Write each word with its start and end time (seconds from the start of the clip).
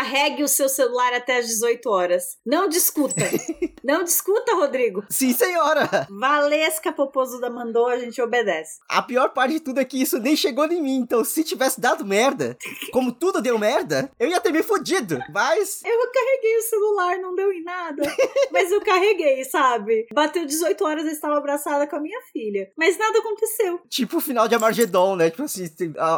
Carregue 0.00 0.42
o 0.42 0.48
seu 0.48 0.66
celular 0.66 1.12
até 1.12 1.36
as 1.36 1.46
18 1.46 1.90
horas. 1.90 2.38
Não 2.44 2.66
discuta. 2.66 3.20
Não 3.90 4.04
discuta, 4.04 4.54
Rodrigo. 4.54 5.04
Sim, 5.10 5.32
senhora. 5.32 6.06
Valesca 6.08 6.92
Popozuda 6.92 7.50
mandou, 7.50 7.88
a 7.88 7.98
gente 7.98 8.22
obedece. 8.22 8.78
A 8.88 9.02
pior 9.02 9.30
parte 9.30 9.54
de 9.54 9.60
tudo 9.60 9.80
é 9.80 9.84
que 9.84 10.00
isso 10.00 10.16
nem 10.20 10.36
chegou 10.36 10.64
em 10.66 10.80
mim. 10.80 10.96
Então, 10.98 11.24
se 11.24 11.42
tivesse 11.42 11.80
dado 11.80 12.04
merda, 12.04 12.56
como 12.92 13.10
tudo 13.10 13.42
deu 13.42 13.58
merda, 13.58 14.08
eu 14.16 14.28
ia 14.28 14.40
ter 14.40 14.52
me 14.52 14.62
fudido. 14.62 15.18
Mas. 15.32 15.82
Eu 15.84 15.98
carreguei 16.12 16.56
o 16.56 16.62
celular, 16.62 17.18
não 17.18 17.34
deu 17.34 17.52
em 17.52 17.64
nada. 17.64 18.02
Mas 18.52 18.70
eu 18.70 18.80
carreguei, 18.80 19.42
sabe? 19.44 20.06
Bateu 20.14 20.46
18 20.46 20.84
horas, 20.84 21.04
eu 21.04 21.10
estava 21.10 21.36
abraçada 21.36 21.84
com 21.88 21.96
a 21.96 22.00
minha 22.00 22.20
filha. 22.32 22.70
Mas 22.76 22.96
nada 22.96 23.18
aconteceu. 23.18 23.80
Tipo 23.88 24.18
o 24.18 24.20
final 24.20 24.46
de 24.46 24.54
Amargedon, 24.54 25.16
né? 25.16 25.30
Tipo 25.30 25.42
assim, 25.42 25.66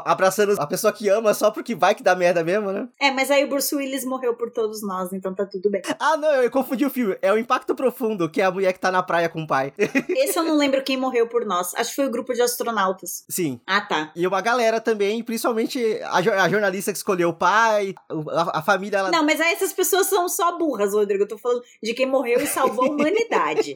abraçando 0.05 0.61
a 0.61 0.67
pessoa 0.67 0.93
que 0.93 1.09
ama 1.09 1.33
só 1.33 1.51
porque 1.51 1.75
vai 1.75 1.95
que 1.95 2.03
dá 2.03 2.15
merda 2.15 2.45
mesmo, 2.45 2.71
né? 2.71 2.87
É, 3.01 3.11
mas 3.11 3.31
aí 3.31 3.45
o 3.45 3.49
Bruce 3.49 3.75
Willis 3.75 4.05
morreu 4.05 4.35
por 4.35 4.51
todos 4.51 4.83
nós, 4.83 5.11
então 5.15 5.35
tá 5.35 5.47
tudo 5.47 5.71
bem. 5.71 5.81
Ah, 5.99 6.19
não, 6.19 6.35
eu 6.35 6.51
confundi 6.51 6.85
o 6.85 6.91
filme. 6.91 7.17
É 7.23 7.33
o 7.33 7.39
Impacto 7.39 7.62
Profundo, 7.75 8.29
que 8.29 8.41
é 8.41 8.45
a 8.45 8.51
mulher 8.51 8.73
que 8.73 8.81
tá 8.81 8.91
na 8.91 9.03
praia 9.03 9.29
com 9.29 9.43
o 9.43 9.47
pai. 9.47 9.73
Esse 10.11 10.39
eu 10.39 10.43
não 10.43 10.57
lembro 10.57 10.83
quem 10.83 10.97
morreu 10.97 11.27
por 11.27 11.45
nós. 11.45 11.75
Acho 11.75 11.91
que 11.91 11.97
foi 11.97 12.07
o 12.07 12.11
grupo 12.11 12.33
de 12.33 12.43
astronautas. 12.43 13.25
Sim. 13.29 13.61
Ah, 13.67 13.81
tá. 13.81 14.13
E 14.15 14.27
uma 14.27 14.41
galera 14.41 14.81
também, 14.81 15.23
principalmente 15.23 15.99
a, 16.03 16.17
a 16.17 16.49
jornalista 16.49 16.93
que 16.93 16.99
escolheu 16.99 17.31
o 17.31 17.35
pai, 17.35 17.95
a, 18.31 18.59
a 18.59 18.63
família. 18.63 18.99
Ela... 18.99 19.11
Não, 19.11 19.25
mas 19.25 19.41
aí 19.41 19.53
essas 19.53 19.73
pessoas 19.73 20.07
são 20.07 20.29
só 20.29 20.59
burras, 20.59 20.93
Rodrigo. 20.93 21.25
Eu 21.25 21.29
tô 21.29 21.39
falando 21.39 21.63
de 21.83 21.95
quem 21.95 22.07
morreu 22.07 22.41
e 22.41 22.47
salvou 22.47 22.87
a 22.87 22.91
humanidade. 22.91 23.75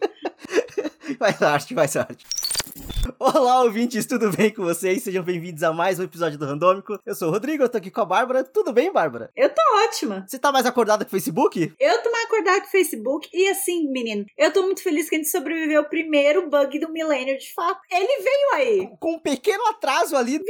vai 1.18 1.34
arte, 1.40 1.74
vai 1.74 1.86
arte. 1.86 2.26
Olá, 3.18 3.62
ouvintes, 3.62 4.06
tudo 4.06 4.30
bem 4.30 4.52
com 4.52 4.64
vocês? 4.64 5.02
Sejam 5.02 5.22
bem-vindos 5.22 5.62
a 5.62 5.72
mais 5.72 5.98
um 5.98 6.02
episódio 6.02 6.38
do 6.38 6.46
Randômico. 6.46 6.98
Eu 7.06 7.14
sou 7.14 7.28
o 7.28 7.30
Rodrigo, 7.30 7.62
eu 7.62 7.68
tô 7.68 7.78
aqui 7.78 7.90
com 7.90 8.00
a 8.00 8.04
Bárbara. 8.04 8.42
Tudo 8.42 8.72
bem, 8.72 8.92
Bárbara? 8.92 9.30
Eu 9.36 9.48
tô 9.48 9.60
ótima. 9.84 10.24
Você 10.26 10.38
tá 10.38 10.50
mais 10.50 10.66
acordada 10.66 11.04
que 11.04 11.08
o 11.08 11.10
Facebook? 11.10 11.72
Eu 11.78 12.02
tô 12.02 12.10
mais 12.10 12.24
acordada 12.24 12.60
que 12.62 12.68
o 12.68 12.70
Facebook. 12.70 13.28
E 13.32 13.48
assim, 13.48 13.88
menino, 13.90 14.24
eu 14.36 14.52
tô 14.52 14.62
muito 14.62 14.82
feliz 14.82 15.08
que 15.08 15.14
a 15.14 15.18
gente 15.18 15.30
sobreviveu 15.30 15.80
ao 15.80 15.88
primeiro 15.88 16.48
bug 16.48 16.78
do 16.80 16.90
milênio, 16.90 17.38
de 17.38 17.52
fato. 17.52 17.80
Ele 17.90 18.22
veio 18.22 18.54
aí. 18.54 18.90
Com 18.98 19.14
um 19.14 19.18
pequeno 19.18 19.64
atraso 19.66 20.16
ali. 20.16 20.38
20 20.38 20.44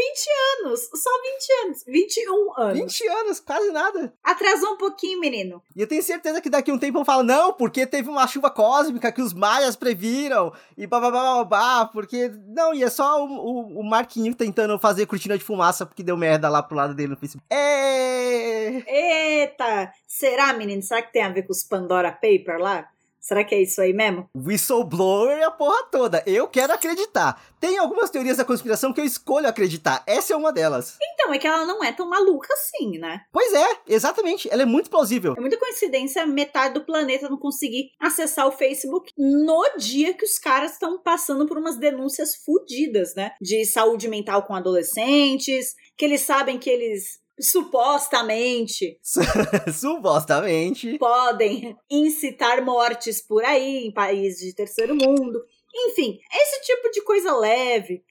anos. 0.64 0.80
Só 0.94 1.10
20 1.22 1.66
anos. 1.66 1.84
21 1.86 2.60
anos. 2.60 2.78
20 2.78 3.08
anos, 3.08 3.40
quase 3.40 3.70
nada. 3.70 4.14
Atrasou 4.22 4.72
um 4.72 4.78
pouquinho, 4.78 5.20
menino. 5.20 5.62
E 5.74 5.80
eu 5.80 5.86
tenho 5.86 6.02
certeza 6.02 6.40
que 6.40 6.50
daqui 6.50 6.70
a 6.70 6.74
um 6.74 6.78
tempo 6.78 6.94
vão 6.94 7.04
falar, 7.04 7.22
não, 7.22 7.52
porque 7.52 7.86
teve 7.86 8.08
uma 8.08 8.26
chuva 8.26 8.50
cósmica 8.50 9.12
que 9.12 9.20
os 9.20 9.34
maias 9.34 9.76
previram. 9.76 10.52
E 10.76 10.86
babá, 10.86 11.86
porque... 11.86 12.30
Não, 12.48 12.72
e 12.72 12.84
é 12.84 12.88
só 12.88 13.24
o, 13.24 13.28
o, 13.28 13.80
o 13.80 13.84
Marquinho 13.84 14.34
tentando 14.34 14.78
fazer 14.78 15.04
cortina 15.06 15.36
de 15.36 15.42
fumaça 15.42 15.84
porque 15.84 16.04
deu 16.04 16.16
merda 16.16 16.48
lá 16.48 16.62
pro 16.62 16.76
lado 16.76 16.94
dele 16.94 17.08
no 17.08 17.16
Facebook. 17.16 17.44
É... 17.50 18.82
Eita! 18.86 19.92
Será, 20.06 20.52
menino? 20.52 20.80
Será 20.80 21.02
que 21.02 21.12
tem 21.12 21.22
a 21.22 21.28
ver 21.28 21.42
com 21.42 21.52
os 21.52 21.64
Pandora 21.64 22.12
Paper 22.12 22.58
lá? 22.58 22.88
Será 23.26 23.42
que 23.42 23.56
é 23.56 23.62
isso 23.62 23.80
aí 23.80 23.92
mesmo? 23.92 24.30
Whistleblower 24.36 25.36
e 25.36 25.42
a 25.42 25.50
porra 25.50 25.82
toda. 25.90 26.22
Eu 26.24 26.46
quero 26.46 26.72
acreditar. 26.72 27.42
Tem 27.58 27.76
algumas 27.76 28.08
teorias 28.08 28.36
da 28.36 28.44
conspiração 28.44 28.92
que 28.92 29.00
eu 29.00 29.04
escolho 29.04 29.48
acreditar. 29.48 30.04
Essa 30.06 30.32
é 30.32 30.36
uma 30.36 30.52
delas. 30.52 30.96
Então, 31.02 31.34
é 31.34 31.38
que 31.38 31.46
ela 31.48 31.66
não 31.66 31.82
é 31.82 31.90
tão 31.90 32.08
maluca 32.08 32.54
assim, 32.54 32.98
né? 32.98 33.22
Pois 33.32 33.52
é, 33.52 33.80
exatamente. 33.88 34.48
Ela 34.48 34.62
é 34.62 34.64
muito 34.64 34.88
plausível. 34.88 35.34
É 35.36 35.40
muita 35.40 35.58
coincidência 35.58 36.24
metade 36.24 36.74
do 36.74 36.84
planeta 36.84 37.28
não 37.28 37.36
conseguir 37.36 37.90
acessar 37.98 38.46
o 38.46 38.52
Facebook 38.52 39.10
no 39.18 39.76
dia 39.76 40.14
que 40.14 40.24
os 40.24 40.38
caras 40.38 40.74
estão 40.74 41.02
passando 41.02 41.46
por 41.46 41.58
umas 41.58 41.76
denúncias 41.76 42.36
fodidas, 42.36 43.16
né? 43.16 43.32
De 43.40 43.64
saúde 43.64 44.06
mental 44.06 44.44
com 44.44 44.54
adolescentes, 44.54 45.74
que 45.98 46.04
eles 46.04 46.20
sabem 46.20 46.60
que 46.60 46.70
eles 46.70 47.25
supostamente 47.38 48.98
supostamente 49.72 50.98
podem 50.98 51.76
incitar 51.90 52.64
mortes 52.64 53.20
por 53.20 53.44
aí 53.44 53.86
em 53.86 53.92
países 53.92 54.40
de 54.40 54.54
terceiro 54.54 54.94
mundo. 54.94 55.44
Enfim, 55.76 56.18
esse 56.32 56.60
tipo 56.62 56.90
de 56.90 57.02
coisa 57.02 57.36
leve. 57.36 58.02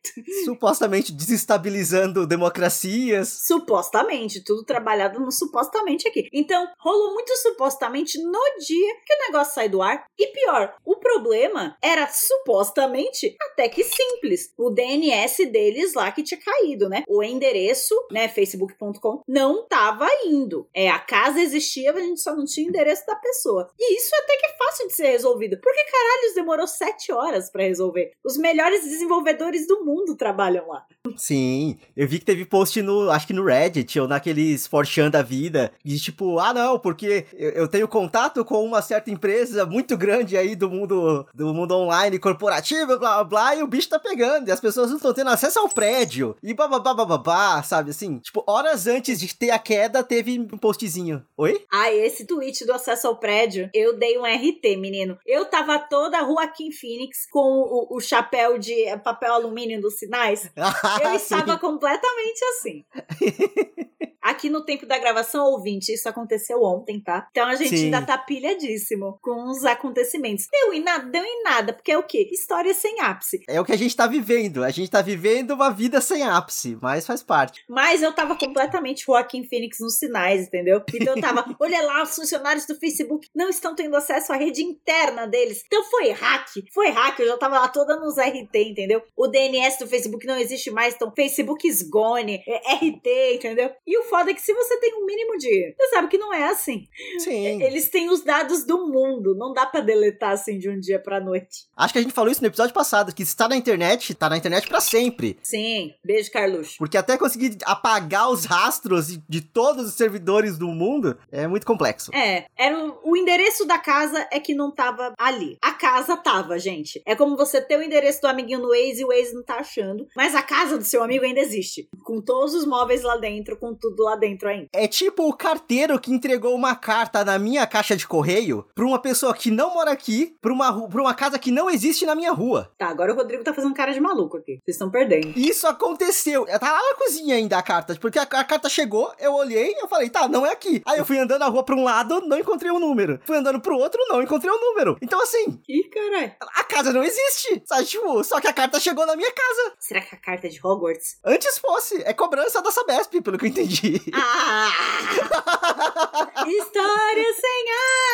Supostamente 0.45 1.11
desestabilizando 1.11 2.27
democracias. 2.27 3.41
Supostamente, 3.45 4.43
tudo 4.43 4.63
trabalhado 4.63 5.19
no 5.19 5.31
supostamente 5.31 6.07
aqui. 6.07 6.29
Então, 6.31 6.67
rolou 6.79 7.13
muito 7.13 7.35
supostamente 7.37 8.21
no 8.21 8.43
dia 8.59 8.95
que 9.05 9.13
o 9.13 9.25
negócio 9.27 9.55
sai 9.55 9.67
do 9.67 9.81
ar. 9.81 10.05
E 10.17 10.27
pior, 10.27 10.75
o 10.85 10.97
problema 10.97 11.75
era 11.81 12.07
supostamente 12.07 13.35
até 13.41 13.67
que 13.67 13.83
simples. 13.83 14.53
O 14.57 14.69
DNS 14.69 15.45
deles 15.47 15.93
lá 15.93 16.11
que 16.11 16.23
tinha 16.23 16.39
caído, 16.39 16.87
né? 16.87 17.03
O 17.07 17.23
endereço, 17.23 17.95
né, 18.11 18.27
facebook.com, 18.27 19.21
não 19.27 19.67
tava 19.67 20.07
indo. 20.25 20.67
É, 20.73 20.89
a 20.89 20.99
casa 20.99 21.39
existia, 21.39 21.91
mas 21.93 22.03
a 22.03 22.07
gente 22.07 22.21
só 22.21 22.35
não 22.35 22.45
tinha 22.45 22.67
o 22.67 22.69
endereço 22.69 23.05
da 23.05 23.15
pessoa. 23.15 23.69
E 23.79 23.97
isso 23.97 24.15
até 24.15 24.37
que 24.37 24.45
é 24.45 24.57
fácil 24.57 24.87
de 24.87 24.95
ser 24.95 25.07
resolvido. 25.07 25.59
Por 25.59 25.73
que 25.73 25.83
caralho 25.91 26.35
demorou 26.35 26.67
sete 26.67 27.11
horas 27.11 27.49
para 27.55 27.63
resolver. 27.63 28.11
Os 28.21 28.35
melhores 28.35 28.83
desenvolvedores 28.83 29.65
do 29.65 29.85
mundo 29.85 30.13
trabalham 30.13 30.67
lá. 30.67 30.83
Sim, 31.15 31.77
eu 31.95 32.05
vi 32.05 32.19
que 32.19 32.25
teve 32.25 32.43
post 32.43 32.81
no, 32.81 33.09
acho 33.09 33.27
que 33.27 33.33
no 33.33 33.45
Reddit 33.45 33.97
ou 33.97 34.09
naqueles 34.09 34.67
Forchan 34.67 35.09
da 35.09 35.21
vida, 35.21 35.71
de 35.83 35.97
tipo, 35.97 36.37
ah 36.37 36.53
não, 36.53 36.77
porque 36.77 37.25
eu, 37.33 37.51
eu, 37.51 37.67
tenho 37.67 37.87
contato 37.87 38.43
com 38.43 38.61
uma 38.65 38.81
certa 38.81 39.09
empresa 39.09 39.65
muito 39.65 39.95
grande 39.95 40.35
aí 40.35 40.53
do 40.53 40.69
mundo 40.69 41.25
do 41.33 41.53
mundo 41.53 41.75
online 41.75 42.19
corporativo, 42.19 42.99
blá 42.99 43.23
blá 43.23 43.23
blá, 43.23 43.55
e 43.55 43.63
o 43.63 43.67
bicho 43.67 43.87
tá 43.87 43.99
pegando, 43.99 44.49
e 44.49 44.51
as 44.51 44.59
pessoas 44.59 44.89
não 44.89 44.97
estão 44.97 45.13
tendo 45.13 45.29
acesso 45.29 45.59
ao 45.59 45.69
prédio, 45.69 46.35
e 46.43 46.53
bababá, 46.53 46.93
bababá, 46.93 47.63
sabe 47.63 47.91
assim? 47.91 48.19
Tipo, 48.19 48.43
horas 48.45 48.85
antes 48.85 49.19
de 49.19 49.33
ter 49.33 49.51
a 49.51 49.59
queda, 49.59 50.03
teve 50.03 50.39
um 50.39 50.57
postzinho. 50.57 51.23
Oi? 51.37 51.63
Ah, 51.71 51.91
esse 51.93 52.25
tweet 52.25 52.65
do 52.65 52.73
acesso 52.73 53.07
ao 53.07 53.17
prédio, 53.17 53.69
eu 53.73 53.97
dei 53.97 54.17
um 54.17 54.25
RT, 54.25 54.75
menino. 54.77 55.17
Eu 55.25 55.45
tava 55.45 55.79
toda 55.79 56.17
a 56.17 56.21
rua 56.21 56.43
aqui 56.43 56.65
em 56.65 56.71
Phoenix 56.71 57.25
com 57.35 57.85
o, 57.89 57.99
chapéu 57.99 58.57
de 58.57 58.97
papel 59.03 59.33
alumínio 59.33 59.81
dos 59.81 59.95
sinais. 59.95 60.49
eu 61.03 61.13
estava 61.13 61.59
completamente 61.59 62.45
assim. 62.45 62.85
Aqui 64.25 64.49
no 64.49 64.65
tempo 64.65 64.87
da 64.87 64.97
gravação, 64.97 65.45
ouvinte, 65.45 65.93
isso 65.93 66.09
aconteceu 66.09 66.63
ontem, 66.63 66.99
tá? 66.99 67.27
Então 67.29 67.47
a 67.47 67.53
gente 67.53 67.77
Sim. 67.77 67.85
ainda 67.85 68.01
tá 68.01 68.17
pilhadíssimo 68.17 69.19
com 69.21 69.51
os 69.51 69.63
acontecimentos. 69.63 70.47
Deu 70.51 70.73
em 70.73 70.81
nada, 70.81 71.07
deu 71.07 71.23
em 71.23 71.43
nada, 71.43 71.73
porque 71.73 71.91
é 71.91 71.97
o 71.97 72.01
quê? 72.01 72.27
História 72.31 72.73
sem 72.73 73.01
ápice. 73.01 73.43
É 73.47 73.61
o 73.61 73.63
que 73.63 73.71
a 73.71 73.77
gente 73.77 73.95
tá 73.95 74.07
vivendo. 74.07 74.63
A 74.63 74.71
gente 74.71 74.89
tá 74.89 75.03
vivendo 75.03 75.51
uma 75.51 75.69
vida 75.69 76.01
sem 76.01 76.23
ápice, 76.23 76.75
mas 76.81 77.05
faz 77.05 77.21
parte. 77.21 77.63
Mas 77.69 78.01
eu 78.01 78.11
tava 78.13 78.35
completamente 78.35 79.05
Joaquim 79.05 79.43
Phoenix 79.43 79.77
nos 79.79 79.99
sinais, 79.99 80.47
entendeu? 80.47 80.81
Então 80.91 81.13
eu 81.15 81.21
tava, 81.21 81.45
olha 81.61 81.83
lá, 81.83 82.01
os 82.01 82.15
funcionários 82.15 82.65
do 82.65 82.73
Facebook 82.79 83.29
não 83.35 83.47
estão 83.47 83.75
tendo 83.75 83.95
acesso 83.95 84.33
à 84.33 84.37
rede 84.37 84.63
interna 84.63 85.27
deles. 85.27 85.63
Então 85.67 85.83
foi 85.83 86.09
hack, 86.09 86.49
foi 86.73 86.89
hack, 86.89 87.19
eu 87.19 87.27
já 87.27 87.37
tava 87.37 87.59
lá 87.59 87.67
toda 87.67 87.95
nos 87.99 88.17
RT, 88.17 88.55
entendeu? 88.55 89.03
O 89.15 89.27
DNS 89.27 89.77
do 89.77 89.87
Facebook 89.87 90.25
não 90.25 90.39
existe 90.39 90.71
mais, 90.71 90.95
então 90.95 91.13
Facebook 91.15 91.67
is 91.67 91.83
gone, 91.87 92.43
é 92.47 92.73
RT, 92.73 93.35
entendeu? 93.35 93.69
E 93.85 93.99
o 93.99 94.14
foda 94.15 94.31
é 94.31 94.33
que 94.33 94.41
se 94.41 94.53
você 94.53 94.77
tem 94.79 94.95
um 94.95 95.05
mínimo 95.05 95.37
de. 95.37 95.75
Você 95.77 95.89
sabe 95.89 96.07
que 96.07 96.17
não 96.17 96.33
é 96.33 96.45
assim. 96.45 96.87
Sim. 97.19 97.61
Eles 97.61 97.89
têm 97.89 98.09
os 98.09 98.23
dados 98.23 98.63
do 98.63 98.87
mundo. 98.87 99.35
Não 99.35 99.53
dá 99.53 99.65
para 99.65 99.81
deletar 99.81 100.31
assim 100.31 100.57
de 100.57 100.69
um 100.69 100.79
dia 100.79 100.99
pra 100.99 101.19
noite. 101.19 101.65
Acho 101.75 101.93
que 101.93 101.99
a 101.99 102.01
gente 102.01 102.13
falou 102.13 102.31
isso 102.31 102.41
no 102.41 102.47
episódio 102.47 102.73
passado, 102.73 103.13
que 103.13 103.25
se 103.25 103.35
tá 103.35 103.49
na 103.49 103.57
internet, 103.57 104.13
tá 104.15 104.29
na 104.29 104.37
internet 104.37 104.67
para 104.69 104.79
sempre. 104.79 105.37
Sim. 105.43 105.93
Beijo, 106.03 106.31
Carlos. 106.31 106.77
Porque 106.77 106.97
até 106.97 107.17
conseguir 107.17 107.57
apagar 107.65 108.29
os 108.29 108.45
rastros 108.45 109.19
de 109.27 109.41
todos 109.41 109.87
os 109.87 109.95
servidores 109.95 110.57
do 110.57 110.67
mundo 110.67 111.17
é 111.31 111.45
muito 111.47 111.65
complexo. 111.65 112.11
É. 112.15 112.45
Era 112.57 112.77
o, 112.77 113.11
o 113.11 113.17
endereço 113.17 113.65
da 113.65 113.77
casa 113.77 114.27
é 114.31 114.39
que 114.39 114.53
não 114.53 114.71
tava 114.71 115.13
ali. 115.17 115.57
A 115.61 115.73
casa 115.73 116.15
tava, 116.15 116.57
gente. 116.57 117.01
É 117.05 117.15
como 117.15 117.35
você 117.35 117.61
ter 117.61 117.77
o 117.77 117.83
endereço 117.83 118.21
do 118.21 118.27
amiguinho 118.27 118.59
no 118.59 118.69
Waze 118.69 119.01
e 119.01 119.05
o 119.05 119.09
Waze 119.09 119.33
não 119.33 119.43
tá 119.43 119.55
achando. 119.55 120.07
Mas 120.15 120.33
a 120.33 120.41
casa 120.41 120.77
do 120.77 120.83
seu 120.85 121.03
amigo 121.03 121.25
ainda 121.25 121.41
existe. 121.41 121.89
Com 122.03 122.21
todos 122.21 122.53
os 122.53 122.65
móveis 122.65 123.03
lá 123.03 123.17
dentro, 123.17 123.57
com 123.57 123.73
tudo 123.73 124.04
lá 124.05 124.15
dentro 124.15 124.47
ainda. 124.47 124.69
É 124.71 124.87
tipo 124.87 125.27
o 125.27 125.33
carteiro 125.33 125.99
que 125.99 126.11
entregou 126.11 126.55
uma 126.55 126.75
carta 126.75 127.25
na 127.25 127.37
minha 127.37 127.65
caixa 127.67 127.95
de 127.95 128.07
correio 128.07 128.65
pra 128.73 128.85
uma 128.85 128.99
pessoa 128.99 129.33
que 129.33 129.51
não 129.51 129.73
mora 129.73 129.91
aqui, 129.91 130.37
pra 130.39 130.53
uma, 130.53 130.87
pra 130.87 131.01
uma 131.01 131.13
casa 131.13 131.39
que 131.39 131.51
não 131.51 131.69
existe 131.69 132.05
na 132.05 132.15
minha 132.15 132.31
rua. 132.31 132.71
Tá, 132.77 132.87
agora 132.87 133.11
o 133.11 133.15
Rodrigo 133.15 133.43
tá 133.43 133.53
fazendo 133.53 133.73
cara 133.73 133.91
de 133.91 133.99
maluco 133.99 134.37
aqui. 134.37 134.59
Vocês 134.63 134.75
estão 134.75 134.89
perdendo. 134.89 135.37
Isso 135.37 135.67
aconteceu. 135.67 136.45
Tá 136.45 136.71
lá 136.71 136.81
na 136.81 136.95
cozinha 136.95 137.35
ainda 137.35 137.57
a 137.57 137.63
carta, 137.63 137.95
porque 137.99 138.19
a, 138.19 138.23
a 138.23 138.43
carta 138.43 138.69
chegou, 138.69 139.11
eu 139.19 139.33
olhei 139.33 139.71
e 139.71 139.81
eu 139.81 139.87
falei, 139.87 140.09
tá, 140.09 140.27
não 140.27 140.45
é 140.45 140.51
aqui. 140.51 140.81
Aí 140.85 140.97
eu 140.97 141.05
fui 141.05 141.17
andando 141.17 141.39
na 141.39 141.47
rua 141.47 141.63
pra 141.63 141.75
um 141.75 141.83
lado, 141.83 142.21
não 142.21 142.37
encontrei 142.37 142.71
o 142.71 142.75
um 142.75 142.79
número. 142.79 143.19
Fui 143.23 143.37
andando 143.37 143.59
pro 143.59 143.77
outro, 143.77 143.99
não 144.07 144.21
encontrei 144.21 144.51
o 144.51 144.55
um 144.55 144.59
número. 144.59 144.97
Então 145.01 145.21
assim. 145.21 145.59
Ih, 145.67 145.83
caralho. 145.89 146.33
A 146.55 146.63
casa 146.63 146.93
não 146.93 147.03
existe. 147.03 147.61
Sabe, 147.65 147.85
tipo, 147.85 148.23
só 148.23 148.39
que 148.39 148.47
a 148.47 148.53
carta 148.53 148.79
chegou 148.79 149.05
na 149.05 149.15
minha 149.15 149.31
casa. 149.31 149.73
Será 149.79 150.01
que 150.01 150.15
a 150.15 150.17
carta 150.17 150.47
é 150.47 150.49
de 150.49 150.59
Hogwarts? 150.63 151.17
Antes 151.23 151.57
fosse. 151.57 152.01
É 152.03 152.13
cobrança 152.13 152.61
da 152.61 152.71
Sabesp, 152.71 153.21
pelo 153.21 153.37
que 153.37 153.45
eu 153.45 153.49
entendi. 153.49 153.94
Ah! 154.13 154.71
História 156.47 157.33
sem 157.33 157.65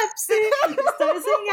ápice! 0.03 0.49
História 0.79 1.21
sem 1.21 1.49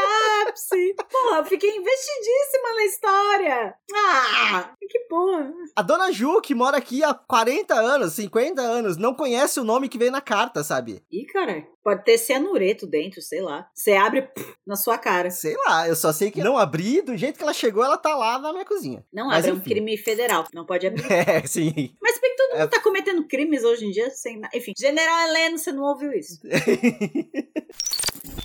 ápice! 0.47 0.95
Porra, 1.11 1.45
fiquei 1.45 1.69
investidíssima 1.75 2.73
na 2.75 2.85
história! 2.85 3.75
Ah! 3.93 4.71
Que 4.89 4.99
porra! 5.01 5.51
A 5.75 5.81
dona 5.81 6.11
Ju, 6.11 6.41
que 6.41 6.55
mora 6.55 6.77
aqui 6.77 7.03
há 7.03 7.13
40 7.13 7.75
anos, 7.75 8.13
50 8.13 8.59
anos, 8.61 8.97
não 8.97 9.13
conhece 9.13 9.59
o 9.59 9.63
nome 9.63 9.87
que 9.87 9.99
veio 9.99 10.11
na 10.11 10.21
carta, 10.21 10.63
sabe? 10.63 11.03
Ih, 11.11 11.25
cara, 11.25 11.63
pode 11.83 12.03
ter 12.03 12.17
cianureto 12.17 12.87
dentro, 12.87 13.21
sei 13.21 13.41
lá. 13.41 13.67
Você 13.73 13.93
abre 13.93 14.23
pff, 14.23 14.55
na 14.65 14.75
sua 14.75 14.97
cara. 14.97 15.29
Sei 15.29 15.55
lá, 15.65 15.87
eu 15.87 15.95
só 15.95 16.11
sei 16.11 16.31
que 16.31 16.43
não 16.43 16.57
abri, 16.57 17.01
do 17.01 17.15
jeito 17.15 17.37
que 17.37 17.43
ela 17.43 17.53
chegou, 17.53 17.83
ela 17.83 17.97
tá 17.97 18.15
lá 18.15 18.39
na 18.39 18.51
minha 18.51 18.65
cozinha. 18.65 19.05
Não 19.13 19.27
Mas, 19.27 19.45
abre, 19.45 19.51
é 19.51 19.53
um 19.53 19.59
crime 19.59 19.97
federal. 19.97 20.45
Não 20.53 20.65
pode 20.65 20.87
abrir. 20.87 20.99
É, 21.29 21.45
sim. 21.45 21.95
Mas 22.01 22.19
todo 22.49 22.57
mundo 22.59 22.63
É. 22.63 22.67
tá 22.67 22.81
cometendo 22.81 23.27
crimes 23.27 23.63
hoje 23.63 23.85
em 23.85 23.91
dia 23.91 24.09
sem. 24.09 24.41
Enfim, 24.53 24.73
General 24.77 25.27
Heleno, 25.27 25.57
você 25.57 25.71
não 25.71 25.83
ouviu 25.83 26.11
isso. 26.13 26.39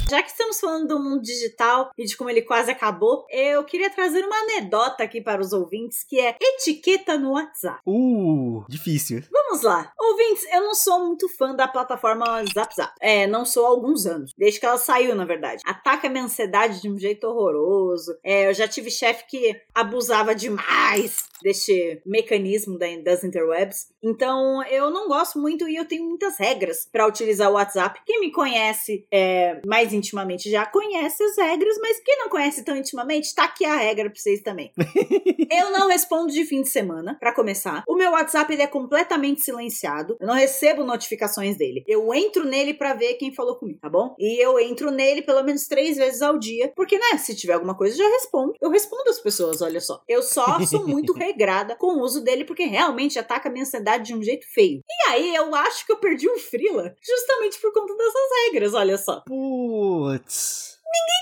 Já 0.09 0.23
que 0.23 0.31
estamos 0.31 0.61
falando 0.61 0.87
do 0.89 1.01
mundo 1.03 1.23
digital 1.23 1.91
e 1.97 2.05
de 2.05 2.15
como 2.17 2.29
ele 2.29 2.43
quase 2.43 2.71
acabou, 2.71 3.25
eu 3.31 3.65
queria 3.65 3.89
trazer 3.89 4.23
uma 4.25 4.37
anedota 4.37 5.03
aqui 5.03 5.21
para 5.21 5.41
os 5.41 5.53
ouvintes 5.53 6.05
que 6.05 6.21
é 6.21 6.37
etiqueta 6.41 7.17
no 7.17 7.33
WhatsApp. 7.33 7.81
Uh, 7.87 8.65
difícil. 8.69 9.23
Vamos 9.33 9.62
lá. 9.62 9.91
Ouvintes, 9.99 10.45
eu 10.53 10.61
não 10.62 10.75
sou 10.75 11.07
muito 11.07 11.27
fã 11.37 11.55
da 11.55 11.67
plataforma 11.67 12.45
Zap 12.53 12.75
Zap. 12.77 12.93
É, 13.00 13.27
não 13.27 13.47
sou 13.47 13.65
há 13.65 13.69
alguns 13.71 14.05
anos. 14.07 14.33
Desde 14.37 14.61
que 14.61 14.67
ela 14.67 14.77
saiu, 14.77 15.15
na 15.15 15.25
verdade. 15.25 15.62
Ataca 15.65 16.07
a 16.07 16.11
minha 16.11 16.25
ansiedade 16.25 16.83
de 16.83 16.91
um 16.91 16.99
jeito 16.99 17.27
horroroso. 17.27 18.15
É, 18.23 18.49
eu 18.50 18.55
já 18.55 18.69
tive 18.69 18.91
chefe 18.91 19.25
que 19.27 19.57
abusava 19.75 20.35
demais 20.35 21.25
deste 21.44 22.00
mecanismo 22.06 22.79
da- 22.79 22.87
das 23.05 23.23
interwebs. 23.23 23.88
Então, 24.02 24.62
eu 24.64 24.91
não 24.91 25.06
gosto 25.08 25.38
muito 25.38 25.69
e 25.69 25.76
eu 25.76 25.85
tenho 25.85 26.05
muitas 26.05 26.38
regras 26.38 26.88
para 26.91 27.06
utilizar 27.06 27.50
o 27.50 27.55
WhatsApp. 27.55 28.00
Quem 28.06 28.19
me 28.20 28.32
conhece 28.32 29.06
é, 29.12 29.61
mais 29.67 29.93
intimamente 29.93 30.50
já 30.50 30.64
conhece 30.67 31.23
as 31.23 31.37
regras, 31.37 31.76
mas 31.81 32.00
quem 32.00 32.19
não 32.19 32.29
conhece 32.31 32.64
tão 32.64 32.76
intimamente, 32.76 33.35
tá 33.35 33.44
aqui 33.44 33.64
a 33.64 33.76
regra 33.76 34.11
pra 34.11 34.19
vocês 34.19 34.41
também. 34.43 34.73
Eu 35.50 35.70
não 35.70 35.88
respondo 35.88 36.32
de 36.32 36.44
fim 36.44 36.62
de 36.62 36.69
semana, 36.69 37.17
pra 37.20 37.32
começar. 37.35 37.85
O 37.87 37.94
meu 37.94 38.12
WhatsApp 38.12 38.52
ele 38.52 38.62
é 38.62 38.67
completamente 38.67 39.43
silenciado. 39.43 40.17
Eu 40.20 40.26
não 40.26 40.35
recebo 40.35 40.82
notificações 40.85 41.56
dele. 41.56 41.85
Eu 41.87 42.12
entro 42.14 42.44
nele 42.44 42.73
pra 42.75 42.94
ver 42.94 43.14
quem 43.14 43.35
falou 43.35 43.56
comigo, 43.56 43.79
tá 43.81 43.88
bom? 43.90 44.14
E 44.19 44.43
eu 44.43 44.58
entro 44.58 44.90
nele 44.90 45.23
pelo 45.23 45.43
menos 45.43 45.67
três 45.69 45.97
vezes 45.97 46.23
ao 46.23 46.38
dia, 46.38 46.73
porque 46.75 46.99
né, 46.99 47.19
se 47.19 47.35
tiver 47.37 47.52
alguma 47.55 47.76
coisa 47.76 47.94
eu 47.94 47.99
já 48.06 48.08
respondo. 48.14 48.55
Eu 48.61 48.70
respondo 48.70 49.11
as 49.11 49.20
pessoas, 49.20 49.61
olha 49.61 49.81
só. 49.81 50.02
Eu 50.08 50.23
só 50.23 50.58
sou 50.64 50.87
muito 50.88 51.12
regrada 51.35 51.77
com 51.77 51.99
o 51.99 52.01
uso 52.01 52.23
dele 52.23 52.45
porque 52.45 52.65
realmente 52.65 53.19
ataca 53.19 53.49
a 53.49 53.53
minha 53.53 53.65
ansiedade 53.65 54.05
de 54.05 54.15
um 54.15 54.23
jeito 54.23 54.47
feio. 54.53 54.81
E 54.89 55.11
aí 55.11 55.35
eu 55.35 55.55
acho 55.55 55.85
que 55.85 55.93
eu 55.93 55.97
perdi 55.97 56.29
um 56.31 56.39
frila 56.39 56.95
justamente 57.03 57.61
por 57.61 57.73
conta 57.73 57.95
dessas 57.97 58.47
regras, 58.47 58.75
olha 58.75 58.97
só. 58.97 59.21
Putz. 59.27 60.74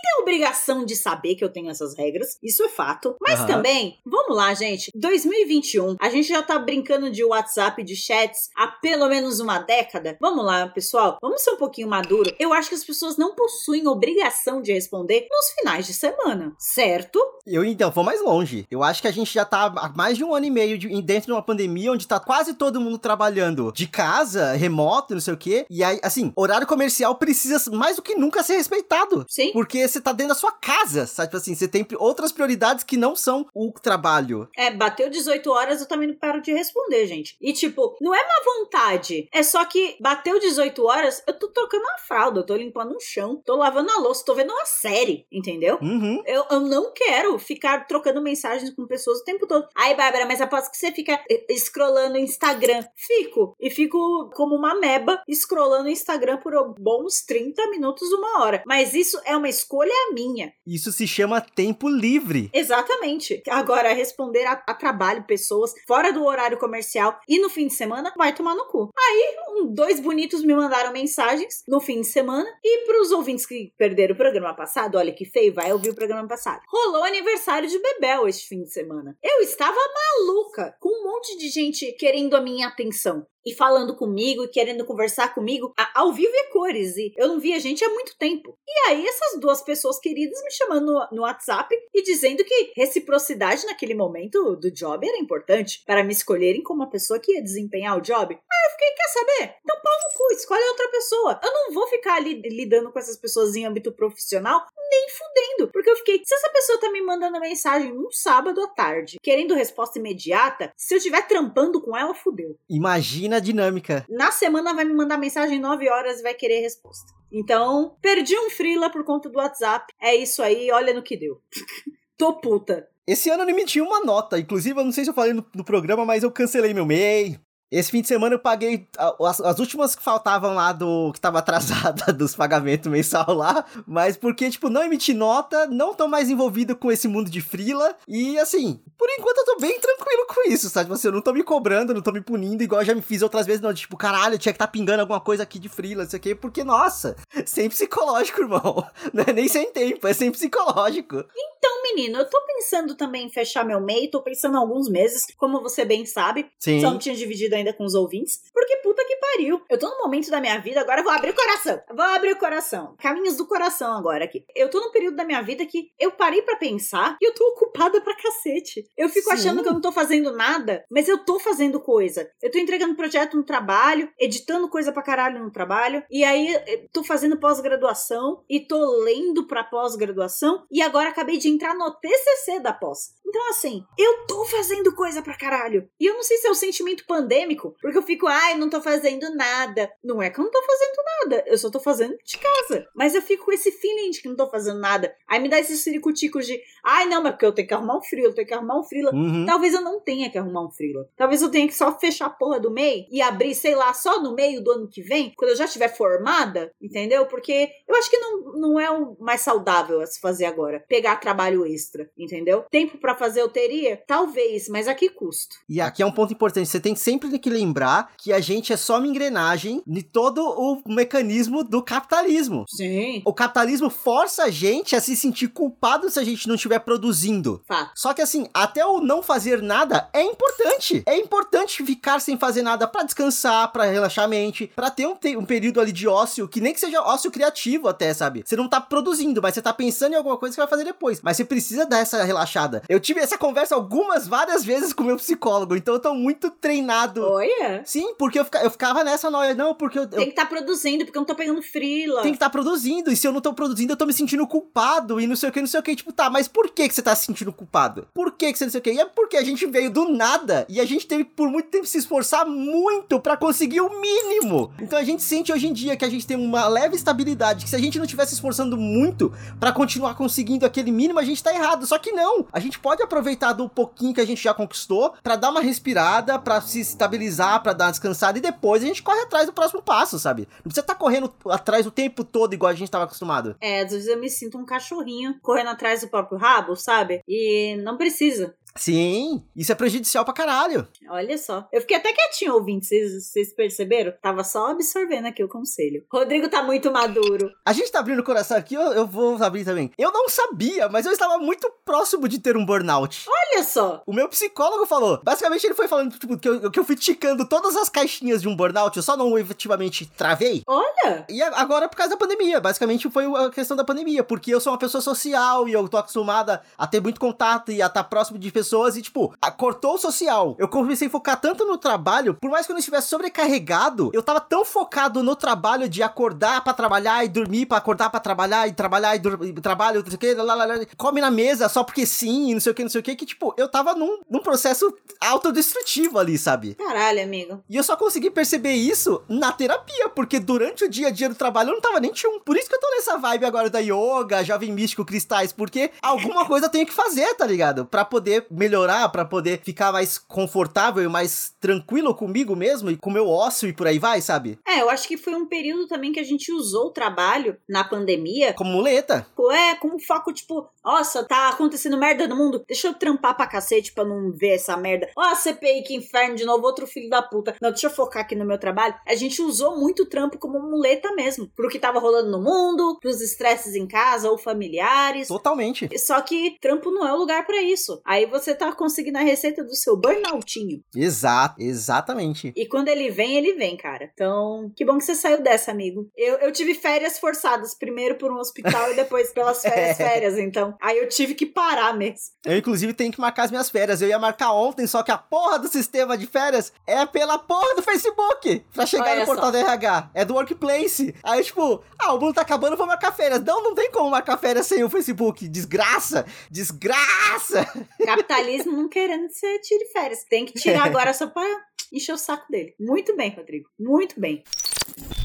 Tem 0.02 0.22
obrigação 0.22 0.84
de 0.84 0.94
saber 0.96 1.34
que 1.34 1.44
eu 1.44 1.48
tenho 1.52 1.70
essas 1.70 1.96
regras, 1.96 2.38
isso 2.42 2.62
é 2.62 2.68
fato. 2.68 3.16
Mas 3.20 3.40
Aham. 3.40 3.46
também, 3.46 3.98
vamos 4.04 4.36
lá, 4.36 4.52
gente. 4.54 4.90
2021, 4.94 5.96
a 6.00 6.10
gente 6.10 6.28
já 6.28 6.42
tá 6.42 6.58
brincando 6.58 7.10
de 7.10 7.24
WhatsApp, 7.24 7.82
de 7.82 7.96
chats 7.96 8.50
há 8.56 8.66
pelo 8.68 9.08
menos 9.08 9.40
uma 9.40 9.58
década. 9.58 10.16
Vamos 10.20 10.44
lá, 10.44 10.68
pessoal. 10.68 11.18
Vamos 11.20 11.42
ser 11.42 11.50
um 11.52 11.56
pouquinho 11.56 11.88
maduro. 11.88 12.32
Eu 12.38 12.52
acho 12.52 12.68
que 12.68 12.74
as 12.74 12.84
pessoas 12.84 13.16
não 13.16 13.34
possuem 13.34 13.86
obrigação 13.86 14.60
de 14.62 14.72
responder 14.72 15.26
nos 15.30 15.50
finais 15.52 15.86
de 15.86 15.92
semana, 15.94 16.54
certo? 16.58 17.18
Eu 17.46 17.64
então 17.64 17.90
vou 17.90 18.04
mais 18.04 18.22
longe. 18.22 18.66
Eu 18.70 18.82
acho 18.82 19.00
que 19.02 19.08
a 19.08 19.12
gente 19.12 19.32
já 19.32 19.44
tá 19.44 19.64
há 19.76 19.88
mais 19.96 20.16
de 20.16 20.24
um 20.24 20.34
ano 20.34 20.46
e 20.46 20.50
meio 20.50 20.78
de- 20.78 21.02
dentro 21.02 21.26
de 21.26 21.32
uma 21.32 21.42
pandemia 21.42 21.92
onde 21.92 22.06
tá 22.06 22.20
quase 22.20 22.54
todo 22.54 22.80
mundo 22.80 22.98
trabalhando 22.98 23.72
de 23.72 23.86
casa, 23.86 24.52
remoto, 24.52 25.14
não 25.14 25.20
sei 25.20 25.34
o 25.34 25.36
quê. 25.36 25.66
E 25.68 25.82
aí, 25.82 25.98
assim, 26.02 26.32
horário 26.36 26.66
comercial 26.66 27.14
precisa 27.16 27.60
mais 27.72 27.96
do 27.96 28.02
que 28.02 28.14
nunca 28.14 28.42
ser 28.42 28.56
respeitado. 28.56 29.24
Sim. 29.28 29.50
Porque 29.62 29.86
você 29.86 30.00
tá 30.00 30.10
dentro 30.10 30.34
da 30.34 30.40
sua 30.40 30.50
casa, 30.50 31.06
sabe? 31.06 31.28
Tipo 31.28 31.36
assim, 31.36 31.54
você 31.54 31.68
tem 31.68 31.86
outras 31.96 32.32
prioridades 32.32 32.82
que 32.82 32.96
não 32.96 33.14
são 33.14 33.46
o 33.54 33.70
trabalho. 33.70 34.48
É, 34.56 34.72
bateu 34.72 35.08
18 35.08 35.48
horas, 35.52 35.80
eu 35.80 35.86
também 35.86 36.08
não 36.08 36.16
paro 36.16 36.42
de 36.42 36.52
responder, 36.52 37.06
gente. 37.06 37.36
E 37.40 37.52
tipo, 37.52 37.96
não 38.00 38.12
é 38.12 38.18
má 38.18 38.42
vontade. 38.44 39.28
É 39.32 39.40
só 39.44 39.64
que 39.64 39.96
bateu 40.00 40.40
18 40.40 40.84
horas, 40.84 41.22
eu 41.28 41.38
tô 41.38 41.46
trocando 41.46 41.84
a 41.94 41.98
fralda, 41.98 42.40
eu 42.40 42.44
tô 42.44 42.56
limpando 42.56 42.96
um 42.96 42.98
chão, 42.98 43.40
tô 43.46 43.54
lavando 43.54 43.88
a 43.92 44.00
louça, 44.00 44.24
tô 44.24 44.34
vendo 44.34 44.52
uma 44.52 44.66
série, 44.66 45.28
entendeu? 45.30 45.78
Uhum. 45.80 46.20
Eu, 46.26 46.44
eu 46.50 46.58
não 46.58 46.92
quero 46.92 47.38
ficar 47.38 47.86
trocando 47.86 48.20
mensagens 48.20 48.74
com 48.74 48.84
pessoas 48.84 49.20
o 49.20 49.24
tempo 49.24 49.46
todo. 49.46 49.68
Ai, 49.76 49.94
Bárbara, 49.94 50.26
mas 50.26 50.40
aposto 50.40 50.72
que 50.72 50.76
você 50.76 50.90
fica 50.90 51.20
eh, 51.30 51.46
scrollando 51.54 52.16
o 52.16 52.18
Instagram. 52.18 52.84
Fico. 52.96 53.54
E 53.60 53.70
fico 53.70 54.28
como 54.34 54.56
uma 54.56 54.74
meba 54.74 55.22
scrollando 55.30 55.86
o 55.86 55.92
Instagram 55.92 56.38
por 56.38 56.52
bons 56.80 57.22
30 57.24 57.70
minutos, 57.70 58.10
uma 58.12 58.42
hora. 58.42 58.64
Mas 58.66 58.92
isso 58.92 59.20
é 59.24 59.36
uma 59.36 59.51
escolha 59.52 59.92
minha. 60.12 60.52
Isso 60.66 60.90
se 60.92 61.06
chama 61.06 61.40
tempo 61.40 61.88
livre. 61.88 62.50
Exatamente. 62.52 63.42
Agora, 63.48 63.92
responder 63.92 64.44
a, 64.46 64.52
a 64.66 64.74
trabalho, 64.74 65.24
pessoas 65.26 65.72
fora 65.86 66.12
do 66.12 66.24
horário 66.24 66.58
comercial 66.58 67.18
e 67.28 67.38
no 67.38 67.48
fim 67.50 67.66
de 67.66 67.74
semana, 67.74 68.12
vai 68.16 68.34
tomar 68.34 68.54
no 68.54 68.66
cu. 68.66 68.90
Aí, 68.98 69.36
um- 69.50 69.72
dois 69.74 70.00
bonitos 70.00 70.42
me 70.44 70.54
mandaram 70.54 70.92
mensagens 70.92 71.62
no 71.68 71.80
fim 71.80 72.00
de 72.00 72.06
semana. 72.06 72.48
E 72.64 72.84
pros 72.86 73.10
ouvintes 73.12 73.46
que 73.46 73.72
perderam 73.78 74.14
o 74.14 74.18
programa 74.18 74.54
passado, 74.54 74.96
olha 74.98 75.12
que 75.12 75.24
feio, 75.24 75.54
vai 75.54 75.72
ouvir 75.72 75.90
o 75.90 75.94
programa 75.94 76.26
passado. 76.26 76.60
Rolou 76.68 77.04
aniversário 77.04 77.68
de 77.68 77.78
Bebel 77.78 78.26
este 78.28 78.48
fim 78.48 78.62
de 78.62 78.72
semana. 78.72 79.16
Eu 79.22 79.40
estava 79.40 79.76
maluca, 79.76 80.74
com 80.80 80.88
um 80.88 81.12
monte 81.12 81.36
de 81.36 81.48
gente 81.48 81.92
querendo 81.92 82.34
a 82.34 82.40
minha 82.40 82.68
atenção. 82.68 83.26
E 83.44 83.54
falando 83.54 83.96
comigo, 83.96 84.44
e 84.44 84.48
querendo 84.48 84.84
conversar 84.84 85.34
comigo, 85.34 85.72
ao 85.94 86.12
vivo 86.12 86.32
e 86.32 86.50
cores. 86.50 86.96
E 86.96 87.12
eu 87.16 87.28
não 87.28 87.40
via 87.40 87.60
gente 87.60 87.84
há 87.84 87.88
muito 87.88 88.16
tempo. 88.18 88.56
E 88.66 88.90
aí, 88.90 89.06
essas 89.06 89.40
duas 89.40 89.62
pessoas 89.62 89.98
queridas 89.98 90.42
me 90.42 90.50
chamando 90.52 91.08
no, 91.10 91.22
WhatsApp 91.22 91.74
e 91.94 92.02
dizendo 92.02 92.44
que 92.44 92.72
reciprocidade 92.76 93.64
naquele 93.66 93.94
momento 93.94 94.56
do 94.56 94.70
job 94.70 95.06
era 95.06 95.18
importante 95.18 95.82
para 95.86 96.02
me 96.02 96.12
escolherem 96.12 96.62
como 96.62 96.82
a 96.82 96.90
pessoa 96.90 97.20
que 97.20 97.32
ia 97.32 97.42
desempenhar 97.42 97.96
o 97.96 98.00
job. 98.00 98.34
Aí 98.34 98.66
eu 98.66 98.70
fiquei, 98.72 98.88
quer 98.90 99.08
saber? 99.08 99.54
Então 99.64 99.80
pau 99.82 99.92
no 100.04 100.16
cu, 100.16 100.34
escolhe 100.34 100.64
outra 100.64 100.88
pessoa. 100.90 101.40
Eu 101.42 101.52
não 101.52 101.72
vou 101.72 101.86
ficar 101.88 102.16
ali 102.16 102.42
lidando 102.44 102.92
com 102.92 102.98
essas 102.98 103.16
pessoas 103.16 103.54
em 103.54 103.64
âmbito 103.64 103.92
profissional 103.92 104.66
nem 104.92 105.06
fudendo. 105.08 105.72
Porque 105.72 105.90
eu 105.90 105.96
fiquei, 105.96 106.20
se 106.22 106.34
essa 106.34 106.50
pessoa 106.50 106.80
tá 106.80 106.90
me 106.90 107.00
mandando 107.00 107.40
mensagem 107.40 107.94
num 107.94 108.10
sábado 108.10 108.60
à 108.62 108.68
tarde, 108.68 109.18
querendo 109.22 109.54
resposta 109.54 109.98
imediata, 109.98 110.72
se 110.76 110.94
eu 110.94 110.98
estiver 110.98 111.26
trampando 111.26 111.80
com 111.80 111.96
ela, 111.96 112.14
fudeu. 112.14 112.56
Imagina 112.68 113.31
a 113.36 113.40
dinâmica. 113.40 114.04
Na 114.08 114.30
semana 114.30 114.74
vai 114.74 114.84
me 114.84 114.94
mandar 114.94 115.18
mensagem 115.18 115.58
9 115.58 115.88
horas 115.88 116.20
e 116.20 116.22
vai 116.22 116.34
querer 116.34 116.60
resposta. 116.60 117.12
Então, 117.32 117.96
perdi 118.00 118.36
um 118.38 118.50
frila 118.50 118.90
por 118.90 119.04
conta 119.04 119.28
do 119.28 119.38
WhatsApp. 119.38 119.92
É 120.00 120.14
isso 120.14 120.42
aí, 120.42 120.70
olha 120.70 120.92
no 120.92 121.02
que 121.02 121.16
deu. 121.16 121.40
Tô 122.16 122.34
puta. 122.34 122.88
Esse 123.06 123.30
ano 123.30 123.42
eu 123.42 123.48
emiti 123.48 123.80
uma 123.80 124.04
nota. 124.04 124.38
Inclusive, 124.38 124.78
eu 124.78 124.84
não 124.84 124.92
sei 124.92 125.04
se 125.04 125.10
eu 125.10 125.14
falei 125.14 125.32
no, 125.32 125.44
no 125.54 125.64
programa, 125.64 126.04
mas 126.04 126.22
eu 126.22 126.30
cancelei 126.30 126.72
meu 126.72 126.86
MEI. 126.86 127.40
Esse 127.72 127.90
fim 127.90 128.02
de 128.02 128.08
semana 128.08 128.34
eu 128.34 128.38
paguei 128.38 128.86
as, 129.26 129.40
as 129.40 129.58
últimas 129.58 129.94
que 129.94 130.02
faltavam 130.02 130.54
lá 130.54 130.72
do. 130.72 131.10
que 131.14 131.18
tava 131.20 131.38
atrasada 131.38 132.12
dos 132.12 132.36
pagamentos 132.36 132.92
mensal 132.92 133.32
lá. 133.32 133.64
Mas 133.86 134.14
porque, 134.14 134.50
tipo, 134.50 134.68
não 134.68 134.82
emiti 134.82 135.14
nota, 135.14 135.66
não 135.68 135.94
tô 135.94 136.06
mais 136.06 136.28
envolvido 136.28 136.76
com 136.76 136.92
esse 136.92 137.08
mundo 137.08 137.30
de 137.30 137.40
frila. 137.40 137.96
E 138.06 138.38
assim, 138.38 138.78
por 138.98 139.08
enquanto 139.08 139.38
eu 139.38 139.44
tô 139.46 139.56
bem 139.58 139.80
tranquilo 139.80 140.26
com 140.28 140.50
isso, 140.50 140.68
sabe? 140.68 140.84
Tipo 140.84 140.94
assim, 140.94 141.10
não 141.10 141.22
tô 141.22 141.32
me 141.32 141.42
cobrando, 141.42 141.94
não 141.94 142.02
tô 142.02 142.12
me 142.12 142.20
punindo, 142.20 142.62
igual 142.62 142.82
eu 142.82 142.86
já 142.86 142.94
me 142.94 143.00
fiz 143.00 143.22
outras 143.22 143.46
vezes, 143.46 143.62
não. 143.62 143.72
Tipo, 143.72 143.96
caralho, 143.96 144.38
tinha 144.38 144.52
que 144.52 144.58
tá 144.58 144.66
pingando 144.66 145.00
alguma 145.00 145.20
coisa 145.20 145.42
aqui 145.42 145.58
de 145.58 145.70
frila, 145.70 146.02
não 146.02 146.10
sei 146.10 146.18
o 146.18 146.22
quê. 146.22 146.34
Porque, 146.34 146.62
nossa, 146.62 147.16
sem 147.46 147.70
psicológico, 147.70 148.42
irmão. 148.42 148.86
Não 149.12 149.24
é 149.26 149.32
nem 149.32 149.48
sem 149.48 149.72
tempo, 149.72 150.06
é 150.06 150.12
sem 150.12 150.30
psicológico. 150.30 151.24
Então, 151.34 151.71
menino, 151.82 152.18
eu 152.18 152.28
tô 152.28 152.40
pensando 152.46 152.96
também 152.96 153.26
em 153.26 153.30
fechar 153.30 153.64
meu 153.64 153.80
MEI, 153.80 154.08
tô 154.08 154.22
pensando 154.22 154.54
em 154.54 154.60
alguns 154.60 154.88
meses, 154.88 155.26
como 155.36 155.62
você 155.62 155.84
bem 155.84 156.04
sabe. 156.06 156.46
Sim. 156.58 156.80
Só 156.80 156.90
não 156.90 156.98
tinha 156.98 157.14
dividido 157.14 157.54
ainda 157.54 157.72
com 157.72 157.84
os 157.84 157.94
ouvintes. 157.94 158.40
Porque 158.52 158.76
puta 158.78 159.04
que 159.04 159.16
pariu. 159.16 159.60
Eu 159.68 159.78
tô 159.78 159.88
num 159.88 159.98
momento 159.98 160.30
da 160.30 160.40
minha 160.40 160.58
vida, 160.58 160.80
agora 160.80 161.00
eu 161.00 161.04
vou 161.04 161.12
abrir 161.12 161.30
o 161.30 161.34
coração. 161.34 161.80
Vou 161.94 162.04
abrir 162.04 162.32
o 162.32 162.38
coração. 162.38 162.94
Caminhos 162.98 163.36
do 163.36 163.46
coração 163.46 163.96
agora 163.96 164.24
aqui. 164.24 164.44
Eu 164.54 164.68
tô 164.70 164.80
num 164.80 164.90
período 164.90 165.16
da 165.16 165.24
minha 165.24 165.42
vida 165.42 165.64
que 165.66 165.90
eu 165.98 166.12
parei 166.12 166.42
pra 166.42 166.56
pensar 166.56 167.16
e 167.20 167.26
eu 167.26 167.34
tô 167.34 167.44
ocupada 167.48 168.00
pra 168.00 168.16
cacete. 168.16 168.84
Eu 168.96 169.08
fico 169.08 169.28
Sim. 169.30 169.34
achando 169.34 169.62
que 169.62 169.68
eu 169.68 169.72
não 169.72 169.80
tô 169.80 169.92
fazendo 169.92 170.32
nada, 170.32 170.84
mas 170.90 171.08
eu 171.08 171.18
tô 171.18 171.38
fazendo 171.38 171.80
coisa. 171.80 172.30
Eu 172.42 172.50
tô 172.50 172.58
entregando 172.58 172.94
projeto 172.94 173.36
no 173.36 173.44
trabalho, 173.44 174.08
editando 174.18 174.68
coisa 174.68 174.92
pra 174.92 175.02
caralho 175.02 175.42
no 175.42 175.50
trabalho, 175.50 176.02
e 176.10 176.24
aí 176.24 176.52
eu 176.66 176.88
tô 176.92 177.04
fazendo 177.04 177.38
pós-graduação 177.38 178.42
e 178.48 178.60
tô 178.60 178.78
lendo 179.02 179.46
pra 179.46 179.64
pós-graduação, 179.64 180.64
e 180.70 180.82
agora 180.82 181.08
acabei 181.08 181.38
de 181.38 181.48
entrar 181.48 181.71
focar 181.72 181.76
no 181.76 181.90
TCC 181.90 182.60
da 182.60 182.72
pós. 182.72 183.14
Então, 183.26 183.48
assim, 183.48 183.82
eu 183.98 184.26
tô 184.26 184.44
fazendo 184.44 184.94
coisa 184.94 185.22
pra 185.22 185.36
caralho. 185.36 185.88
E 185.98 186.06
eu 186.06 186.14
não 186.14 186.22
sei 186.22 186.36
se 186.36 186.46
é 186.46 186.50
o 186.50 186.54
sentimento 186.54 187.06
pandêmico, 187.06 187.74
porque 187.80 187.96
eu 187.96 188.02
fico, 188.02 188.26
ai, 188.26 188.56
não 188.56 188.68
tô 188.68 188.80
fazendo 188.80 189.34
nada. 189.34 189.90
Não 190.04 190.20
é 190.20 190.28
que 190.28 190.38
eu 190.38 190.44
não 190.44 190.50
tô 190.50 190.62
fazendo 190.62 190.96
nada, 191.20 191.44
eu 191.46 191.56
só 191.56 191.70
tô 191.70 191.80
fazendo 191.80 192.14
de 192.22 192.38
casa. 192.38 192.86
Mas 192.94 193.14
eu 193.14 193.22
fico 193.22 193.46
com 193.46 193.52
esse 193.52 193.72
feeling 193.72 194.10
de 194.10 194.20
que 194.20 194.28
não 194.28 194.36
tô 194.36 194.50
fazendo 194.50 194.78
nada. 194.78 195.14
Aí 195.26 195.40
me 195.40 195.48
dá 195.48 195.58
esses 195.58 195.80
ciricuticos 195.80 196.46
de, 196.46 196.60
ai, 196.84 197.06
não, 197.06 197.22
mas 197.22 197.32
porque 197.32 197.46
eu 197.46 197.54
tenho 197.54 197.66
que 197.66 197.74
arrumar 197.74 197.96
um 197.96 198.02
frilo, 198.02 198.28
eu 198.28 198.34
tenho 198.34 198.46
que 198.46 198.54
arrumar 198.54 198.78
um 198.78 198.84
frila. 198.84 199.14
Uhum. 199.14 199.46
Talvez 199.46 199.72
eu 199.72 199.80
não 199.80 199.98
tenha 200.00 200.30
que 200.30 200.36
arrumar 200.36 200.66
um 200.66 200.70
frila. 200.70 201.08
Talvez 201.16 201.40
eu 201.40 201.50
tenha 201.50 201.66
que 201.66 201.74
só 201.74 201.98
fechar 201.98 202.26
a 202.26 202.30
porra 202.30 202.60
do 202.60 202.70
MEI 202.70 203.06
e 203.10 203.22
abrir, 203.22 203.54
sei 203.54 203.74
lá, 203.74 203.94
só 203.94 204.20
no 204.20 204.34
meio 204.34 204.62
do 204.62 204.72
ano 204.72 204.88
que 204.88 205.00
vem, 205.00 205.32
quando 205.36 205.52
eu 205.52 205.56
já 205.56 205.64
estiver 205.64 205.88
formada, 205.88 206.70
entendeu? 206.82 207.24
Porque 207.26 207.70
eu 207.88 207.96
acho 207.96 208.10
que 208.10 208.18
não, 208.18 208.52
não 208.54 208.80
é 208.80 208.90
o 208.90 209.16
mais 209.18 209.40
saudável 209.40 210.02
a 210.02 210.06
se 210.06 210.20
fazer 210.20 210.44
agora. 210.44 210.84
Pegar 210.86 211.16
trabalho 211.16 211.61
extra, 211.64 212.10
entendeu? 212.16 212.64
Tempo 212.70 212.98
pra 212.98 213.14
fazer 213.14 213.40
eu 213.40 213.48
teria? 213.48 214.02
Talvez, 214.06 214.68
mas 214.68 214.88
a 214.88 214.94
que 214.94 215.08
custo? 215.08 215.56
E 215.68 215.80
aqui 215.80 216.02
é 216.02 216.06
um 216.06 216.12
ponto 216.12 216.32
importante, 216.32 216.68
você 216.68 216.80
tem 216.80 216.94
sempre 216.94 217.38
que 217.38 217.50
lembrar 217.50 218.12
que 218.16 218.32
a 218.32 218.40
gente 218.40 218.72
é 218.72 218.76
só 218.76 218.98
uma 218.98 219.06
engrenagem 219.06 219.82
de 219.86 220.02
todo 220.02 220.42
o 220.42 220.82
mecanismo 220.86 221.64
do 221.64 221.82
capitalismo. 221.82 222.64
Sim. 222.68 223.22
O 223.24 223.32
capitalismo 223.32 223.90
força 223.90 224.44
a 224.44 224.50
gente 224.50 224.94
a 224.94 225.00
se 225.00 225.16
sentir 225.16 225.48
culpado 225.48 226.10
se 226.10 226.18
a 226.18 226.24
gente 226.24 226.46
não 226.48 226.54
estiver 226.54 226.78
produzindo. 226.80 227.62
Fato. 227.66 227.92
Só 227.94 228.14
que 228.14 228.22
assim, 228.22 228.46
até 228.52 228.84
o 228.84 229.00
não 229.00 229.22
fazer 229.22 229.62
nada 229.62 230.08
é 230.12 230.22
importante. 230.22 231.02
É 231.06 231.16
importante 231.16 231.84
ficar 231.84 232.20
sem 232.20 232.38
fazer 232.38 232.62
nada 232.62 232.86
pra 232.86 233.02
descansar, 233.02 233.72
pra 233.72 233.84
relaxar 233.84 234.24
a 234.24 234.28
mente, 234.28 234.70
pra 234.74 234.90
ter 234.90 235.06
um, 235.06 235.16
um 235.38 235.44
período 235.44 235.80
ali 235.80 235.92
de 235.92 236.06
ócio, 236.06 236.48
que 236.48 236.60
nem 236.60 236.72
que 236.72 236.80
seja 236.80 237.02
ócio 237.02 237.30
criativo 237.30 237.88
até, 237.88 238.12
sabe? 238.12 238.42
Você 238.44 238.56
não 238.56 238.68
tá 238.68 238.80
produzindo, 238.80 239.40
mas 239.42 239.54
você 239.54 239.62
tá 239.62 239.72
pensando 239.72 240.12
em 240.12 240.16
alguma 240.16 240.36
coisa 240.36 240.54
que 240.54 240.60
vai 240.60 240.68
fazer 240.68 240.84
depois. 240.84 241.20
Mas 241.22 241.36
você 241.36 241.44
precisa 241.52 241.84
dar 241.84 241.98
essa 241.98 242.22
relaxada. 242.24 242.82
Eu 242.88 242.98
tive 242.98 243.20
essa 243.20 243.36
conversa 243.36 243.74
algumas, 243.74 244.26
várias 244.26 244.64
vezes 244.64 244.94
com 244.94 245.02
o 245.02 245.06
meu 245.06 245.16
psicólogo, 245.16 245.76
então 245.76 245.92
eu 245.92 246.00
tô 246.00 246.14
muito 246.14 246.50
treinado. 246.50 247.22
Olha. 247.26 247.82
Sim, 247.84 248.14
porque 248.18 248.38
eu, 248.40 248.44
fica- 248.46 248.62
eu 248.64 248.70
ficava 248.70 249.04
nessa 249.04 249.30
noia, 249.30 249.54
não, 249.54 249.74
porque 249.74 249.98
eu, 249.98 250.04
eu 250.04 250.08
Tem 250.08 250.24
que 250.24 250.30
estar 250.30 250.46
produzindo, 250.46 251.04
porque 251.04 251.18
eu 251.18 251.20
não 251.20 251.26
tô 251.26 251.34
pegando 251.34 251.60
frila. 251.62 252.22
tem 252.22 252.32
que 252.32 252.36
estar 252.36 252.48
produzindo, 252.48 253.12
e 253.12 253.16
se 253.16 253.26
eu 253.26 253.32
não 253.32 253.42
tô 253.42 253.52
produzindo, 253.52 253.92
eu 253.92 253.96
tô 253.98 254.06
me 254.06 254.14
sentindo 254.14 254.46
culpado, 254.46 255.20
e 255.20 255.26
não 255.26 255.36
sei 255.36 255.50
o 255.50 255.52
que, 255.52 255.60
não 255.60 255.66
sei 255.66 255.78
o 255.80 255.82
que. 255.82 255.94
Tipo, 255.94 256.10
tá, 256.12 256.30
mas 256.30 256.48
por 256.48 256.70
que, 256.70 256.88
que 256.88 256.94
você 256.94 257.02
tá 257.02 257.14
se 257.14 257.26
sentindo 257.26 257.52
culpado? 257.52 258.06
Por 258.14 258.32
que, 258.32 258.50
que 258.50 258.58
você 258.58 258.64
não 258.64 258.70
sei 258.72 258.80
o 258.80 258.82
que? 258.82 258.92
E 258.92 259.00
é 259.00 259.04
porque 259.04 259.36
a 259.36 259.44
gente 259.44 259.66
veio 259.66 259.90
do 259.90 260.08
nada, 260.08 260.64
e 260.70 260.80
a 260.80 260.86
gente 260.86 261.06
teve 261.06 261.24
por 261.24 261.50
muito 261.50 261.68
tempo 261.68 261.86
se 261.86 261.98
esforçar 261.98 262.46
muito 262.46 263.20
pra 263.20 263.36
conseguir 263.36 263.82
o 263.82 263.90
mínimo. 264.00 264.72
Então 264.80 264.98
a 264.98 265.04
gente 265.04 265.22
sente 265.22 265.52
hoje 265.52 265.66
em 265.68 265.72
dia 265.72 265.96
que 265.96 266.04
a 266.04 266.08
gente 266.10 266.26
tem 266.26 266.36
uma 266.36 266.66
leve 266.68 266.96
estabilidade, 266.96 267.64
que 267.64 267.70
se 267.70 267.76
a 267.76 267.78
gente 267.78 267.98
não 267.98 268.06
tivesse 268.06 268.30
se 268.30 268.34
esforçando 268.36 268.76
muito 268.78 269.32
pra 269.60 269.72
continuar 269.72 270.14
conseguindo 270.14 270.64
aquele 270.64 270.90
mínimo, 270.92 271.18
a 271.18 271.24
gente 271.24 271.41
tá 271.42 271.54
errado. 271.54 271.86
Só 271.86 271.98
que 271.98 272.12
não, 272.12 272.46
a 272.52 272.60
gente 272.60 272.78
pode 272.78 273.02
aproveitar 273.02 273.52
do 273.52 273.68
pouquinho 273.68 274.14
que 274.14 274.20
a 274.20 274.26
gente 274.26 274.42
já 274.42 274.54
conquistou 274.54 275.14
pra 275.22 275.36
dar 275.36 275.50
uma 275.50 275.60
respirada, 275.60 276.38
pra 276.38 276.60
se 276.60 276.80
estabilizar, 276.80 277.62
pra 277.62 277.72
dar 277.72 277.86
uma 277.86 277.90
descansada, 277.90 278.38
e 278.38 278.40
depois 278.40 278.82
a 278.82 278.86
gente 278.86 279.02
corre 279.02 279.20
atrás 279.20 279.46
do 279.46 279.52
próximo 279.52 279.82
passo, 279.82 280.18
sabe? 280.18 280.48
Não 280.56 280.64
precisa 280.64 280.80
estar 280.80 280.94
correndo 280.94 281.32
atrás 281.48 281.86
o 281.86 281.90
tempo 281.90 282.24
todo 282.24 282.54
igual 282.54 282.70
a 282.70 282.74
gente 282.74 282.90
tava 282.90 283.04
acostumado. 283.04 283.56
É, 283.60 283.82
às 283.82 283.90
vezes 283.90 284.08
eu 284.08 284.18
me 284.18 284.30
sinto 284.30 284.58
um 284.58 284.64
cachorrinho 284.64 285.38
correndo 285.42 285.70
atrás 285.70 286.00
do 286.00 286.08
próprio 286.08 286.38
rabo, 286.38 286.76
sabe? 286.76 287.22
E 287.26 287.76
não 287.82 287.96
precisa. 287.96 288.54
Sim, 288.76 289.44
isso 289.54 289.70
é 289.70 289.74
prejudicial 289.74 290.24
pra 290.24 290.34
caralho. 290.34 290.86
Olha 291.08 291.36
só. 291.36 291.68
Eu 291.72 291.80
fiquei 291.82 291.96
até 291.96 292.12
quietinho 292.12 292.54
ouvindo, 292.54 292.84
vocês, 292.84 293.26
vocês 293.28 293.54
perceberam? 293.54 294.12
Tava 294.22 294.42
só 294.42 294.70
absorvendo 294.70 295.26
aqui 295.26 295.44
o 295.44 295.48
conselho. 295.48 296.04
Rodrigo 296.10 296.48
tá 296.48 296.62
muito 296.62 296.90
maduro. 296.90 297.50
A 297.64 297.72
gente 297.72 297.92
tá 297.92 297.98
abrindo 297.98 298.20
o 298.20 298.24
coração 298.24 298.56
aqui, 298.56 298.74
eu, 298.74 298.92
eu 298.92 299.06
vou 299.06 299.42
abrir 299.42 299.64
também. 299.64 299.90
Eu 299.98 300.10
não 300.10 300.28
sabia, 300.28 300.88
mas 300.88 301.04
eu 301.04 301.12
estava 301.12 301.38
muito 301.38 301.70
próximo 301.84 302.28
de 302.28 302.38
ter 302.38 302.56
um 302.56 302.64
burnout. 302.64 303.26
Olha 303.28 303.62
só. 303.62 304.02
O 304.06 304.12
meu 304.12 304.28
psicólogo 304.28 304.86
falou. 304.86 305.20
Basicamente, 305.22 305.64
ele 305.66 305.74
foi 305.74 305.86
falando 305.86 306.18
tipo, 306.18 306.38
que, 306.38 306.48
eu, 306.48 306.70
que 306.70 306.78
eu 306.78 306.84
fui 306.84 306.96
ticando 306.96 307.46
todas 307.46 307.76
as 307.76 307.88
caixinhas 307.88 308.40
de 308.40 308.48
um 308.48 308.56
burnout, 308.56 308.96
eu 308.96 309.02
só 309.02 309.16
não 309.16 309.38
efetivamente 309.38 310.06
travei. 310.06 310.62
Olha. 310.66 311.26
E 311.28 311.42
agora 311.42 311.84
é 311.84 311.88
por 311.88 311.96
causa 311.96 312.12
da 312.12 312.16
pandemia. 312.16 312.60
Basicamente 312.60 313.10
foi 313.10 313.26
a 313.26 313.50
questão 313.50 313.76
da 313.76 313.84
pandemia. 313.84 314.24
Porque 314.24 314.52
eu 314.54 314.60
sou 314.60 314.72
uma 314.72 314.78
pessoa 314.78 315.02
social 315.02 315.68
e 315.68 315.72
eu 315.72 315.86
tô 315.88 315.98
acostumada 315.98 316.62
a 316.78 316.86
ter 316.86 317.00
muito 317.00 317.20
contato 317.20 317.70
e 317.70 317.82
a 317.82 317.86
estar 317.86 318.04
próximo 318.04 318.38
de 318.38 318.50
pessoas. 318.50 318.61
E, 318.96 319.02
tipo, 319.02 319.34
a- 319.40 319.50
cortou 319.50 319.94
o 319.94 319.98
social. 319.98 320.56
Eu 320.58 320.68
comecei 320.68 321.08
a 321.08 321.10
focar 321.10 321.40
tanto 321.40 321.64
no 321.64 321.76
trabalho, 321.78 322.34
por 322.34 322.50
mais 322.50 322.66
que 322.66 322.72
eu 322.72 322.74
não 322.74 322.78
estivesse 322.80 323.08
sobrecarregado, 323.08 324.10
eu 324.12 324.22
tava 324.22 324.40
tão 324.40 324.64
focado 324.64 325.22
no 325.22 325.34
trabalho 325.36 325.88
de 325.88 326.02
acordar 326.02 326.62
pra 326.62 326.72
trabalhar 326.72 327.24
e 327.24 327.28
dormir 327.28 327.66
pra 327.66 327.78
acordar 327.78 328.10
pra 328.10 328.20
trabalhar 328.20 328.68
e 328.68 328.72
trabalhar 328.72 329.16
e, 329.16 329.20
e 329.48 329.52
trabalho, 329.60 330.00
não 330.00 330.06
sei 330.06 330.16
o 330.16 330.18
que, 330.18 330.34
lá, 330.34 330.54
lá, 330.54 330.64
lá, 330.64 330.74
come 330.96 331.20
na 331.20 331.30
mesa 331.30 331.68
só 331.68 331.82
porque 331.84 332.06
sim, 332.06 332.50
e 332.50 332.54
não 332.54 332.60
sei 332.60 332.72
o 332.72 332.74
que, 332.74 332.82
não 332.82 332.90
sei 332.90 333.00
o 333.00 333.04
que, 333.04 333.14
que, 333.16 333.26
tipo, 333.26 333.54
eu 333.56 333.68
tava 333.68 333.94
num, 333.94 334.20
num 334.30 334.40
processo 334.40 334.92
autodestrutivo 335.20 336.18
ali, 336.18 336.38
sabe? 336.38 336.74
Caralho, 336.74 337.22
amigo. 337.22 337.62
E 337.68 337.76
eu 337.76 337.82
só 337.82 337.96
consegui 337.96 338.30
perceber 338.30 338.72
isso 338.74 339.22
na 339.28 339.52
terapia, 339.52 340.08
porque 340.08 340.38
durante 340.38 340.84
o 340.84 340.88
dia 340.88 341.08
a 341.08 341.10
dia 341.10 341.28
do 341.28 341.34
trabalho 341.34 341.70
eu 341.70 341.74
não 341.74 341.80
tava 341.80 342.00
nem 342.00 342.12
tchum. 342.12 342.38
Por 342.44 342.56
isso 342.56 342.68
que 342.68 342.74
eu 342.74 342.80
tô 342.80 342.88
nessa 342.90 343.16
vibe 343.18 343.44
agora 343.44 343.70
da 343.70 343.78
yoga, 343.78 344.44
jovem 344.44 344.72
místico, 344.72 345.04
cristais, 345.04 345.52
porque 345.52 345.90
alguma 346.02 346.44
coisa 346.46 346.66
eu 346.66 346.70
tenho 346.70 346.86
que 346.86 346.92
fazer, 346.92 347.34
tá 347.34 347.46
ligado? 347.46 347.84
Pra 347.86 348.04
poder 348.04 348.46
melhorar, 348.52 349.08
pra 349.08 349.24
poder 349.24 349.60
ficar 349.62 349.92
mais 349.92 350.18
confortável 350.18 351.02
e 351.02 351.08
mais 351.08 351.54
tranquilo 351.60 352.14
comigo 352.14 352.54
mesmo 352.54 352.90
e 352.90 352.96
com 352.96 353.10
o 353.10 353.12
meu 353.12 353.28
ócio 353.28 353.68
e 353.68 353.72
por 353.72 353.86
aí 353.86 353.98
vai, 353.98 354.20
sabe? 354.20 354.58
É, 354.66 354.80
eu 354.80 354.90
acho 354.90 355.08
que 355.08 355.16
foi 355.16 355.34
um 355.34 355.46
período 355.46 355.86
também 355.86 356.12
que 356.12 356.20
a 356.20 356.24
gente 356.24 356.52
usou 356.52 356.86
o 356.86 356.92
trabalho 356.92 357.56
na 357.68 357.82
pandemia. 357.82 358.52
Como 358.54 358.70
muleta. 358.70 359.26
É, 359.50 359.74
com 359.76 359.88
um 359.88 359.98
foco, 359.98 360.32
tipo, 360.32 360.68
nossa, 360.84 361.24
tá 361.24 361.48
acontecendo 361.48 361.98
merda 361.98 362.26
no 362.26 362.36
mundo. 362.36 362.64
Deixa 362.66 362.88
eu 362.88 362.94
trampar 362.94 363.36
pra 363.36 363.46
cacete 363.46 363.92
pra 363.92 364.04
não 364.04 364.32
ver 364.32 364.54
essa 364.54 364.76
merda. 364.76 365.08
Ó, 365.16 365.22
a 365.22 365.34
CPI, 365.34 365.82
que 365.82 365.94
inferno 365.94 366.34
de 366.34 366.44
novo, 366.44 366.66
outro 366.66 366.86
filho 366.86 367.08
da 367.08 367.22
puta. 367.22 367.54
Não, 367.60 367.70
deixa 367.70 367.86
eu 367.86 367.90
focar 367.90 368.22
aqui 368.22 368.34
no 368.34 368.44
meu 368.44 368.58
trabalho. 368.58 368.94
A 369.06 369.14
gente 369.14 369.40
usou 369.40 369.78
muito 369.78 370.02
o 370.02 370.08
trampo 370.08 370.38
como 370.38 370.58
muleta 370.60 371.12
mesmo. 371.12 371.48
Pro 371.54 371.68
que 371.68 371.78
tava 371.78 372.00
rolando 372.00 372.30
no 372.30 372.42
mundo, 372.42 372.98
pros 373.00 373.20
estresses 373.20 373.74
em 373.74 373.86
casa 373.86 374.30
ou 374.30 374.36
familiares. 374.36 375.28
Totalmente. 375.28 375.88
Só 375.98 376.20
que 376.20 376.56
trampo 376.60 376.90
não 376.90 377.06
é 377.06 377.12
o 377.12 377.18
lugar 377.18 377.46
pra 377.46 377.62
isso. 377.62 378.00
Aí 378.04 378.26
você 378.26 378.41
tá 378.54 378.72
conseguindo 378.72 379.18
a 379.18 379.22
receita 379.22 379.62
do 379.62 379.74
seu 379.74 379.96
burnoutinho. 379.96 380.82
Exato, 380.94 381.56
exatamente. 381.58 382.52
E 382.56 382.66
quando 382.66 382.88
ele 382.88 383.10
vem, 383.10 383.36
ele 383.36 383.54
vem, 383.54 383.76
cara. 383.76 384.10
Então, 384.12 384.72
que 384.76 384.84
bom 384.84 384.98
que 384.98 385.04
você 385.04 385.14
saiu 385.14 385.42
dessa, 385.42 385.70
amigo. 385.70 386.08
Eu, 386.16 386.38
eu 386.38 386.52
tive 386.52 386.74
férias 386.74 387.18
forçadas. 387.18 387.74
Primeiro 387.74 388.16
por 388.16 388.32
um 388.32 388.38
hospital 388.38 388.92
e 388.92 388.96
depois 388.96 389.32
pelas 389.32 389.62
férias, 389.62 389.96
férias. 389.96 390.38
Então, 390.38 390.76
aí 390.80 390.98
eu 390.98 391.08
tive 391.08 391.34
que 391.34 391.46
parar 391.46 391.96
mesmo. 391.96 392.18
Eu, 392.44 392.56
inclusive, 392.56 392.92
tenho 392.92 393.12
que 393.12 393.20
marcar 393.20 393.44
as 393.44 393.50
minhas 393.50 393.70
férias. 393.70 394.02
Eu 394.02 394.08
ia 394.08 394.18
marcar 394.18 394.52
ontem, 394.52 394.86
só 394.86 395.02
que 395.02 395.10
a 395.10 395.18
porra 395.18 395.58
do 395.58 395.68
sistema 395.68 396.16
de 396.16 396.26
férias 396.26 396.72
é 396.86 397.04
pela 397.06 397.38
porra 397.38 397.74
do 397.76 397.82
Facebook. 397.82 398.64
Pra 398.72 398.86
chegar 398.86 399.12
Olha 399.12 399.20
no 399.20 399.26
portal 399.26 399.46
só. 399.46 399.50
do 399.52 399.56
RH. 399.58 400.10
É 400.14 400.24
do 400.24 400.34
Workplace. 400.34 401.14
Aí, 401.22 401.42
tipo, 401.44 401.82
ah, 401.98 402.12
o 402.14 402.20
mundo 402.20 402.34
tá 402.34 402.42
acabando, 402.42 402.76
vou 402.76 402.86
marcar 402.86 403.12
férias. 403.12 403.42
Não, 403.42 403.62
não 403.62 403.74
tem 403.74 403.90
como 403.90 404.10
marcar 404.10 404.36
férias 404.36 404.66
sem 404.66 404.82
o 404.82 404.90
Facebook. 404.90 405.48
Desgraça! 405.48 406.26
Desgraça! 406.50 407.66
Capitalismo 408.04 408.31
não 408.66 408.88
querendo 408.88 409.28
que 409.28 409.34
você 409.34 409.58
tire 409.60 409.86
férias. 409.86 410.24
Tem 410.24 410.44
que 410.44 410.54
tirar 410.54 410.84
agora 410.84 411.12
só 411.12 411.26
pra 411.26 411.44
encher 411.92 412.12
o 412.12 412.18
saco 412.18 412.50
dele. 412.50 412.74
Muito 412.78 413.16
bem, 413.16 413.30
Rodrigo. 413.30 413.68
Muito 413.78 414.20
bem. 414.20 414.42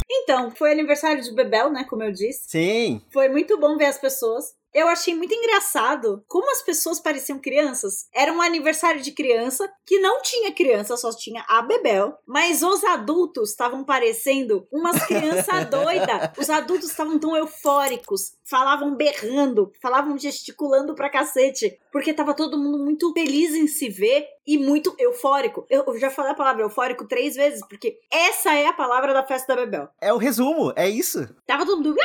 Então, 0.09 0.51
foi 0.51 0.71
aniversário 0.71 1.21
de 1.21 1.33
Bebel, 1.33 1.69
né? 1.69 1.85
Como 1.89 2.03
eu 2.03 2.11
disse. 2.11 2.49
Sim. 2.49 3.01
Foi 3.11 3.29
muito 3.29 3.59
bom 3.59 3.77
ver 3.77 3.85
as 3.85 3.97
pessoas. 3.97 4.56
Eu 4.73 4.87
achei 4.87 5.15
muito 5.15 5.33
engraçado 5.33 6.23
como 6.27 6.51
as 6.51 6.61
pessoas 6.61 6.99
pareciam 6.99 7.39
crianças. 7.39 8.07
Era 8.13 8.31
um 8.31 8.41
aniversário 8.41 9.01
de 9.01 9.11
criança 9.11 9.67
que 9.85 9.99
não 9.99 10.21
tinha 10.21 10.53
criança, 10.53 10.95
só 10.95 11.09
tinha 11.15 11.43
a 11.47 11.61
Bebel. 11.61 12.15
Mas 12.27 12.61
os 12.61 12.83
adultos 12.83 13.49
estavam 13.49 13.83
parecendo 13.83 14.67
umas 14.71 15.03
crianças 15.05 15.65
doidas. 15.69 16.31
Os 16.37 16.49
adultos 16.49 16.91
estavam 16.91 17.17
tão 17.17 17.35
eufóricos, 17.35 18.33
falavam 18.43 18.95
berrando, 18.95 19.71
falavam 19.81 20.17
gesticulando 20.17 20.93
pra 20.93 21.09
cacete. 21.09 21.79
Porque 21.91 22.13
tava 22.13 22.35
todo 22.35 22.57
mundo 22.57 22.77
muito 22.77 23.11
feliz 23.13 23.55
em 23.55 23.67
se 23.67 23.89
ver 23.89 24.27
e 24.45 24.57
muito 24.57 24.95
eufórico. 24.99 25.65
Eu 25.69 25.87
eu 25.87 25.99
já 25.99 26.09
falei 26.09 26.31
a 26.31 26.35
palavra 26.35 26.63
eufórico 26.63 27.07
três 27.07 27.35
vezes, 27.35 27.61
porque 27.67 27.99
essa 28.11 28.53
é 28.53 28.67
a 28.67 28.73
palavra 28.73 29.13
da 29.13 29.25
festa 29.25 29.55
da 29.55 29.61
Bebel. 29.61 29.89
É 30.01 30.13
o 30.13 30.17
resumo, 30.17 30.73
é 30.75 30.87
isso. 30.89 31.27
Tava 31.45 31.65
todo 31.65 31.83
mundo. 31.83 31.95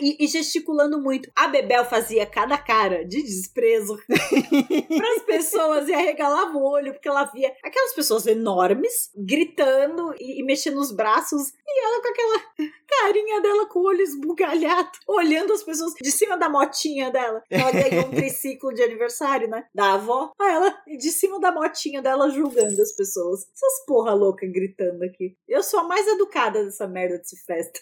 E, 0.00 0.24
e 0.24 0.26
gesticulando 0.26 1.00
muito. 1.00 1.30
A 1.34 1.48
Bebel 1.48 1.84
fazia 1.84 2.26
cada 2.26 2.56
cara 2.56 3.04
de 3.04 3.22
desprezo 3.22 3.98
pras 4.08 5.22
pessoas 5.26 5.88
e 5.88 5.94
arregalava 5.94 6.56
o 6.56 6.62
olho, 6.62 6.92
porque 6.92 7.08
ela 7.08 7.24
via 7.24 7.54
aquelas 7.62 7.92
pessoas 7.94 8.26
enormes 8.26 9.10
gritando 9.16 10.14
e, 10.18 10.40
e 10.40 10.44
mexendo 10.44 10.78
os 10.78 10.92
braços, 10.92 11.52
e 11.66 11.84
ela 11.84 12.02
com 12.02 12.08
aquela 12.08 12.70
carinha 12.88 13.40
dela 13.40 13.66
com 13.66 13.80
o 13.80 13.86
olho 13.86 14.00
esbugalhado, 14.00 14.90
olhando 15.06 15.52
as 15.52 15.62
pessoas 15.62 15.94
de 16.00 16.10
cima 16.10 16.36
da 16.36 16.48
motinha 16.48 17.10
dela. 17.10 17.42
Ela 17.50 17.70
ganhou 17.70 18.06
um 18.06 18.10
triciclo 18.14 18.72
de 18.72 18.82
aniversário, 18.82 19.48
né? 19.48 19.66
Da 19.74 19.94
avó. 19.94 20.32
Aí 20.40 20.54
ela, 20.54 20.82
de 20.86 21.10
cima 21.10 21.38
da 21.40 21.52
motinha 21.52 22.02
dela, 22.02 22.30
julgando 22.30 22.80
as 22.80 22.92
pessoas. 22.92 23.46
Essas 23.54 23.84
porra 23.86 24.14
louca 24.14 24.46
gritando 24.46 25.04
aqui. 25.04 25.36
Eu 25.48 25.62
sou 25.62 25.80
a 25.80 25.84
mais 25.84 26.06
educada 26.06 26.64
dessa 26.64 26.86
merda 26.86 27.18
dessa 27.18 27.36
festa. 27.46 27.80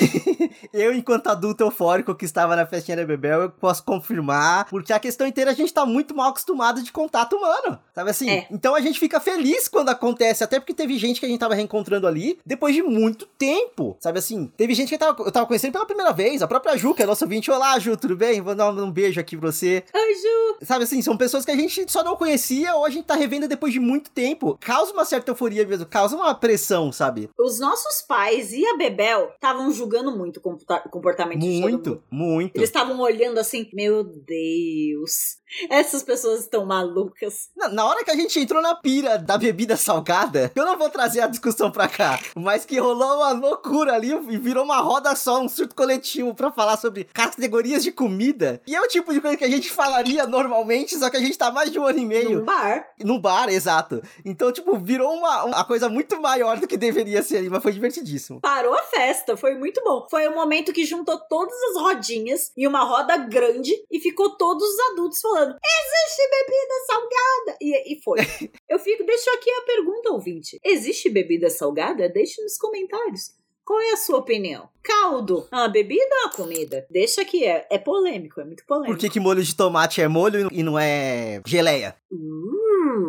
eu, 0.72 0.94
enquanto 0.94 1.28
adulto 1.28 1.64
eufórico 1.64 2.14
que 2.14 2.24
estava 2.24 2.56
na 2.56 2.66
festinha 2.66 2.96
da 2.96 3.04
Bebel, 3.04 3.42
eu 3.42 3.50
posso 3.50 3.82
confirmar, 3.84 4.66
porque 4.68 4.92
a 4.92 4.98
questão 4.98 5.26
inteira 5.26 5.50
a 5.50 5.54
gente 5.54 5.72
tá 5.72 5.84
muito 5.84 6.14
mal 6.14 6.30
acostumado 6.30 6.82
de 6.82 6.92
contato 6.92 7.36
humano, 7.36 7.78
sabe 7.94 8.10
assim? 8.10 8.30
É. 8.30 8.46
Então 8.50 8.74
a 8.74 8.80
gente 8.80 8.98
fica 8.98 9.20
feliz 9.20 9.68
quando 9.68 9.88
acontece, 9.90 10.44
até 10.44 10.58
porque 10.58 10.74
teve 10.74 10.98
gente 10.98 11.20
que 11.20 11.26
a 11.26 11.28
gente 11.28 11.40
tava 11.40 11.54
reencontrando 11.54 12.06
ali 12.06 12.38
depois 12.44 12.74
de 12.74 12.82
muito 12.82 13.26
tempo, 13.26 13.96
sabe 14.00 14.18
assim? 14.18 14.50
Teve 14.56 14.74
gente 14.74 14.88
que 14.88 14.94
eu 14.94 14.98
tava, 14.98 15.22
eu 15.22 15.32
tava 15.32 15.46
conhecendo 15.46 15.72
pela 15.72 15.86
primeira 15.86 16.12
vez, 16.12 16.42
a 16.42 16.48
própria 16.48 16.76
Ju, 16.76 16.94
que 16.94 17.02
é 17.02 17.06
nossa 17.06 17.24
ouvinte. 17.24 17.50
Olá, 17.50 17.78
Ju, 17.78 17.96
tudo 17.96 18.16
bem? 18.16 18.40
Vou 18.40 18.54
dar 18.54 18.70
um 18.70 18.90
beijo 18.90 19.20
aqui 19.20 19.36
pra 19.36 19.50
você. 19.50 19.84
Oi, 19.92 20.14
Ju! 20.14 20.66
Sabe 20.66 20.84
assim, 20.84 21.02
são 21.02 21.16
pessoas 21.16 21.44
que 21.44 21.50
a 21.50 21.56
gente 21.56 21.90
só 21.90 22.02
não 22.02 22.16
conhecia 22.16 22.74
ou 22.74 22.84
a 22.84 22.90
gente 22.90 23.04
tá 23.04 23.14
revendo 23.14 23.48
depois 23.48 23.72
de 23.72 23.80
muito 23.80 24.10
tempo. 24.10 24.56
Causa 24.60 24.92
uma 24.92 25.04
certa 25.04 25.30
euforia 25.30 25.66
mesmo, 25.66 25.86
causa 25.86 26.16
uma 26.16 26.34
pressão, 26.34 26.92
sabe? 26.92 27.28
Os 27.38 27.58
nossos 27.60 28.02
pais 28.02 28.52
e 28.52 28.66
a 28.66 28.76
Bebel 28.76 29.32
estavam 29.34 29.70
julgando 29.72 29.89
muito 30.16 30.38
o 30.38 30.90
comportamento 30.90 31.40
muito, 31.40 32.00
de 32.00 32.14
Muito, 32.14 32.56
Eles 32.56 32.68
estavam 32.68 32.98
olhando 33.00 33.38
assim, 33.38 33.68
meu 33.72 34.04
Deus, 34.04 35.38
essas 35.68 36.02
pessoas 36.02 36.40
estão 36.40 36.64
malucas. 36.64 37.50
Na, 37.56 37.68
na, 37.68 37.84
hora 37.84 38.04
que 38.04 38.10
a 38.10 38.14
gente 38.14 38.38
entrou 38.38 38.62
na 38.62 38.74
pira 38.74 39.18
da 39.18 39.36
bebida 39.36 39.76
salgada, 39.76 40.50
eu 40.54 40.64
não 40.64 40.78
vou 40.78 40.88
trazer 40.88 41.20
a 41.20 41.26
discussão 41.26 41.70
pra 41.70 41.88
cá, 41.88 42.20
mas 42.34 42.64
que 42.64 42.78
rolou 42.78 43.16
uma 43.16 43.32
loucura 43.32 43.94
ali 43.94 44.12
e 44.12 44.38
virou 44.38 44.64
uma 44.64 44.80
roda 44.80 45.14
só, 45.16 45.40
um 45.40 45.48
surto 45.48 45.74
coletivo 45.74 46.34
pra 46.34 46.52
falar 46.52 46.76
sobre 46.76 47.04
categorias 47.04 47.82
de 47.82 47.92
comida. 47.92 48.60
E 48.66 48.74
é 48.74 48.80
o 48.80 48.88
tipo 48.88 49.12
de 49.12 49.20
coisa 49.20 49.36
que 49.36 49.44
a 49.44 49.50
gente 49.50 49.70
falaria 49.70 50.26
normalmente, 50.26 50.96
só 50.96 51.10
que 51.10 51.16
a 51.16 51.20
gente 51.20 51.36
tá 51.36 51.50
mais 51.50 51.70
de 51.70 51.78
um 51.78 51.84
ano 51.84 51.98
e 51.98 52.06
meio. 52.06 52.40
No 52.40 52.44
bar. 52.44 52.86
No 53.02 53.20
bar, 53.20 53.48
exato. 53.48 54.02
Então, 54.24 54.52
tipo, 54.52 54.76
virou 54.78 55.12
uma, 55.12 55.44
uma 55.44 55.64
coisa 55.64 55.88
muito 55.88 56.20
maior 56.20 56.58
do 56.58 56.66
que 56.66 56.76
deveria 56.76 57.22
ser 57.22 57.38
ali, 57.38 57.50
mas 57.50 57.62
foi 57.62 57.72
divertidíssimo. 57.72 58.40
Parou 58.40 58.74
a 58.74 58.82
festa, 58.82 59.36
foi 59.36 59.54
muito 59.54 59.79
bom. 59.84 60.06
Foi 60.10 60.26
o 60.26 60.32
um 60.32 60.34
momento 60.34 60.72
que 60.72 60.84
juntou 60.84 61.18
todas 61.28 61.54
as 61.70 61.82
rodinhas 61.82 62.52
em 62.56 62.66
uma 62.66 62.84
roda 62.84 63.16
grande 63.16 63.72
e 63.90 64.00
ficou 64.00 64.36
todos 64.36 64.62
os 64.62 64.80
adultos 64.90 65.20
falando 65.20 65.56
existe 65.80 66.28
bebida 66.30 66.74
salgada! 66.86 67.58
E, 67.60 67.94
e 67.94 68.02
foi. 68.02 68.18
Eu 68.68 68.78
fico, 68.78 69.04
deixo 69.04 69.30
aqui 69.30 69.50
a 69.50 69.62
pergunta, 69.62 70.10
ouvinte: 70.10 70.60
existe 70.64 71.08
bebida 71.08 71.48
salgada? 71.50 72.08
Deixe 72.08 72.42
nos 72.42 72.56
comentários. 72.56 73.34
Qual 73.64 73.80
é 73.80 73.92
a 73.92 73.96
sua 73.96 74.18
opinião? 74.18 74.68
Caldo, 74.82 75.46
uma 75.52 75.68
bebida 75.68 76.02
ou 76.02 76.22
uma 76.22 76.32
comida? 76.32 76.86
Deixa 76.90 77.22
aqui, 77.22 77.44
é, 77.44 77.66
é 77.70 77.78
polêmico, 77.78 78.40
é 78.40 78.44
muito 78.44 78.64
polêmico. 78.66 78.92
Por 78.92 78.98
que, 78.98 79.08
que 79.08 79.20
molho 79.20 79.44
de 79.44 79.54
tomate 79.54 80.00
é 80.00 80.08
molho 80.08 80.48
e 80.50 80.62
não 80.62 80.76
é 80.76 81.40
geleia? 81.46 81.94
Uh. 82.10 82.59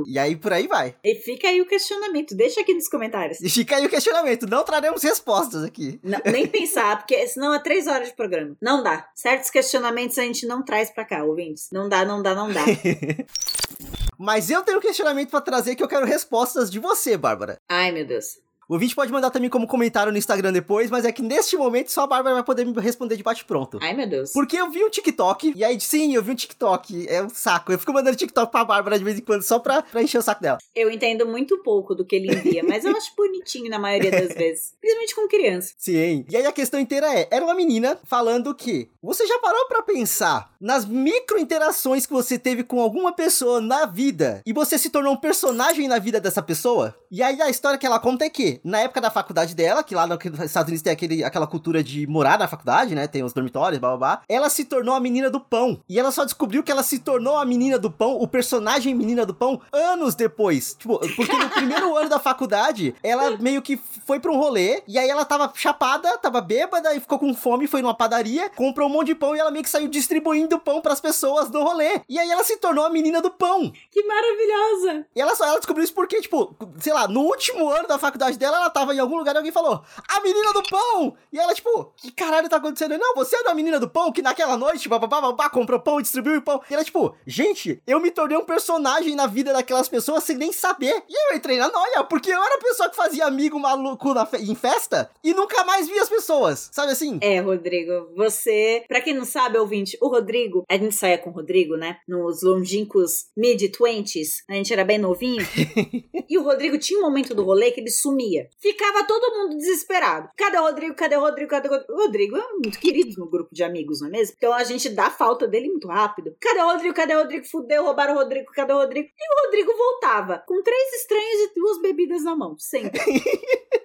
E 0.08 0.18
aí 0.18 0.36
por 0.36 0.54
aí 0.54 0.68
vai. 0.68 0.96
E 1.04 1.16
fica 1.16 1.48
aí 1.48 1.62
o 1.62 1.66
questionamento, 1.66 2.36
deixa 2.36 2.62
aqui 2.62 2.74
nos 2.74 2.88
comentários. 2.88 3.40
E 3.42 3.50
fica 3.50 3.76
aí 3.76 3.86
o 3.86 3.90
questionamento, 3.90 4.48
não 4.48 4.64
traremos 4.64 5.04
respostas 5.04 5.64
aqui. 5.64 6.00
Não, 6.04 6.20
nem 6.26 6.48
pensar, 6.48 6.98
porque 6.98 7.28
senão 7.28 7.54
é 7.54 7.60
três 7.60 7.88
horas 7.88 8.10
de 8.10 8.16
programa. 8.16 8.56
Não 8.62 8.84
dá. 8.84 9.10
Certos 9.16 9.50
questionamentos 9.50 10.18
a 10.18 10.24
gente 10.24 10.46
não 10.46 10.64
traz 10.64 10.90
pra 10.90 11.06
cá, 11.06 11.24
ouvintes. 11.24 11.70
Não 11.72 11.88
dá, 11.88 12.06
não 12.06 12.22
dá, 12.22 12.36
não 12.36 12.52
dá. 12.52 12.64
Mas 14.18 14.50
eu 14.52 14.62
tenho 14.62 14.78
um 14.78 14.82
questionamento 14.82 15.32
para 15.32 15.42
trazer 15.42 15.76
que 15.76 15.84
eu 15.84 15.88
quero 15.88 16.06
respostas 16.06 16.70
de 16.70 16.80
você, 16.80 17.18
Bárbara. 17.18 17.58
Ai, 17.70 17.92
meu 17.92 18.06
Deus. 18.06 18.38
O 18.72 18.76
ouvinte 18.76 18.96
pode 18.96 19.12
mandar 19.12 19.30
também 19.32 19.50
como 19.50 19.68
comentário 19.68 20.14
no 20.14 20.18
Instagram 20.18 20.54
depois, 20.54 20.90
mas 20.90 21.04
é 21.04 21.12
que 21.12 21.22
neste 21.22 21.58
momento 21.58 21.92
só 21.92 22.04
a 22.04 22.08
Bárbara 22.08 22.36
vai 22.36 22.44
poder 22.46 22.66
me 22.66 22.72
responder 22.80 23.18
de 23.18 23.22
bate-pronto. 23.22 23.78
Ai, 23.82 23.94
meu 23.94 24.08
Deus. 24.08 24.32
Porque 24.32 24.56
eu 24.56 24.72
vi 24.72 24.82
um 24.82 24.90
TikTok, 24.90 25.52
e 25.54 25.62
aí, 25.62 25.78
sim, 25.82 26.16
eu 26.16 26.24
vi 26.24 26.32
um 26.32 26.36
TikTok. 26.36 27.06
É 27.10 27.22
um 27.22 27.28
saco. 27.28 27.74
Eu 27.74 27.78
fico 27.78 27.92
mandando 27.92 28.16
TikTok 28.16 28.50
pra 28.50 28.64
Bárbara 28.64 28.98
de 28.98 29.04
vez 29.04 29.20
em 29.20 29.22
quando 29.22 29.42
só 29.42 29.60
pra, 29.60 29.82
pra 29.82 30.02
encher 30.02 30.20
o 30.20 30.22
saco 30.22 30.42
dela. 30.42 30.58
Eu 30.74 30.90
entendo 30.90 31.28
muito 31.28 31.62
pouco 31.62 31.94
do 31.94 32.06
que 32.06 32.16
ele 32.16 32.34
envia, 32.34 32.64
mas 32.64 32.86
eu 32.86 32.96
acho 32.96 33.14
bonitinho 33.14 33.70
na 33.70 33.78
maioria 33.78 34.10
das 34.10 34.32
vezes. 34.40 34.74
Principalmente 34.80 35.16
com 35.16 35.28
criança. 35.28 35.74
Sim. 35.78 36.26
E 36.30 36.38
aí 36.38 36.46
a 36.46 36.54
questão 36.54 36.80
inteira 36.80 37.14
é: 37.14 37.28
era 37.30 37.44
uma 37.44 37.54
menina 37.54 38.00
falando 38.06 38.56
que 38.56 38.90
você 39.04 39.28
já 39.28 39.38
parou 39.40 39.68
para 39.68 39.82
pensar 39.82 40.50
nas 40.62 40.86
micro 40.86 41.38
interações 41.38 42.06
que 42.06 42.14
você 42.14 42.40
teve 42.40 42.64
com 42.64 42.80
alguma 42.80 43.12
pessoa 43.12 43.60
na 43.60 43.86
vida 43.86 44.42
e 44.46 44.54
você 44.54 44.78
se 44.78 44.90
tornou 44.90 45.12
um 45.12 45.18
personagem 45.18 45.90
na 45.90 46.00
vida 46.00 46.22
dessa 46.22 46.42
pessoa? 46.42 46.96
E 47.12 47.22
aí 47.22 47.42
a 47.42 47.50
história 47.50 47.78
que 47.78 47.86
ela 47.86 48.00
conta 48.00 48.24
é 48.24 48.30
que, 48.30 48.61
na 48.64 48.80
época 48.80 49.02
da 49.02 49.12
faculdade 49.12 49.56
dela, 49.56 49.84
que 49.84 49.96
lá 49.96 50.08
nos 50.08 50.20
Estados 50.42 50.70
Unidos 50.70 50.82
tem 50.82 50.94
aquele, 50.94 51.24
aquela 51.24 51.48
cultura 51.48 51.84
de 51.84 52.08
morar 52.08 52.38
na 52.38 52.48
faculdade, 52.48 52.96
né? 52.96 53.08
Tem 53.08 53.24
os 53.24 53.34
dormitórios, 53.34 53.80
blá 53.80 53.90
blá 53.90 53.98
blá. 53.98 54.22
Ela 54.28 54.50
se 54.50 54.66
tornou 54.66 54.96
a 54.96 55.00
menina 55.00 55.30
do 55.30 55.40
pão. 55.40 55.80
E 55.88 56.00
ela 56.00 56.12
só 56.12 56.24
descobriu 56.24 56.64
que 56.64 56.72
ela 56.72 56.84
se 56.84 57.00
tornou 57.00 57.38
a 57.38 57.46
menina 57.46 57.78
do 57.78 57.92
pão, 57.92 58.18
o 58.20 58.28
personagem 58.28 58.94
menina 58.94 59.26
do 59.26 59.34
pão, 59.34 59.62
anos 59.72 60.16
depois. 60.16 60.74
Tipo, 60.74 61.00
porque 61.16 61.38
no 61.38 61.50
primeiro 61.50 61.96
ano 61.96 62.10
da 62.10 62.20
faculdade, 62.20 62.96
ela 63.04 63.38
meio 63.38 63.62
que 63.62 63.78
foi 64.06 64.20
pra 64.20 64.32
um 64.32 64.38
rolê, 64.38 64.84
e 64.88 64.98
aí 64.98 65.10
ela 65.10 65.26
tava 65.26 65.52
chapada, 65.56 66.18
tava 66.18 66.42
bêbada, 66.42 66.94
e 66.96 67.00
ficou 67.00 67.20
com 67.20 67.34
fome, 67.34 67.68
foi 67.68 67.82
numa 67.82 67.94
padaria, 67.94 68.50
comprou 68.50 68.88
um 68.88 68.92
monte 68.92 69.08
de 69.08 69.16
pão 69.16 69.36
e 69.36 69.40
ela 69.40 69.52
meio 69.52 69.64
que 69.64 69.70
saiu 69.70 69.88
distribuindo 69.88 70.60
pão 70.60 70.82
para 70.82 70.94
as 70.94 71.02
pessoas 71.02 71.50
no 71.50 71.64
rolê. 71.64 72.02
E 72.08 72.20
aí 72.20 72.30
ela 72.30 72.44
se 72.44 72.58
tornou 72.58 72.86
a 72.86 72.90
menina 72.90 73.22
do 73.22 73.32
pão. 73.32 73.72
Que 73.92 74.04
maravilhosa! 74.04 75.06
E 75.16 75.22
ela 75.22 75.36
só 75.36 75.46
ela 75.46 75.58
descobriu 75.58 75.84
isso 75.84 75.94
porque, 75.94 76.22
tipo, 76.22 76.56
sei 76.80 76.94
lá, 76.94 77.08
no 77.08 77.22
último 77.22 77.70
ano 77.70 77.88
da 77.88 77.98
faculdade 77.98 78.38
dela, 78.38 78.51
ela 78.56 78.70
tava 78.70 78.94
em 78.94 79.00
algum 79.00 79.18
lugar 79.18 79.34
e 79.36 79.38
alguém 79.38 79.52
falou: 79.52 79.84
A 80.08 80.22
menina 80.22 80.54
do 80.54 80.64
pão! 80.64 81.16
E 81.32 81.40
ela, 81.40 81.54
tipo, 81.54 81.94
que 81.98 82.12
caralho 82.12 82.50
tá 82.50 82.58
acontecendo? 82.58 82.98
Não, 82.98 83.16
você 83.16 83.36
é 83.36 83.44
da 83.44 83.54
menina 83.54 83.80
do 83.80 83.90
pão 83.90 84.12
que 84.12 84.22
naquela 84.22 84.58
noite, 84.58 84.90
babá, 84.90 85.08
babá, 85.08 85.50
comprou 85.50 85.80
pão 85.80 86.00
e 86.00 86.04
distribuiu 86.04 86.42
pão. 86.42 86.62
E 86.70 86.74
ela, 86.74 86.84
tipo, 86.84 87.16
gente, 87.26 87.82
eu 87.88 88.00
me 88.00 88.12
tornei 88.12 88.38
um 88.38 88.46
personagem 88.46 89.16
na 89.16 89.28
vida 89.28 89.54
daquelas 89.54 89.88
pessoas 89.88 90.24
sem 90.24 90.38
nem 90.38 90.52
saber. 90.52 91.04
E 91.10 91.32
eu 91.32 91.38
entrei 91.38 91.58
na 91.58 91.72
noia, 91.72 92.04
porque 92.04 92.32
eu 92.32 92.42
era 92.42 92.56
a 92.56 92.62
pessoa 92.62 92.90
que 92.90 92.96
fazia 92.96 93.26
amigo 93.26 93.60
maluco 93.60 94.14
na 94.14 94.26
fe 94.26 94.38
em 94.38 94.56
festa 94.56 95.10
e 95.24 95.34
nunca 95.34 95.64
mais 95.64 95.88
via 95.88 96.02
as 96.02 96.10
pessoas. 96.10 96.70
Sabe 96.72 96.92
assim? 96.92 97.20
É, 97.22 97.40
Rodrigo, 97.40 98.10
você. 98.16 98.84
Pra 98.88 99.02
quem 99.02 99.14
não 99.14 99.26
sabe, 99.26 99.58
ouvinte, 99.58 99.98
o 100.02 100.08
Rodrigo, 100.08 100.64
a 100.70 100.78
gente 100.78 100.96
saía 100.96 101.18
com 101.18 101.30
o 101.30 101.34
Rodrigo, 101.34 101.76
né? 101.76 101.98
Nos 102.08 102.42
longínquos 102.44 103.26
mid-twenties, 103.38 104.44
a 104.50 104.54
gente 104.54 104.72
era 104.74 104.84
bem 104.84 104.98
novinho. 104.98 105.46
e 106.30 106.38
o 106.38 106.44
Rodrigo 106.44 106.78
tinha 106.78 107.00
um 107.00 107.04
momento 107.04 107.34
do 107.34 107.44
rolê 107.44 107.72
que 107.72 107.80
ele 107.80 107.90
sumia. 107.90 108.31
Ficava 108.60 109.06
todo 109.06 109.36
mundo 109.36 109.58
desesperado. 109.58 110.30
Cadê 110.38 110.58
o 110.58 110.62
Rodrigo? 110.62 110.96
Cadê 110.96 111.16
o 111.16 111.22
Rodrigo? 111.22 111.50
Cadê 111.50 111.68
o 111.68 111.72
Rodrigo? 111.72 111.94
O 111.94 111.98
Rodrigo 111.98 112.38
é 112.38 112.54
muito 112.54 112.80
querido 112.80 113.20
no 113.20 113.30
grupo 113.30 113.54
de 113.54 113.64
amigos, 113.64 114.02
não 114.02 114.08
é 114.08 114.12
mesmo? 114.12 114.36
Então 114.38 114.54
a 114.54 114.64
gente 114.64 114.90
dá 114.90 115.10
falta 115.10 115.48
dele 115.48 115.70
muito 115.70 115.88
rápido. 115.88 116.36
Cadê 116.40 116.60
o 116.62 116.66
Rodrigo? 116.66 116.96
Cadê 116.96 117.16
o 117.16 117.20
Rodrigo? 117.20 117.46
Fudeu, 117.46 117.84
roubaram 117.84 118.14
o 118.14 118.18
Rodrigo. 118.18 118.52
Cadê 118.52 118.74
o 118.74 118.78
Rodrigo? 118.78 119.08
E 119.08 119.34
o 119.34 119.46
Rodrigo 119.46 119.78
voltava 119.78 120.44
com 120.48 120.62
três 120.62 120.94
estranhos 120.94 121.42
e 121.42 121.54
duas 121.56 121.82
bebidas 121.82 122.24
na 122.24 122.36
mão, 122.36 122.56
sempre. 122.58 123.02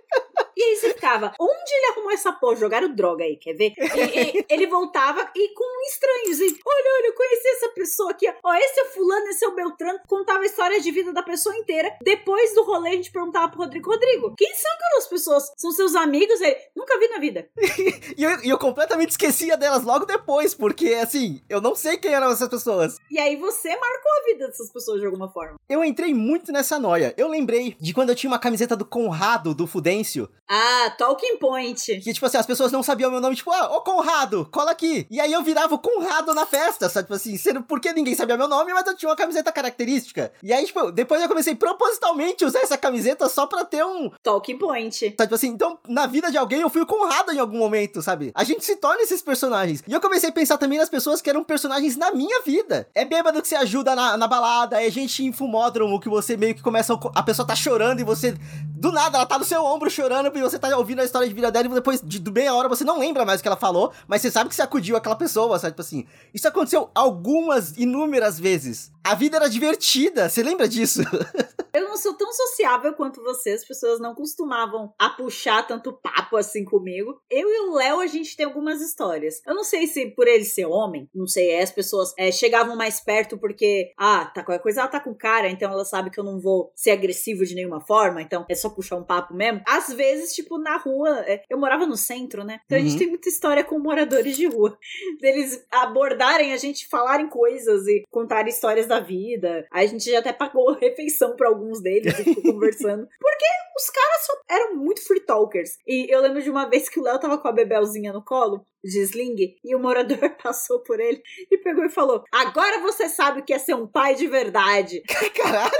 E 0.56 0.62
aí 0.62 0.76
você 0.76 0.94
ficava, 0.94 1.34
onde 1.38 1.74
ele 1.74 1.92
arrumou 1.92 2.10
essa 2.12 2.32
porra? 2.32 2.56
Jogaram 2.56 2.94
droga 2.94 3.24
aí, 3.24 3.36
quer 3.36 3.52
ver? 3.52 3.74
E, 3.76 4.38
e, 4.38 4.46
ele 4.48 4.66
voltava 4.66 5.30
e 5.36 5.48
com 5.52 5.86
estranhos. 5.86 6.40
E, 6.40 6.44
olha, 6.44 6.94
olha, 6.96 7.06
eu 7.08 7.14
conheci 7.14 7.48
essa 7.48 7.68
pessoa 7.70 8.10
aqui. 8.10 8.26
Ó, 8.42 8.54
esse 8.54 8.80
é 8.80 8.84
o 8.84 8.86
fulano, 8.86 9.26
esse 9.28 9.44
é 9.44 9.48
o 9.48 9.54
Beltrano. 9.54 10.00
Contava 10.08 10.40
a 10.40 10.46
história 10.46 10.80
de 10.80 10.90
vida 10.90 11.12
da 11.12 11.22
pessoa 11.22 11.54
inteira. 11.56 11.94
Depois 12.02 12.54
do 12.54 12.64
rolê, 12.64 12.90
a 12.90 12.92
gente 12.94 13.12
perguntava 13.12 13.50
pro 13.50 13.60
Rodrigo, 13.60 13.90
Rodrigo, 13.90 14.34
quem 14.34 14.54
são 14.54 14.72
aquelas 14.72 15.06
pessoas? 15.08 15.52
São 15.58 15.70
seus 15.72 15.94
amigos? 15.94 16.40
Ele, 16.40 16.56
nunca 16.74 16.98
vi 16.98 17.08
na 17.08 17.18
vida. 17.18 17.48
e 18.16 18.24
eu, 18.24 18.30
eu 18.42 18.58
completamente 18.58 19.10
esquecia 19.10 19.58
delas 19.58 19.82
logo 19.84 20.06
depois, 20.06 20.54
porque, 20.54 20.94
assim, 20.94 21.42
eu 21.50 21.60
não 21.60 21.74
sei 21.74 21.98
quem 21.98 22.14
eram 22.14 22.30
essas 22.30 22.48
pessoas. 22.48 22.96
E 23.10 23.18
aí 23.18 23.36
você 23.36 23.68
marcou 23.68 24.12
a 24.12 24.24
vida 24.24 24.46
dessas 24.46 24.72
pessoas 24.72 25.00
de 25.00 25.06
alguma 25.06 25.28
forma. 25.28 25.56
Eu 25.68 25.84
entrei 25.84 26.14
muito 26.14 26.50
nessa 26.50 26.78
noia. 26.78 27.12
Eu 27.18 27.28
lembrei 27.28 27.76
de 27.78 27.92
quando 27.92 28.10
eu 28.10 28.16
tinha 28.16 28.30
uma 28.30 28.38
camiseta 28.38 28.74
do 28.74 28.86
Conrado, 28.86 29.54
do 29.54 29.66
Fudêncio, 29.66 30.30
ah, 30.48 30.90
Talking 30.96 31.38
Point. 31.38 32.00
Que, 32.00 32.12
tipo 32.12 32.24
assim, 32.24 32.36
as 32.36 32.46
pessoas 32.46 32.70
não 32.70 32.82
sabiam 32.82 33.10
meu 33.10 33.20
nome, 33.20 33.34
tipo, 33.34 33.50
ah, 33.50 33.76
ô 33.76 33.80
Conrado, 33.80 34.48
cola 34.50 34.70
aqui. 34.70 35.06
E 35.10 35.20
aí 35.20 35.32
eu 35.32 35.42
virava 35.42 35.74
o 35.74 35.78
Conrado 35.78 36.32
na 36.34 36.46
festa, 36.46 36.88
sabe? 36.88 37.06
Tipo 37.06 37.14
assim, 37.14 37.36
sendo 37.36 37.62
porque 37.62 37.92
ninguém 37.92 38.14
sabia 38.14 38.36
meu 38.36 38.48
nome, 38.48 38.72
mas 38.72 38.86
eu 38.86 38.96
tinha 38.96 39.08
uma 39.08 39.16
camiseta 39.16 39.50
característica. 39.50 40.32
E 40.42 40.52
aí, 40.52 40.64
tipo, 40.64 40.92
depois 40.92 41.20
eu 41.20 41.28
comecei 41.28 41.54
propositalmente 41.54 42.44
a 42.44 42.46
usar 42.46 42.60
essa 42.60 42.78
camiseta 42.78 43.28
só 43.28 43.46
pra 43.46 43.64
ter 43.64 43.84
um. 43.84 44.10
Talking 44.22 44.58
Point. 44.58 44.96
Sabe? 44.96 45.16
Tipo 45.16 45.34
assim, 45.34 45.48
então, 45.48 45.78
na 45.88 46.06
vida 46.06 46.30
de 46.30 46.38
alguém 46.38 46.60
eu 46.60 46.70
fui 46.70 46.82
o 46.82 46.86
Conrado 46.86 47.32
em 47.32 47.38
algum 47.38 47.58
momento, 47.58 48.00
sabe? 48.00 48.30
A 48.34 48.44
gente 48.44 48.64
se 48.64 48.76
torna 48.76 49.02
esses 49.02 49.20
personagens. 49.20 49.82
E 49.86 49.92
eu 49.92 50.00
comecei 50.00 50.30
a 50.30 50.32
pensar 50.32 50.58
também 50.58 50.78
nas 50.78 50.88
pessoas 50.88 51.20
que 51.20 51.28
eram 51.28 51.42
personagens 51.42 51.96
na 51.96 52.12
minha 52.12 52.42
vida. 52.42 52.88
É 52.94 53.04
bêbado 53.04 53.42
que 53.42 53.48
você 53.48 53.56
ajuda 53.56 53.94
na, 53.94 54.16
na 54.16 54.28
balada, 54.28 54.82
é 54.82 54.88
gente 54.90 55.24
em 55.24 55.32
fumódromo 55.32 55.98
que 56.00 56.08
você 56.08 56.36
meio 56.36 56.54
que 56.54 56.62
começa. 56.62 56.94
A, 56.94 57.20
a 57.20 57.22
pessoa 57.22 57.46
tá 57.46 57.56
chorando 57.56 58.00
e 58.00 58.04
você. 58.04 58.36
Do 58.78 58.92
nada, 58.92 59.18
ela 59.18 59.26
tá 59.26 59.38
no 59.38 59.44
seu 59.44 59.64
ombro 59.64 59.90
chorando 59.90 60.35
e 60.38 60.42
você 60.42 60.58
tá 60.58 60.76
ouvindo 60.76 61.00
a 61.00 61.04
história 61.04 61.28
de 61.28 61.34
vida 61.34 61.50
dela 61.50 61.66
e 61.66 61.68
depois 61.68 62.00
de, 62.02 62.30
meia 62.30 62.54
hora 62.54 62.68
você 62.68 62.84
não 62.84 62.98
lembra 62.98 63.24
mais 63.24 63.40
o 63.40 63.42
que 63.42 63.48
ela 63.48 63.56
falou, 63.56 63.92
mas 64.06 64.22
você 64.22 64.30
sabe 64.30 64.48
que 64.48 64.54
você 64.56 64.62
acudiu 64.62 64.96
aquela 64.96 65.16
pessoa, 65.16 65.58
sabe? 65.58 65.72
Tipo 65.72 65.82
assim, 65.82 66.06
isso 66.32 66.46
aconteceu 66.46 66.90
algumas, 66.94 67.76
inúmeras 67.76 68.38
vezes. 68.38 68.92
A 69.06 69.14
vida 69.14 69.36
era 69.36 69.48
divertida, 69.48 70.28
você 70.28 70.42
lembra 70.42 70.66
disso? 70.66 71.00
Eu 71.72 71.90
não 71.90 71.96
sou 71.98 72.14
tão 72.14 72.32
sociável 72.32 72.94
quanto 72.94 73.22
você, 73.22 73.50
as 73.50 73.62
pessoas 73.62 74.00
não 74.00 74.14
costumavam 74.14 74.94
a 74.98 75.10
puxar 75.10 75.66
tanto 75.66 75.92
papo 75.92 76.38
assim 76.38 76.64
comigo. 76.64 77.20
Eu 77.30 77.46
e 77.50 77.68
o 77.68 77.74
Léo, 77.74 78.00
a 78.00 78.06
gente 78.06 78.34
tem 78.34 78.46
algumas 78.46 78.80
histórias. 78.80 79.42
Eu 79.46 79.54
não 79.54 79.62
sei 79.62 79.86
se 79.86 80.06
por 80.12 80.26
ele 80.26 80.44
ser 80.44 80.64
homem, 80.64 81.06
não 81.14 81.26
sei, 81.26 81.60
as 81.60 81.70
pessoas 81.70 82.14
é, 82.16 82.32
chegavam 82.32 82.76
mais 82.76 82.98
perto 82.98 83.36
porque, 83.36 83.92
ah, 83.98 84.24
tá 84.24 84.42
qualquer 84.42 84.62
coisa, 84.62 84.80
ela 84.80 84.88
tá 84.88 84.98
com 84.98 85.14
cara, 85.14 85.50
então 85.50 85.70
ela 85.70 85.84
sabe 85.84 86.08
que 86.08 86.18
eu 86.18 86.24
não 86.24 86.40
vou 86.40 86.72
ser 86.74 86.92
agressivo 86.92 87.44
de 87.44 87.54
nenhuma 87.54 87.82
forma, 87.82 88.22
então 88.22 88.46
é 88.48 88.54
só 88.54 88.70
puxar 88.70 88.96
um 88.96 89.04
papo 89.04 89.34
mesmo. 89.34 89.60
Às 89.68 89.88
vezes, 89.92 90.34
tipo, 90.34 90.56
na 90.56 90.78
rua, 90.78 91.10
é, 91.26 91.42
eu 91.50 91.58
morava 91.58 91.84
no 91.84 91.96
centro, 91.96 92.42
né? 92.42 92.58
Então 92.64 92.78
uhum. 92.78 92.84
a 92.84 92.88
gente 92.88 92.94
uhum. 92.94 93.00
tem 93.00 93.08
muita 93.10 93.28
história 93.28 93.62
com 93.62 93.78
moradores 93.78 94.34
de 94.34 94.46
rua. 94.46 94.78
Deles 95.20 95.62
abordarem 95.70 96.54
a 96.54 96.56
gente, 96.56 96.88
falarem 96.88 97.28
coisas 97.28 97.86
e 97.86 98.02
contar 98.10 98.48
histórias 98.48 98.86
da 98.86 98.95
vida. 99.00 99.66
Aí 99.72 99.86
a 99.86 99.88
gente 99.88 100.10
já 100.10 100.18
até 100.18 100.32
pagou 100.32 100.72
refeição 100.80 101.36
para 101.36 101.48
alguns 101.48 101.82
deles 101.82 102.18
e 102.18 102.24
ficou 102.24 102.52
conversando. 102.54 103.06
Porque 103.20 103.44
os 103.76 103.90
caras 103.90 104.26
eram 104.50 104.76
muito 104.76 105.06
free 105.06 105.24
talkers. 105.24 105.78
E 105.86 106.12
eu 106.12 106.20
lembro 106.20 106.42
de 106.42 106.50
uma 106.50 106.68
vez 106.68 106.88
que 106.88 106.98
o 106.98 107.02
Léo 107.02 107.18
tava 107.18 107.38
com 107.38 107.48
a 107.48 107.52
Bebelzinha 107.52 108.12
no 108.12 108.24
colo, 108.24 108.64
de 108.82 109.00
sling, 109.00 109.36
e 109.64 109.74
o 109.74 109.78
morador 109.78 110.18
passou 110.42 110.82
por 110.82 111.00
ele 111.00 111.22
e 111.50 111.58
pegou 111.58 111.84
e 111.84 111.90
falou: 111.90 112.24
Agora 112.32 112.80
você 112.80 113.08
sabe 113.08 113.40
o 113.40 113.44
que 113.44 113.52
é 113.52 113.58
ser 113.58 113.74
um 113.74 113.86
pai 113.86 114.14
de 114.14 114.26
verdade. 114.26 115.02
Caralho! 115.34 115.70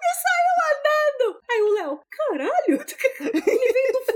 e 0.00 0.14
saiu 0.14 0.58
andando. 0.72 1.40
Aí 1.50 1.62
o 1.62 1.74
Léo, 1.74 2.00
caralho, 2.10 2.84
ele 3.20 3.72
veio 3.72 3.92
do 3.92 4.12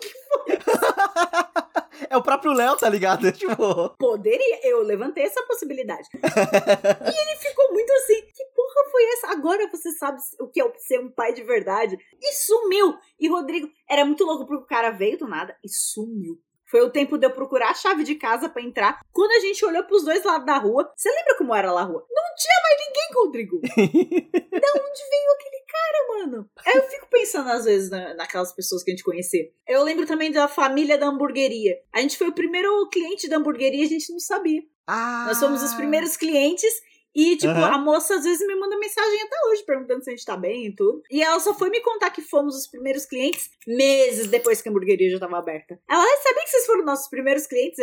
Que 0.00 0.08
foi? 0.08 0.58
É 2.10 2.16
o 2.16 2.22
próprio 2.22 2.52
Léo, 2.52 2.76
tá 2.76 2.88
ligado? 2.88 3.30
Tipo. 3.32 3.90
Poderia, 3.98 4.60
eu 4.68 4.82
levantei 4.82 5.24
essa 5.24 5.42
possibilidade. 5.46 6.08
e 6.14 7.08
ele 7.08 7.36
ficou 7.38 7.72
muito 7.72 7.92
assim: 7.92 8.20
que 8.32 8.44
porra 8.54 8.90
foi 8.90 9.04
essa? 9.12 9.32
Agora 9.32 9.68
você 9.70 9.90
sabe 9.92 10.18
o 10.40 10.48
que 10.48 10.60
é 10.60 10.72
ser 10.78 11.00
um 11.00 11.10
pai 11.10 11.32
de 11.32 11.42
verdade. 11.42 11.96
E 12.20 12.32
sumiu. 12.32 12.94
E 13.18 13.28
Rodrigo 13.28 13.68
era 13.88 14.04
muito 14.04 14.24
louco 14.24 14.46
porque 14.46 14.64
o 14.64 14.66
cara 14.66 14.90
veio 14.90 15.18
do 15.18 15.26
nada 15.26 15.56
e 15.64 15.68
sumiu. 15.68 16.40
Foi 16.74 16.82
o 16.82 16.90
tempo 16.90 17.16
de 17.16 17.24
eu 17.24 17.30
procurar 17.30 17.70
a 17.70 17.74
chave 17.74 18.02
de 18.02 18.16
casa 18.16 18.48
para 18.48 18.60
entrar. 18.60 18.98
Quando 19.12 19.30
a 19.30 19.38
gente 19.38 19.64
olhou 19.64 19.84
pros 19.84 20.04
dois 20.04 20.24
lados 20.24 20.44
da 20.44 20.58
rua, 20.58 20.92
você 20.96 21.08
lembra 21.08 21.38
como 21.38 21.54
era 21.54 21.70
lá 21.70 21.82
a 21.82 21.84
rua? 21.84 22.04
Não 22.10 22.24
tinha 22.34 22.62
mais 22.64 22.80
ninguém, 22.84 23.08
Rodrigo. 23.14 23.60
da 24.60 24.68
onde 24.82 25.02
veio 25.08 25.30
aquele 25.36 25.64
cara, 25.68 26.08
mano? 26.08 26.50
Aí 26.66 26.74
eu 26.74 26.82
fico 26.82 27.06
pensando 27.08 27.48
às 27.48 27.64
vezes 27.64 27.90
na, 27.90 28.14
naquelas 28.14 28.52
pessoas 28.52 28.82
que 28.82 28.90
a 28.90 28.92
gente 28.92 29.04
conhecia. 29.04 29.48
Eu 29.68 29.84
lembro 29.84 30.04
também 30.04 30.32
da 30.32 30.48
família 30.48 30.98
da 30.98 31.06
hamburgueria. 31.06 31.76
A 31.92 32.00
gente 32.00 32.18
foi 32.18 32.26
o 32.26 32.34
primeiro 32.34 32.88
cliente 32.88 33.28
da 33.28 33.36
hamburgueria 33.36 33.82
e 33.82 33.86
a 33.86 33.88
gente 33.88 34.10
não 34.10 34.18
sabia. 34.18 34.60
Ah. 34.84 35.26
Nós 35.28 35.38
fomos 35.38 35.62
os 35.62 35.74
primeiros 35.74 36.16
clientes 36.16 36.72
e, 37.14 37.36
tipo, 37.36 37.52
uhum. 37.52 37.64
a 37.64 37.78
moça 37.78 38.16
às 38.16 38.24
vezes 38.24 38.44
me 38.46 38.54
manda 38.56 38.76
mensagem 38.78 39.22
até 39.22 39.36
hoje 39.48 39.62
perguntando 39.64 40.02
se 40.02 40.10
a 40.10 40.16
gente 40.16 40.24
tá 40.24 40.36
bem 40.36 40.66
e 40.66 40.74
tudo. 40.74 41.00
E 41.10 41.22
ela 41.22 41.38
só 41.38 41.54
foi 41.54 41.70
me 41.70 41.80
contar 41.80 42.10
que 42.10 42.20
fomos 42.20 42.56
os 42.56 42.66
primeiros 42.66 43.06
clientes 43.06 43.50
meses 43.66 44.26
depois 44.26 44.60
que 44.60 44.68
a 44.68 44.72
hamburgueria 44.72 45.10
já 45.10 45.20
tava 45.20 45.38
aberta. 45.38 45.80
Ela, 45.88 46.04
sabia 46.22 46.42
que 46.42 46.50
vocês 46.50 46.66
foram 46.66 46.84
nossos 46.84 47.08
primeiros 47.08 47.46
clientes? 47.46 47.78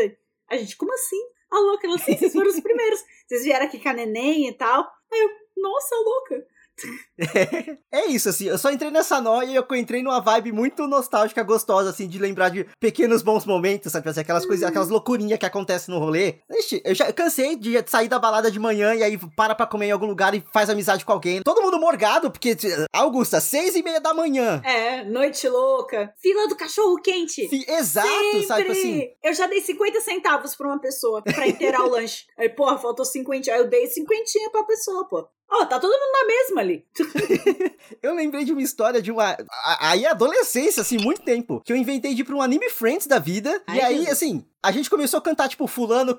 A 0.50 0.58
gente, 0.58 0.76
como 0.76 0.94
assim? 0.94 1.22
A 1.50 1.60
louca, 1.60 1.88
ela, 1.88 1.98
sim, 1.98 2.18
vocês 2.18 2.34
foram 2.34 2.50
os 2.50 2.60
primeiros. 2.60 3.00
Vocês 3.26 3.44
vieram 3.44 3.66
aqui 3.66 3.80
com 3.80 3.90
a 3.90 3.94
neném 3.94 4.50
e 4.50 4.54
tal. 4.54 4.86
Aí 5.12 5.20
eu, 5.22 5.30
nossa, 5.62 5.96
louca. 5.96 6.46
É, 7.94 8.08
isso, 8.08 8.30
assim, 8.30 8.46
eu 8.46 8.58
só 8.58 8.72
entrei 8.72 8.90
nessa 8.90 9.20
noia 9.20 9.48
e 9.48 9.56
eu 9.56 9.66
entrei 9.76 10.02
numa 10.02 10.22
vibe 10.22 10.54
muito 10.54 10.88
nostálgica, 10.88 11.44
gostosa, 11.44 11.90
assim, 11.90 12.08
de 12.08 12.18
lembrar 12.18 12.50
de 12.50 12.66
pequenos 12.80 13.22
bons 13.22 13.46
momentos, 13.46 13.92
sabe? 13.92 14.10
Assim, 14.10 14.22
aquelas 14.22 14.46
coisas, 14.46 14.68
aquelas 14.68 14.90
loucurinhas 14.90 15.38
que 15.38 15.46
acontecem 15.46 15.94
no 15.94 16.00
rolê. 16.00 16.36
Ixi, 16.50 16.82
eu 16.86 16.96
já 16.96 17.12
cansei 17.12 17.58
de 17.58 17.84
sair 17.88 18.08
da 18.08 18.18
balada 18.18 18.50
de 18.50 18.60
manhã 18.60 18.96
e 18.96 19.04
aí 19.04 19.18
para 19.36 19.54
pra 19.54 19.68
comer 19.68 19.88
em 19.88 19.92
algum 19.92 20.06
lugar 20.06 20.34
e 20.34 20.44
faz 20.54 20.70
amizade 20.70 21.04
com 21.04 21.12
alguém. 21.12 21.42
Todo 21.44 21.62
mundo 21.62 21.80
morgado, 21.80 22.32
porque, 22.32 22.56
Augusta, 22.94 23.42
seis 23.42 23.76
e 23.76 23.84
meia 23.84 24.00
da 24.00 24.14
manhã. 24.14 24.62
É, 24.64 25.04
noite 25.04 25.48
louca. 25.50 26.14
Fila 26.22 26.48
do 26.48 26.56
cachorro 26.56 26.96
quente. 27.02 27.50
exato, 27.68 28.08
Sempre. 28.08 28.48
sabe? 28.48 28.62
Tipo 28.62 28.72
assim. 28.74 29.08
Eu 29.24 29.34
já 29.34 29.48
dei 29.48 29.62
50 29.62 30.00
centavos 30.02 30.56
pra 30.56 30.68
uma 30.68 30.80
pessoa 30.80 31.22
pra 31.22 31.48
inteirar 31.48 31.84
o 31.84 31.90
lanche. 31.90 32.26
Aí, 32.38 32.50
porra, 32.50 32.78
faltou 32.78 33.06
50. 33.06 33.52
Aí 33.52 33.60
eu 33.60 33.70
dei 33.70 33.88
50 33.88 34.22
pra 34.52 34.64
pessoa, 34.64 35.08
pô. 35.08 35.28
Ó, 35.52 35.64
oh, 35.64 35.66
tá 35.66 35.78
todo 35.78 35.92
mundo 35.92 36.12
na 36.14 36.26
mesma 36.26 36.62
ali. 36.62 36.86
eu 38.02 38.14
lembrei 38.16 38.46
de 38.46 38.54
uma 38.54 38.62
história 38.62 39.02
de 39.02 39.12
uma. 39.12 39.36
Aí, 39.82 40.06
adolescência, 40.06 40.82
assim, 40.82 40.98
muito 40.98 41.24
tempo. 41.24 41.62
Que 41.66 41.74
eu 41.74 41.78
inventei 41.78 42.16
de 42.16 42.22
ir 42.22 42.24
pra 42.24 42.36
um 42.36 42.42
anime 42.42 42.70
Friends 42.70 43.06
da 43.06 43.20
vida. 43.20 43.62
Ai, 43.68 43.78
e 43.78 43.82
aí, 43.82 43.98
Jesus. 43.98 44.12
assim, 44.12 44.46
a 44.64 44.72
gente 44.72 44.90
começou 44.90 45.18
a 45.18 45.22
cantar, 45.22 45.50
tipo, 45.50 45.68
fulano, 45.68 46.16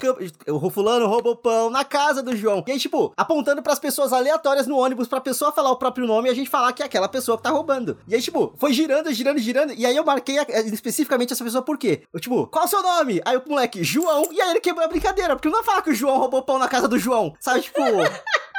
o 0.49 0.71
fulano 0.71 1.07
roubou 1.07 1.35
pão 1.35 1.71
na 1.71 1.83
casa 1.83 2.23
do 2.23 2.37
João. 2.37 2.63
E 2.67 2.73
aí, 2.73 2.79
tipo, 2.79 3.11
apontando 3.17 3.63
pras 3.63 3.79
pessoas 3.79 4.13
aleatórias 4.13 4.67
no 4.67 4.77
ônibus 4.77 5.09
pra 5.09 5.19
pessoa 5.19 5.51
falar 5.51 5.71
o 5.71 5.77
próprio 5.77 6.07
nome 6.07 6.29
e 6.29 6.33
a 6.33 6.35
gente 6.35 6.51
falar 6.51 6.73
que 6.75 6.83
é 6.83 6.87
aquela 6.87 7.09
pessoa 7.09 7.39
que 7.39 7.45
tá 7.45 7.51
roubando. 7.51 7.99
E 8.07 8.15
aí, 8.15 8.21
tipo, 8.21 8.53
foi 8.59 8.75
girando, 8.75 9.11
girando, 9.15 9.39
girando. 9.39 9.73
E 9.73 9.87
aí 9.87 9.97
eu 9.97 10.05
marquei 10.05 10.39
a, 10.39 10.47
especificamente 10.67 11.33
essa 11.33 11.45
pessoa 11.45 11.63
por 11.63 11.79
quê? 11.79 12.03
Eu, 12.13 12.21
tipo, 12.21 12.47
qual 12.49 12.65
é 12.65 12.67
o 12.67 12.71
seu 12.71 12.83
nome? 12.83 13.23
Aí 13.25 13.37
o 13.39 13.43
moleque, 13.49 13.83
João. 13.83 14.29
E 14.31 14.43
aí 14.43 14.51
ele 14.51 14.61
quebrou 14.61 14.85
a 14.85 14.89
brincadeira, 14.89 15.37
porque 15.37 15.49
não 15.49 15.57
vai 15.57 15.65
falar 15.65 15.83
que 15.83 15.91
o 15.91 15.95
João 15.95 16.19
roubou 16.19 16.43
pão 16.43 16.59
na 16.59 16.69
casa 16.69 16.87
do 16.87 16.99
João. 16.99 17.35
Sabe, 17.41 17.63
tipo. 17.63 17.81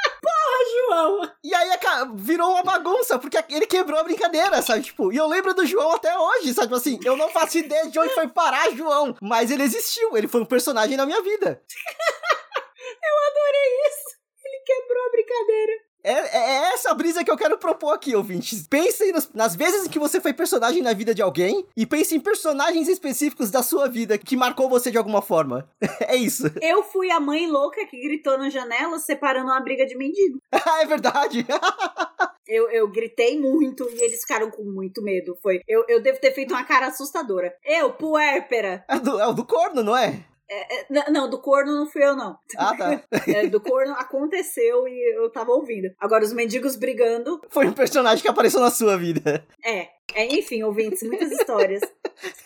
João! 0.71 1.31
E 1.43 1.53
aí 1.53 1.69
virou 2.15 2.51
uma 2.51 2.63
bagunça, 2.63 3.19
porque 3.19 3.37
ele 3.49 3.65
quebrou 3.65 3.99
a 3.99 4.03
brincadeira, 4.03 4.61
sabe? 4.61 4.83
Tipo, 4.83 5.11
e 5.11 5.17
eu 5.17 5.27
lembro 5.27 5.53
do 5.53 5.65
João 5.65 5.93
até 5.93 6.17
hoje, 6.17 6.53
sabe? 6.53 6.67
Tipo 6.67 6.75
assim, 6.75 6.99
eu 7.03 7.15
não 7.15 7.29
faço 7.29 7.57
ideia 7.57 7.89
de 7.89 7.99
onde 7.99 8.13
foi 8.13 8.27
parar 8.27 8.71
João, 8.71 9.15
mas 9.21 9.51
ele 9.51 9.63
existiu, 9.63 10.17
ele 10.17 10.27
foi 10.27 10.41
um 10.41 10.45
personagem 10.45 10.97
na 10.97 11.05
minha 11.05 11.21
vida. 11.21 11.61
eu 13.03 13.15
adorei 13.29 13.87
isso! 13.87 14.23
Ele 14.45 14.63
quebrou 14.65 15.05
a 15.05 15.11
brincadeira. 15.11 15.92
É, 16.03 16.11
é, 16.11 16.37
é, 16.37 16.73
essa 16.73 16.93
brisa 16.93 17.23
que 17.23 17.31
eu 17.31 17.37
quero 17.37 17.57
propor 17.57 17.93
aqui, 17.93 18.13
ouvintes. 18.13 18.67
Pensem 18.67 19.13
nos, 19.13 19.31
nas 19.33 19.55
vezes 19.55 19.85
em 19.85 19.89
que 19.89 19.97
você 19.97 20.19
foi 20.19 20.33
personagem 20.33 20.81
na 20.81 20.93
vida 20.93 21.15
de 21.15 21.21
alguém 21.21 21.65
e 21.77 21.85
pense 21.85 22.13
em 22.13 22.19
personagens 22.19 22.89
específicos 22.89 23.49
da 23.49 23.63
sua 23.63 23.87
vida 23.87 24.17
que 24.17 24.35
marcou 24.35 24.67
você 24.67 24.91
de 24.91 24.97
alguma 24.97 25.21
forma. 25.21 25.69
é 26.01 26.15
isso. 26.15 26.43
Eu 26.61 26.83
fui 26.83 27.09
a 27.09 27.19
mãe 27.19 27.47
louca 27.47 27.85
que 27.85 28.01
gritou 28.01 28.37
na 28.37 28.49
janela 28.49 28.99
separando 28.99 29.47
uma 29.47 29.61
briga 29.61 29.85
de 29.85 29.95
mendigo. 29.95 30.39
ah, 30.51 30.81
é 30.81 30.85
verdade. 30.85 31.45
eu, 32.45 32.69
eu 32.69 32.87
gritei 32.89 33.39
muito 33.39 33.87
e 33.89 34.03
eles 34.03 34.21
ficaram 34.21 34.51
com 34.51 34.63
muito 34.63 35.01
medo. 35.01 35.37
Foi, 35.41 35.61
eu, 35.67 35.85
eu 35.87 36.01
devo 36.01 36.19
ter 36.19 36.33
feito 36.33 36.53
uma 36.53 36.65
cara 36.65 36.87
assustadora. 36.87 37.55
Eu, 37.63 37.93
puérpera. 37.93 38.83
É, 38.89 38.99
do, 38.99 39.19
é 39.19 39.27
o 39.27 39.33
do 39.33 39.45
corno, 39.45 39.81
não 39.81 39.95
é? 39.95 40.25
É, 40.53 40.81
é, 40.81 41.09
não, 41.09 41.29
do 41.29 41.39
corno 41.39 41.73
não 41.73 41.87
fui 41.87 42.03
eu, 42.03 42.15
não. 42.15 42.37
Ah, 42.57 42.75
tá. 42.77 43.03
É, 43.27 43.47
do 43.47 43.59
corno 43.59 43.93
aconteceu 43.93 44.87
e 44.87 45.15
eu 45.15 45.29
tava 45.31 45.51
ouvindo. 45.51 45.89
Agora, 45.99 46.23
os 46.23 46.33
mendigos 46.33 46.75
brigando. 46.75 47.41
Foi 47.49 47.65
um 47.65 47.73
personagem 47.73 48.21
que 48.21 48.27
apareceu 48.27 48.59
na 48.59 48.69
sua 48.69 48.97
vida. 48.97 49.45
É. 49.65 49.87
é 50.13 50.25
enfim, 50.25 50.63
ouvintes, 50.63 51.03
muitas 51.03 51.31
histórias. 51.31 51.81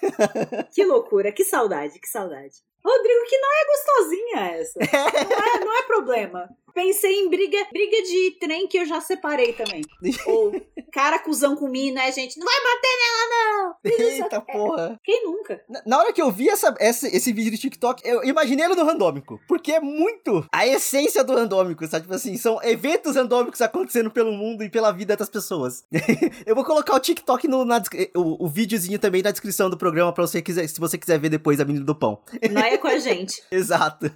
que 0.74 0.84
loucura, 0.84 1.32
que 1.32 1.44
saudade, 1.44 2.00
que 2.00 2.08
saudade. 2.08 2.56
Rodrigo, 2.84 3.26
que 3.28 3.38
não 3.38 3.50
é 3.52 3.66
gostosinha 3.66 4.40
essa. 4.60 4.80
Não 4.80 5.46
é, 5.46 5.60
não 5.66 5.78
é 5.78 5.84
problema. 5.84 6.50
Pensei 6.74 7.20
em 7.20 7.30
briga, 7.30 7.58
briga 7.72 8.02
de 8.04 8.38
trem 8.40 8.68
que 8.68 8.78
eu 8.78 8.86
já 8.86 9.02
separei 9.02 9.52
também. 9.52 9.82
Ou 10.28 10.54
cara 10.98 11.20
cuzão 11.20 11.56
comigo, 11.56 11.94
né, 11.94 12.12
gente? 12.12 12.40
Não 12.40 12.46
vai 12.46 12.56
bater 12.56 12.90
nela, 12.98 13.30
não! 13.30 13.76
Eita 13.84 14.36
é, 14.38 14.40
porra! 14.40 15.00
Quem 15.04 15.26
nunca? 15.26 15.62
Na, 15.70 15.84
na, 15.86 16.00
hora 16.00 16.12
que 16.12 16.20
eu 16.20 16.32
vi 16.32 16.50
essa, 16.50 16.74
essa, 16.80 17.08
esse 17.08 17.32
vídeo 17.32 17.52
de 17.52 17.58
TikTok, 17.60 18.02
eu 18.04 18.24
imaginei 18.24 18.66
ele 18.66 18.74
no 18.74 18.84
randômico. 18.84 19.40
Porque 19.48 19.74
é 19.74 19.80
muito 19.80 20.44
a 20.52 20.66
essência 20.66 21.24
do 21.24 21.36
randômico, 21.36 21.86
sabe? 21.86 22.04
Tipo 22.04 22.16
assim, 22.16 22.36
são 22.36 22.60
eventos 22.64 23.16
randômicos 23.16 23.62
acontecendo 23.62 24.10
pelo 24.10 24.32
mundo 24.32 24.64
e 24.64 24.72
pela 24.72 24.92
vida 24.92 25.16
das 25.16 25.30
pessoas. 25.30 25.84
eu 26.48 26.56
vou 26.56 26.66
colocar 26.66 26.96
o 26.96 27.00
TikTok 27.00 27.48
no, 27.48 27.57
na, 27.66 27.82
o, 28.16 28.46
o 28.46 28.48
videozinho 28.48 29.00
também 29.00 29.22
na 29.22 29.32
descrição 29.32 29.70
do 29.70 29.78
programa 29.78 30.14
pra 30.14 30.26
você 30.26 30.42
quiser, 30.42 30.68
se 30.68 30.80
você 30.80 30.98
quiser 30.98 31.20
ver 31.20 31.30
depois 31.30 31.60
a 31.60 31.66
menina 31.66 31.86
do 31.86 31.96
pão. 31.96 32.20
Noia 32.52 32.78
com 32.78 32.88
a 32.88 33.00
gente. 33.00 33.42
Exato. 33.52 34.12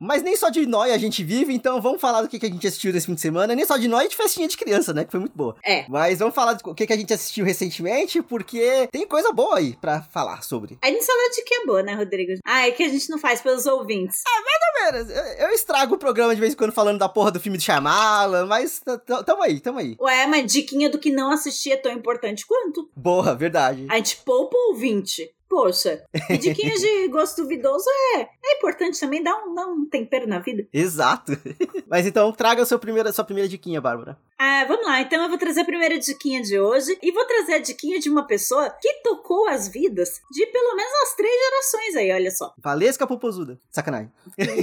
Mas 0.00 0.22
nem 0.22 0.36
só 0.36 0.48
de 0.48 0.64
nóia 0.66 0.94
a 0.94 0.98
gente 0.98 1.24
vive, 1.24 1.52
então 1.52 1.80
vamos 1.80 2.00
falar 2.00 2.22
do 2.22 2.28
que, 2.28 2.38
que 2.38 2.46
a 2.46 2.48
gente 2.48 2.66
assistiu 2.66 2.92
desse 2.92 3.06
fim 3.06 3.14
de 3.14 3.20
semana. 3.20 3.54
Nem 3.54 3.64
só 3.64 3.76
de 3.76 3.88
nóia 3.88 4.08
de 4.08 4.16
festinha 4.16 4.46
de 4.46 4.56
criança, 4.56 4.92
né? 4.92 5.04
Que 5.04 5.10
foi 5.10 5.20
muito 5.20 5.36
boa. 5.36 5.56
É. 5.64 5.84
Mas 5.88 6.18
vamos 6.18 6.34
falar 6.34 6.54
do 6.54 6.74
que, 6.74 6.86
que 6.86 6.92
a 6.92 6.96
gente 6.96 7.12
assistiu 7.12 7.44
recentemente, 7.44 8.22
porque 8.22 8.88
tem 8.92 9.06
coisa 9.06 9.32
boa 9.32 9.58
aí 9.58 9.76
pra 9.80 10.02
falar 10.02 10.42
sobre. 10.42 10.78
A 10.82 10.86
gente 10.86 11.04
fala 11.04 11.30
de 11.30 11.42
que 11.42 11.54
é 11.54 11.66
boa, 11.66 11.82
né, 11.82 11.94
Rodrigo? 11.94 12.32
Ah, 12.44 12.66
é 12.66 12.70
que 12.70 12.82
a 12.82 12.88
gente 12.88 13.10
não 13.10 13.18
faz 13.18 13.40
pelos 13.40 13.66
ouvintes. 13.66 14.22
Ah, 14.26 14.42
mais 14.42 14.58
ou 14.62 14.92
menos. 14.92 15.16
Eu, 15.16 15.48
eu 15.48 15.54
estrago 15.54 15.94
o 15.94 15.98
programa 15.98 16.34
de 16.34 16.40
vez 16.40 16.52
em 16.52 16.56
quando 16.56 16.72
falando 16.72 16.98
da 16.98 17.08
porra 17.08 17.30
do 17.30 17.40
filme 17.40 17.58
de 17.58 17.64
Shyamalan, 17.64 18.46
mas 18.46 18.80
tamo 19.26 19.42
aí, 19.42 19.60
tamo 19.60 19.78
aí. 19.78 19.96
Ué, 20.00 20.26
mas 20.26 20.50
diquinha 20.52 20.88
do 20.88 20.98
que 20.98 21.10
não 21.10 21.30
assistir 21.30 21.72
é 21.72 21.76
tão 21.76 21.92
importante 21.92 22.46
quanto. 22.46 22.88
Boa, 22.96 23.34
verdade. 23.34 23.86
A 23.90 23.96
gente 23.96 24.18
poupa 24.24 24.56
o 24.56 24.70
ouvinte. 24.70 25.30
Poxa, 25.48 26.04
e 26.28 26.36
diquinhas 26.36 26.80
de 26.80 27.08
gosto 27.08 27.42
duvidoso 27.42 27.88
é, 28.14 28.20
é 28.20 28.56
importante 28.56 29.00
também, 29.00 29.22
dá 29.22 29.34
um, 29.34 29.54
dá 29.54 29.66
um 29.66 29.86
tempero 29.86 30.26
na 30.26 30.38
vida. 30.38 30.66
Exato. 30.72 31.32
Mas 31.88 32.06
então, 32.06 32.30
traga 32.32 32.62
a 32.62 32.66
sua 32.66 32.78
primeira, 32.78 33.12
sua 33.12 33.24
primeira 33.24 33.48
diquinha, 33.48 33.80
Bárbara. 33.80 34.18
Ah, 34.38 34.64
vamos 34.68 34.86
lá, 34.86 35.00
então 35.00 35.22
eu 35.22 35.28
vou 35.28 35.38
trazer 35.38 35.62
a 35.62 35.64
primeira 35.64 35.98
diquinha 35.98 36.42
de 36.42 36.60
hoje 36.60 36.96
e 37.02 37.10
vou 37.10 37.24
trazer 37.24 37.54
a 37.54 37.58
diquinha 37.58 37.98
de 37.98 38.10
uma 38.10 38.26
pessoa 38.26 38.70
que 38.70 39.02
tocou 39.02 39.48
as 39.48 39.68
vidas 39.68 40.20
de 40.30 40.46
pelo 40.46 40.76
menos 40.76 40.92
as 41.02 41.16
três 41.16 41.32
gerações 41.34 41.77
aí, 41.96 42.10
olha 42.12 42.30
só. 42.30 42.52
Valesca 42.58 43.06
Popozuda. 43.06 43.58
Sacanagem. 43.70 44.10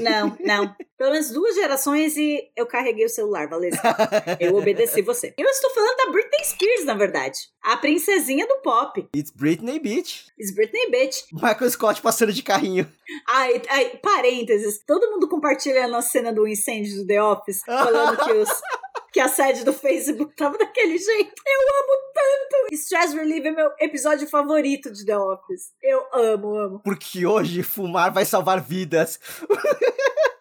Não, 0.02 0.38
não. 0.44 0.76
Pelo 0.98 1.12
menos 1.12 1.30
duas 1.32 1.56
gerações 1.56 2.16
e 2.18 2.50
eu 2.56 2.66
carreguei 2.66 3.06
o 3.06 3.10
celular, 3.10 3.48
Valesca. 3.48 3.96
Eu 4.40 4.56
obedeci 4.56 5.02
você. 5.02 5.34
Eu 5.38 5.48
estou 5.48 5.70
falando 5.72 5.98
da 5.98 6.12
Britney 6.12 6.46
Spears, 6.46 6.86
na 6.86 6.94
verdade. 6.94 7.40
A 7.64 7.78
princesinha 7.78 8.48
do 8.48 8.62
pop. 8.62 9.08
It's 9.16 9.32
Britney 9.32 9.80
Beach. 9.80 10.28
It's 10.40 10.54
Britney 10.54 10.90
Bitch. 10.90 11.24
Michael 11.34 11.70
Scott 11.70 12.02
passando 12.02 12.32
de 12.32 12.44
carrinho. 12.44 12.90
Ai, 13.28 13.62
ai, 13.70 13.98
parênteses. 14.02 14.80
Todo 14.86 15.12
mundo 15.12 15.28
compartilhando 15.28 15.96
a 15.96 16.02
cena 16.02 16.32
do 16.34 16.48
incêndio 16.48 16.98
do 16.98 17.08
The 17.08 17.22
Office, 17.22 17.62
falando 17.66 18.18
que 18.24 18.32
os 18.32 18.50
que 19.15 19.19
a 19.21 19.30
sede 19.30 19.63
do 19.63 19.71
Facebook 19.71 20.36
tava 20.36 20.58
daquele 20.58 20.97
jeito. 20.97 21.41
Eu 21.47 21.62
amo 21.62 22.13
tanto! 22.13 22.75
Stress 22.75 23.15
Relief 23.15 23.45
é 23.45 23.51
meu 23.51 23.71
episódio 23.80 24.28
favorito 24.28 24.91
de 24.91 25.06
The 25.06 25.17
Office. 25.17 25.71
Eu 25.82 26.06
amo, 26.12 26.58
amo. 26.58 26.82
Porque 26.84 27.25
hoje 27.25 27.63
fumar 27.63 28.12
vai 28.12 28.25
salvar 28.25 28.60
vidas. 28.60 29.17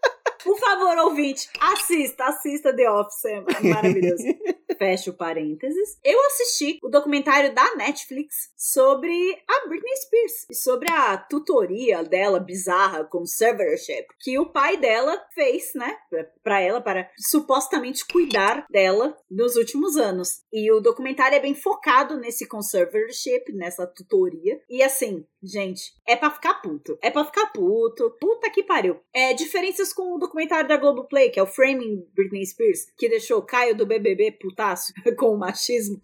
Por 0.44 0.58
favor, 0.58 0.98
ouvinte, 0.98 1.48
assista, 1.58 2.26
assista 2.26 2.76
The 2.76 2.90
Office, 2.90 3.24
é 3.24 3.40
maravilhoso. 3.40 4.24
Fecha 4.78 5.10
o 5.10 5.14
parênteses. 5.14 5.98
Eu 6.04 6.20
assisti 6.26 6.78
o 6.82 6.88
documentário 6.90 7.54
da 7.54 7.76
Netflix 7.76 8.50
sobre 8.56 9.10
a 9.48 9.68
Britney 9.68 9.96
Spears 9.96 10.46
e 10.50 10.54
sobre 10.54 10.92
a 10.92 11.16
tutoria 11.16 12.02
dela 12.02 12.38
bizarra, 12.38 13.04
conservatorship, 13.04 14.06
que 14.20 14.38
o 14.38 14.52
pai 14.52 14.76
dela 14.76 15.18
fez, 15.32 15.72
né, 15.74 15.96
para 16.42 16.60
ela, 16.60 16.80
para 16.80 17.10
supostamente 17.16 18.06
cuidar 18.06 18.66
dela 18.68 19.16
nos 19.30 19.56
últimos 19.56 19.96
anos. 19.96 20.42
E 20.52 20.70
o 20.70 20.80
documentário 20.80 21.36
é 21.36 21.40
bem 21.40 21.54
focado 21.54 22.18
nesse 22.18 22.46
conservatorship, 22.46 23.50
nessa 23.54 23.86
tutoria. 23.86 24.60
E 24.68 24.82
assim, 24.82 25.24
gente, 25.42 25.92
é 26.06 26.16
para 26.16 26.30
ficar 26.30 26.54
puto. 26.60 26.98
É 27.00 27.10
para 27.10 27.24
ficar 27.24 27.46
puto. 27.46 28.10
Puta 28.20 28.50
que 28.50 28.62
pariu. 28.62 29.00
É 29.14 29.32
diferenças 29.32 29.92
com 29.92 30.14
o 30.14 30.18
documentário 30.18 30.33
da 30.66 30.76
Globoplay, 30.76 31.30
que 31.30 31.38
é 31.38 31.42
o 31.42 31.46
Framing 31.46 32.04
Britney 32.14 32.44
Spears, 32.44 32.86
que 32.96 33.08
deixou 33.08 33.38
o 33.38 33.42
Caio 33.42 33.76
do 33.76 33.86
BBB 33.86 34.32
putaço 34.32 34.92
com 35.16 35.34
o 35.34 35.38
machismo. 35.38 36.00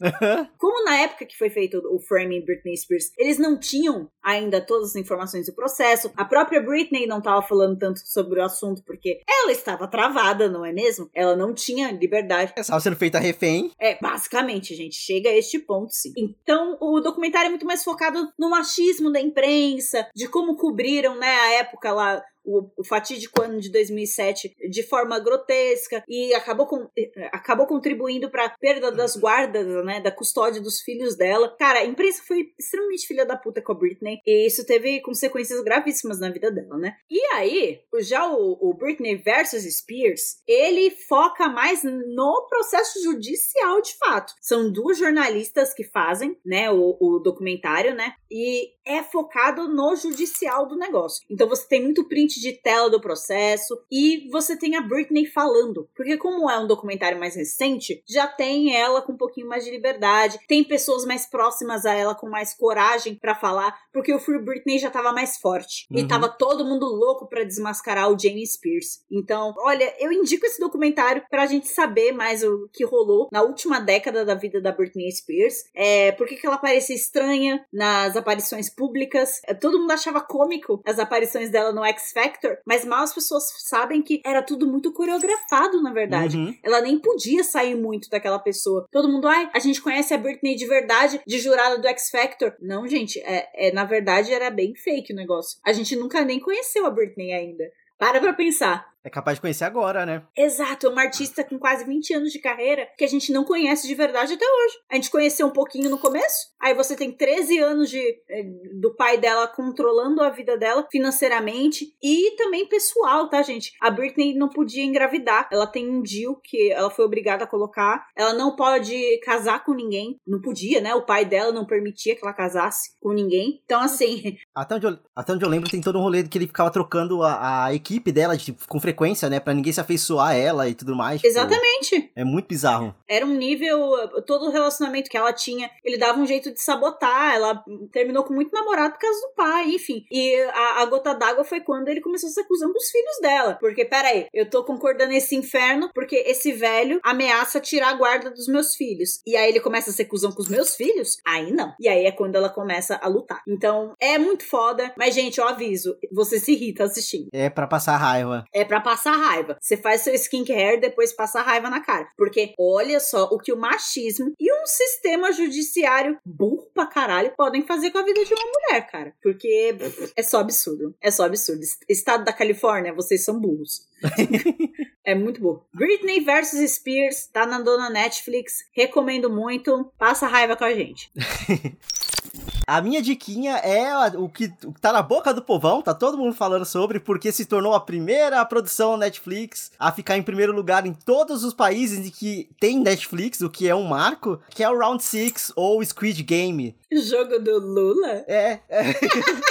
Como 0.58 0.84
na 0.84 0.96
época 0.98 1.26
que 1.26 1.36
foi 1.36 1.50
feito 1.50 1.78
o 1.90 2.00
Framing 2.00 2.44
Britney 2.44 2.76
Spears, 2.76 3.12
eles 3.18 3.38
não 3.38 3.58
tinham 3.58 4.10
ainda 4.22 4.60
todas 4.60 4.90
as 4.90 4.96
informações 4.96 5.46
do 5.46 5.54
processo. 5.54 6.12
A 6.16 6.24
própria 6.24 6.60
Britney 6.60 7.06
não 7.06 7.20
tava 7.20 7.42
falando 7.42 7.78
tanto 7.78 8.00
sobre 8.04 8.40
o 8.40 8.44
assunto 8.44 8.82
porque 8.84 9.20
ela 9.28 9.52
estava 9.52 9.88
travada, 9.88 10.48
não 10.48 10.64
é 10.64 10.72
mesmo? 10.72 11.10
Ela 11.14 11.36
não 11.36 11.54
tinha 11.54 11.90
liberdade. 11.90 12.52
Estava 12.56 12.80
sendo 12.80 12.96
feita 12.96 13.18
refém. 13.18 13.70
É, 13.80 13.98
basicamente, 14.00 14.74
gente, 14.74 14.96
chega 14.96 15.30
a 15.30 15.36
este 15.36 15.58
ponto, 15.58 15.92
sim. 15.92 16.12
Então, 16.16 16.76
o 16.80 17.00
documentário 17.00 17.46
é 17.46 17.50
muito 17.50 17.66
mais 17.66 17.82
focado 17.82 18.30
no 18.38 18.50
machismo 18.50 19.12
da 19.12 19.20
imprensa, 19.20 20.08
de 20.14 20.28
como 20.28 20.56
cobriram, 20.56 21.16
né, 21.16 21.26
a 21.26 21.52
época 21.54 21.92
lá 21.92 22.22
o, 22.58 22.84
fatídico 22.84 23.42
ano 23.42 23.60
de 23.60 23.70
2007 23.70 24.56
de 24.68 24.82
forma 24.82 25.18
grotesca 25.18 26.02
e 26.08 26.34
acabou, 26.34 26.66
com, 26.66 26.88
acabou 27.32 27.66
contribuindo 27.66 28.30
para 28.30 28.46
a 28.46 28.50
perda 28.50 28.90
das 28.90 29.16
guardas, 29.16 29.66
né, 29.84 30.00
da 30.00 30.10
custódia 30.10 30.60
dos 30.60 30.80
filhos 30.80 31.16
dela. 31.16 31.54
Cara, 31.58 31.80
a 31.80 31.86
imprensa 31.86 32.22
foi 32.26 32.52
extremamente 32.58 33.06
filha 33.06 33.24
da 33.24 33.36
puta 33.36 33.62
com 33.62 33.72
a 33.72 33.74
Britney 33.74 34.18
e 34.26 34.46
isso 34.46 34.66
teve 34.66 35.00
consequências 35.00 35.62
gravíssimas 35.62 36.18
na 36.18 36.30
vida 36.30 36.50
dela, 36.50 36.76
né? 36.76 36.96
E 37.10 37.20
aí, 37.34 37.80
já 38.00 38.28
o, 38.30 38.58
o 38.60 38.74
Britney 38.74 39.16
versus 39.16 39.62
Spears, 39.62 40.42
ele 40.46 40.90
foca 40.90 41.48
mais 41.48 41.82
no 41.82 42.46
processo 42.48 43.02
judicial 43.02 43.80
de 43.80 43.96
fato. 43.96 44.32
São 44.40 44.70
duas 44.70 44.98
jornalistas 44.98 45.72
que 45.74 45.84
fazem, 45.84 46.36
né, 46.44 46.70
o, 46.70 46.96
o 47.00 47.18
documentário, 47.18 47.94
né? 47.94 48.14
E 48.30 48.70
é 48.90 49.02
focado 49.02 49.68
no 49.68 49.94
judicial 49.94 50.66
do 50.66 50.76
negócio. 50.76 51.24
Então 51.30 51.48
você 51.48 51.66
tem 51.66 51.82
muito 51.82 52.08
print 52.08 52.40
de 52.40 52.52
tela 52.52 52.90
do 52.90 53.00
processo 53.00 53.78
e 53.90 54.28
você 54.30 54.56
tem 54.56 54.76
a 54.76 54.80
Britney 54.80 55.26
falando. 55.26 55.88
Porque 55.94 56.16
como 56.16 56.50
é 56.50 56.58
um 56.58 56.66
documentário 56.66 57.18
mais 57.18 57.36
recente, 57.36 58.02
já 58.08 58.26
tem 58.26 58.74
ela 58.74 59.02
com 59.02 59.12
um 59.12 59.16
pouquinho 59.16 59.48
mais 59.48 59.64
de 59.64 59.70
liberdade, 59.70 60.38
tem 60.48 60.64
pessoas 60.64 61.04
mais 61.04 61.26
próximas 61.26 61.86
a 61.86 61.94
ela 61.94 62.14
com 62.14 62.28
mais 62.28 62.54
coragem 62.54 63.14
para 63.14 63.34
falar, 63.34 63.76
porque 63.92 64.12
o 64.12 64.18
Free 64.18 64.42
Britney 64.42 64.78
já 64.78 64.90
tava 64.90 65.12
mais 65.12 65.38
forte. 65.38 65.86
Uhum. 65.90 65.98
E 65.98 66.08
tava 66.08 66.28
todo 66.28 66.64
mundo 66.64 66.86
louco 66.86 67.28
para 67.28 67.44
desmascarar 67.44 68.10
o 68.10 68.18
Jamie 68.18 68.46
Spears. 68.46 69.04
Então, 69.10 69.54
olha, 69.58 69.94
eu 69.98 70.12
indico 70.12 70.46
esse 70.46 70.60
documentário 70.60 71.22
pra 71.30 71.46
gente 71.46 71.68
saber 71.68 72.12
mais 72.12 72.42
o 72.42 72.68
que 72.72 72.84
rolou 72.84 73.28
na 73.32 73.42
última 73.42 73.80
década 73.80 74.24
da 74.24 74.34
vida 74.34 74.60
da 74.60 74.72
Britney 74.72 75.10
Spears. 75.12 75.64
É, 75.74 76.12
por 76.12 76.26
que 76.26 76.46
ela 76.46 76.58
parecia 76.58 76.96
estranha 76.96 77.64
nas 77.72 78.16
aparições 78.16 78.70
públicas. 78.80 79.42
É, 79.46 79.52
todo 79.52 79.78
mundo 79.78 79.90
achava 79.90 80.22
cômico 80.22 80.80
as 80.86 80.98
aparições 80.98 81.50
dela 81.50 81.70
no 81.70 81.84
X 81.84 82.12
Factor, 82.14 82.56
mas 82.64 82.86
mal 82.86 83.02
as 83.02 83.12
pessoas 83.12 83.44
sabem 83.58 84.00
que 84.00 84.22
era 84.24 84.42
tudo 84.42 84.66
muito 84.66 84.90
coreografado, 84.90 85.82
na 85.82 85.92
verdade. 85.92 86.38
Uhum. 86.38 86.54
Ela 86.64 86.80
nem 86.80 86.98
podia 86.98 87.44
sair 87.44 87.74
muito 87.74 88.08
daquela 88.08 88.38
pessoa. 88.38 88.86
Todo 88.90 89.10
mundo, 89.10 89.28
ai, 89.28 89.50
a 89.52 89.58
gente 89.58 89.82
conhece 89.82 90.14
a 90.14 90.18
Britney 90.18 90.56
de 90.56 90.66
verdade, 90.66 91.20
de 91.26 91.38
jurada 91.38 91.78
do 91.78 91.86
X 91.88 92.08
Factor. 92.10 92.54
Não, 92.58 92.88
gente, 92.88 93.20
é, 93.20 93.68
é 93.68 93.72
na 93.72 93.84
verdade 93.84 94.32
era 94.32 94.48
bem 94.50 94.74
fake 94.74 95.12
o 95.12 95.16
negócio. 95.16 95.58
A 95.62 95.74
gente 95.74 95.94
nunca 95.94 96.24
nem 96.24 96.40
conheceu 96.40 96.86
a 96.86 96.90
Britney 96.90 97.34
ainda. 97.34 97.64
Para 97.98 98.18
pra 98.18 98.32
pensar. 98.32 98.89
É 99.04 99.10
capaz 99.10 99.36
de 99.36 99.40
conhecer 99.40 99.64
agora, 99.64 100.04
né? 100.04 100.22
Exato, 100.36 100.86
é 100.86 100.90
uma 100.90 101.02
artista 101.02 101.42
com 101.42 101.58
quase 101.58 101.84
20 101.84 102.14
anos 102.14 102.32
de 102.32 102.38
carreira 102.38 102.88
que 102.98 103.04
a 103.04 103.08
gente 103.08 103.32
não 103.32 103.44
conhece 103.44 103.86
de 103.86 103.94
verdade 103.94 104.34
até 104.34 104.44
hoje. 104.44 104.78
A 104.90 104.94
gente 104.96 105.10
conheceu 105.10 105.46
um 105.46 105.52
pouquinho 105.52 105.88
no 105.88 105.98
começo, 105.98 106.48
aí 106.60 106.74
você 106.74 106.94
tem 106.94 107.10
13 107.10 107.58
anos 107.58 107.88
de, 107.88 107.98
eh, 107.98 108.44
do 108.78 108.94
pai 108.94 109.16
dela 109.18 109.48
controlando 109.48 110.22
a 110.22 110.28
vida 110.28 110.56
dela 110.58 110.86
financeiramente 110.90 111.94
e 112.02 112.36
também 112.36 112.68
pessoal, 112.68 113.28
tá, 113.28 113.42
gente? 113.42 113.72
A 113.80 113.90
Britney 113.90 114.34
não 114.34 114.48
podia 114.48 114.84
engravidar, 114.84 115.48
ela 115.50 115.66
tem 115.66 115.88
um 115.88 116.02
deal 116.02 116.38
que 116.42 116.70
ela 116.70 116.90
foi 116.90 117.04
obrigada 117.04 117.44
a 117.44 117.46
colocar, 117.46 118.06
ela 118.16 118.34
não 118.34 118.54
pode 118.54 119.18
casar 119.24 119.64
com 119.64 119.72
ninguém, 119.72 120.16
não 120.26 120.40
podia, 120.40 120.80
né? 120.80 120.94
O 120.94 121.06
pai 121.06 121.24
dela 121.24 121.52
não 121.52 121.66
permitia 121.66 122.14
que 122.14 122.24
ela 122.24 122.34
casasse 122.34 122.90
com 123.00 123.12
ninguém. 123.12 123.60
Então, 123.64 123.80
assim. 123.80 124.36
Até 124.54 124.74
onde 124.74 124.86
eu, 124.86 124.98
até 125.16 125.32
onde 125.32 125.44
eu 125.44 125.48
lembro, 125.48 125.70
tem 125.70 125.80
todo 125.80 125.98
um 125.98 126.02
rolê 126.02 126.22
que 126.22 126.36
ele 126.36 126.46
ficava 126.46 126.70
trocando 126.70 127.22
a, 127.22 127.66
a 127.66 127.74
equipe 127.74 128.12
dela, 128.12 128.36
de, 128.36 128.46
tipo, 128.46 128.66
com 128.68 128.80
frequência, 128.80 128.89
né? 129.28 129.40
Pra 129.40 129.54
ninguém 129.54 129.72
se 129.72 129.80
afeiçoar 129.80 130.28
a 130.28 130.34
ela 130.34 130.68
e 130.68 130.74
tudo 130.74 130.94
mais. 130.94 131.20
Tipo, 131.20 131.28
Exatamente. 131.28 132.00
Tipo, 132.00 132.12
é 132.16 132.24
muito 132.24 132.48
bizarro. 132.48 132.94
Era 133.08 133.24
um 133.24 133.34
nível. 133.34 133.78
Todo 134.26 134.46
o 134.46 134.50
relacionamento 134.50 135.10
que 135.10 135.16
ela 135.16 135.32
tinha, 135.32 135.70
ele 135.84 135.98
dava 135.98 136.18
um 136.18 136.26
jeito 136.26 136.52
de 136.52 136.60
sabotar. 136.60 137.34
Ela 137.34 137.64
terminou 137.92 138.24
com 138.24 138.34
muito 138.34 138.52
namorado 138.52 138.94
por 138.94 139.00
causa 139.00 139.20
do 139.20 139.34
pai, 139.34 139.70
enfim. 139.70 140.04
E 140.10 140.36
a, 140.52 140.82
a 140.82 140.84
gota 140.86 141.14
d'água 141.14 141.44
foi 141.44 141.60
quando 141.60 141.88
ele 141.88 142.00
começou 142.00 142.28
a 142.28 142.32
se 142.32 142.40
acusando 142.40 142.72
dos 142.72 142.90
filhos 142.90 143.18
dela. 143.20 143.56
Porque, 143.60 143.84
peraí, 143.84 144.26
eu 144.32 144.48
tô 144.48 144.64
concordando 144.64 145.12
esse 145.12 145.34
inferno 145.34 145.90
porque 145.94 146.16
esse 146.26 146.52
velho 146.52 147.00
ameaça 147.02 147.60
tirar 147.60 147.90
a 147.90 147.94
guarda 147.94 148.30
dos 148.30 148.46
meus 148.46 148.74
filhos. 148.74 149.20
E 149.26 149.36
aí 149.36 149.48
ele 149.50 149.60
começa 149.60 149.90
a 149.90 149.92
ser 149.92 150.04
cuzão 150.06 150.32
com 150.32 150.42
os 150.42 150.48
meus 150.48 150.74
filhos? 150.74 151.16
Aí 151.26 151.52
não. 151.52 151.74
E 151.80 151.88
aí 151.88 152.04
é 152.04 152.12
quando 152.12 152.36
ela 152.36 152.48
começa 152.48 152.98
a 153.02 153.08
lutar. 153.08 153.42
Então, 153.46 153.94
é 154.00 154.18
muito 154.18 154.44
foda. 154.44 154.92
Mas, 154.96 155.14
gente, 155.14 155.38
eu 155.38 155.48
aviso, 155.48 155.96
você 156.12 156.38
se 156.38 156.52
irrita 156.52 156.84
assistindo. 156.84 157.28
É 157.32 157.48
para 157.50 157.66
passar 157.66 157.96
raiva. 157.96 158.44
É 158.52 158.64
para 158.64 158.79
passar 158.80 159.16
raiva. 159.16 159.56
Você 159.60 159.76
faz 159.76 160.02
seu 160.02 160.14
skincare, 160.14 160.80
depois 160.80 161.12
passa 161.12 161.42
raiva 161.42 161.70
na 161.70 161.80
cara. 161.80 162.08
Porque 162.16 162.54
olha 162.58 163.00
só 163.00 163.24
o 163.24 163.38
que 163.38 163.52
o 163.52 163.58
machismo 163.58 164.32
e 164.38 164.52
um 164.52 164.66
sistema 164.66 165.32
judiciário 165.32 166.18
burro 166.24 166.70
pra 166.74 166.86
caralho 166.86 167.32
podem 167.36 167.66
fazer 167.66 167.90
com 167.90 167.98
a 167.98 168.04
vida 168.04 168.24
de 168.24 168.34
uma 168.34 168.44
mulher, 168.44 168.86
cara. 168.90 169.14
Porque 169.22 169.76
é 170.16 170.22
só 170.22 170.40
absurdo. 170.40 170.94
É 171.00 171.10
só 171.10 171.24
absurdo. 171.24 171.60
Estado 171.88 172.24
da 172.24 172.32
Califórnia, 172.32 172.94
vocês 172.94 173.24
são 173.24 173.38
burros. 173.38 173.88
é 175.04 175.14
muito 175.14 175.40
burro. 175.40 175.66
Britney 175.74 176.20
versus 176.20 176.70
Spears, 176.72 177.26
tá 177.26 177.46
na 177.46 177.60
dona 177.60 177.90
Netflix. 177.90 178.64
Recomendo 178.72 179.30
muito. 179.30 179.92
Passa 179.98 180.26
raiva 180.26 180.56
com 180.56 180.64
a 180.64 180.74
gente. 180.74 181.10
A 182.70 182.80
minha 182.80 183.02
diquinha 183.02 183.56
é 183.56 183.92
o 184.16 184.28
que 184.28 184.48
tá 184.80 184.92
na 184.92 185.02
boca 185.02 185.34
do 185.34 185.42
povão, 185.42 185.82
tá 185.82 185.92
todo 185.92 186.16
mundo 186.16 186.32
falando 186.32 186.64
sobre, 186.64 187.00
porque 187.00 187.32
se 187.32 187.44
tornou 187.44 187.74
a 187.74 187.80
primeira 187.80 188.44
produção 188.44 188.96
Netflix 188.96 189.72
a 189.76 189.90
ficar 189.90 190.16
em 190.16 190.22
primeiro 190.22 190.52
lugar 190.52 190.86
em 190.86 190.92
todos 190.92 191.42
os 191.42 191.52
países 191.52 192.06
em 192.06 192.10
que 192.12 192.48
tem 192.60 192.78
Netflix, 192.78 193.40
o 193.40 193.50
que 193.50 193.66
é 193.66 193.74
um 193.74 193.82
marco, 193.82 194.40
que 194.50 194.62
é 194.62 194.70
o 194.70 194.78
Round 194.78 195.02
6 195.02 195.50
ou 195.56 195.84
Squid 195.84 196.22
Game. 196.22 196.76
Jogo 196.92 197.40
do 197.40 197.58
Lula? 197.58 198.24
É. 198.28 198.60
é. 198.68 198.82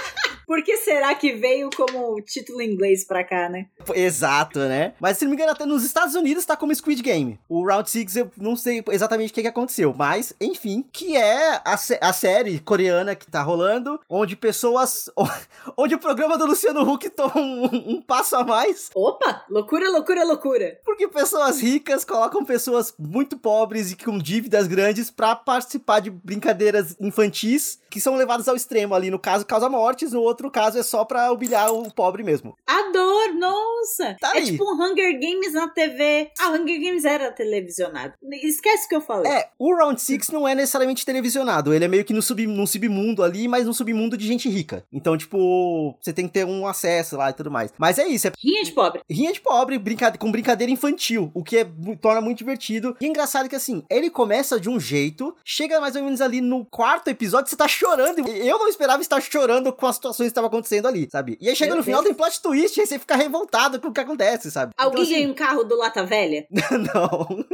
Por 0.50 0.64
que 0.64 0.78
será 0.78 1.14
que 1.14 1.34
veio 1.34 1.70
como 1.78 2.20
título 2.22 2.60
em 2.60 2.72
inglês 2.72 3.04
pra 3.04 3.24
cá, 3.24 3.48
né? 3.48 3.68
Exato, 3.94 4.58
né? 4.62 4.96
Mas 5.00 5.20
se 5.20 5.24
não 5.24 5.30
me 5.30 5.36
engano, 5.36 5.52
até 5.52 5.64
nos 5.64 5.86
Estados 5.86 6.16
Unidos 6.16 6.44
tá 6.44 6.58
como 6.58 6.74
Squid 6.74 7.04
Game. 7.04 7.40
O 7.48 7.64
Round 7.64 7.88
6 7.88 8.16
eu 8.16 8.32
não 8.36 8.56
sei 8.56 8.84
exatamente 8.90 9.30
o 9.30 9.34
que, 9.36 9.44
que 9.44 9.48
aconteceu, 9.48 9.94
mas, 9.96 10.34
enfim, 10.42 10.84
que 10.92 11.16
é 11.16 11.62
a, 11.64 11.78
a 12.02 12.14
série 12.14 12.58
coreana 12.62 13.14
que 13.16 13.28
tá 13.28 13.44
rolando, 13.44 14.00
onde 14.10 14.36
pessoas. 14.36 15.12
onde 15.78 15.94
o 15.94 16.00
programa 16.00 16.36
do 16.36 16.48
Luciano 16.48 16.82
Huck 16.82 17.08
toma 17.12 17.38
um, 17.38 17.66
um 17.98 18.02
passo 18.02 18.36
a 18.36 18.44
mais. 18.44 18.90
Opa! 18.96 19.46
Loucura, 19.52 19.88
loucura, 19.92 20.24
loucura. 20.24 20.80
Porque 20.84 21.08
pessoas 21.08 21.62
ricas 21.62 22.04
colocam 22.04 22.44
pessoas 22.44 22.92
muito 22.98 23.38
pobres 23.38 23.92
e 23.92 23.96
com 23.96 24.18
dívidas 24.18 24.66
grandes 24.66 25.12
pra 25.12 25.36
participar 25.36 26.00
de 26.00 26.10
brincadeiras 26.10 26.96
infantis 27.00 27.78
que 27.90 28.00
são 28.00 28.16
levadas 28.16 28.48
ao 28.48 28.56
extremo 28.56 28.94
ali. 28.96 29.10
No 29.10 29.20
caso, 29.20 29.46
causa 29.46 29.70
mortes, 29.70 30.14
no 30.14 30.22
outro 30.22 30.39
caso 30.52 30.78
é 30.78 30.84
só 30.84 31.04
pra 31.04 31.32
humilhar 31.32 31.74
o 31.74 31.92
pobre 31.92 32.24
mesmo. 32.24 32.56
Adoro, 32.68 33.34
nossa! 33.38 34.16
Tá 34.20 34.32
é 34.36 34.40
aí. 34.40 34.46
tipo 34.46 34.64
um 34.64 34.76
Hunger 34.82 35.20
Games 35.20 35.54
na 35.54 35.68
TV. 35.68 36.32
Ah, 36.40 36.50
Hunger 36.52 36.80
Games 36.80 37.06
era 37.06 37.32
televisionado. 37.32 38.14
Esquece 38.44 38.86
o 38.86 38.90
que 38.90 38.96
eu 38.96 39.02
falei. 39.02 39.32
É, 39.32 39.50
o 39.58 39.74
Round 39.76 40.00
Six 40.02 40.30
não 40.30 40.48
é 40.48 40.54
necessariamente 40.54 41.06
televisionado. 41.06 41.74
Ele 41.74 41.86
é 41.86 41.88
meio 41.88 42.06
que 42.06 42.14
no 42.14 42.22
sub, 42.22 42.46
num 42.46 42.68
submundo 42.68 43.24
ali, 43.24 43.48
mas 43.48 43.66
num 43.66 43.74
submundo 43.74 44.16
de 44.16 44.28
gente 44.28 44.48
rica. 44.50 44.84
Então, 44.94 45.18
tipo, 45.18 45.98
você 46.00 46.14
tem 46.14 46.28
que 46.28 46.34
ter 46.34 46.46
um 46.46 46.68
acesso 46.68 47.18
lá 47.18 47.30
e 47.30 47.34
tudo 47.34 47.50
mais. 47.50 47.74
Mas 47.78 47.98
é 47.98 48.08
isso, 48.08 48.28
é 48.28 48.32
Rinha 48.38 48.64
de 48.64 48.72
pobre. 48.72 49.02
rinha 49.10 49.34
de 49.34 49.42
pobre, 49.42 49.78
brinca 49.78 50.16
com 50.18 50.32
brincadeira 50.32 50.72
infantil, 50.72 51.32
o 51.34 51.44
que 51.44 51.58
é, 51.58 51.68
torna 52.02 52.22
muito 52.22 52.38
divertido. 52.38 52.96
E 53.02 53.06
é 53.06 53.08
engraçado 53.10 53.50
que 53.50 53.56
assim, 53.56 53.84
ele 53.90 54.10
começa 54.10 54.60
de 54.60 54.70
um 54.70 54.80
jeito, 54.80 55.36
chega 55.44 55.80
mais 55.82 55.96
ou 55.96 56.04
menos 56.04 56.22
ali 56.22 56.42
no 56.42 56.66
quarto 56.66 57.08
episódio, 57.10 57.50
você 57.50 57.56
tá 57.56 57.68
chorando. 57.68 58.28
Eu 58.28 58.58
não 58.60 58.68
esperava 58.68 59.02
estar 59.02 59.20
chorando 59.22 59.72
com 59.74 59.86
as 59.86 59.96
situações 59.96 60.29
que 60.30 60.32
estavam 60.32 60.48
acontecendo 60.48 60.88
ali, 60.88 61.08
sabe? 61.12 61.38
E 61.42 61.50
aí 61.50 61.56
chega 61.56 61.72
Meu 61.72 61.78
no 61.78 61.84
final 61.84 62.02
Deus. 62.02 62.16
tem 62.16 62.18
plot 62.18 62.42
twist, 62.42 62.80
aí 62.80 62.88
você 62.88 63.00
fica 63.00 63.16
revoltado 63.16 63.80
com 63.80 63.90
o 63.90 63.94
que 63.94 64.00
acontece, 64.00 64.50
sabe? 64.52 64.74
Alguém 64.78 65.04
então, 65.04 65.14
ganha 65.16 65.30
um 65.30 65.34
carro 65.34 65.64
do 65.64 65.76
Lata 65.78 66.06
Velha? 66.06 66.48
assim, 66.56 66.78
não. 66.94 67.46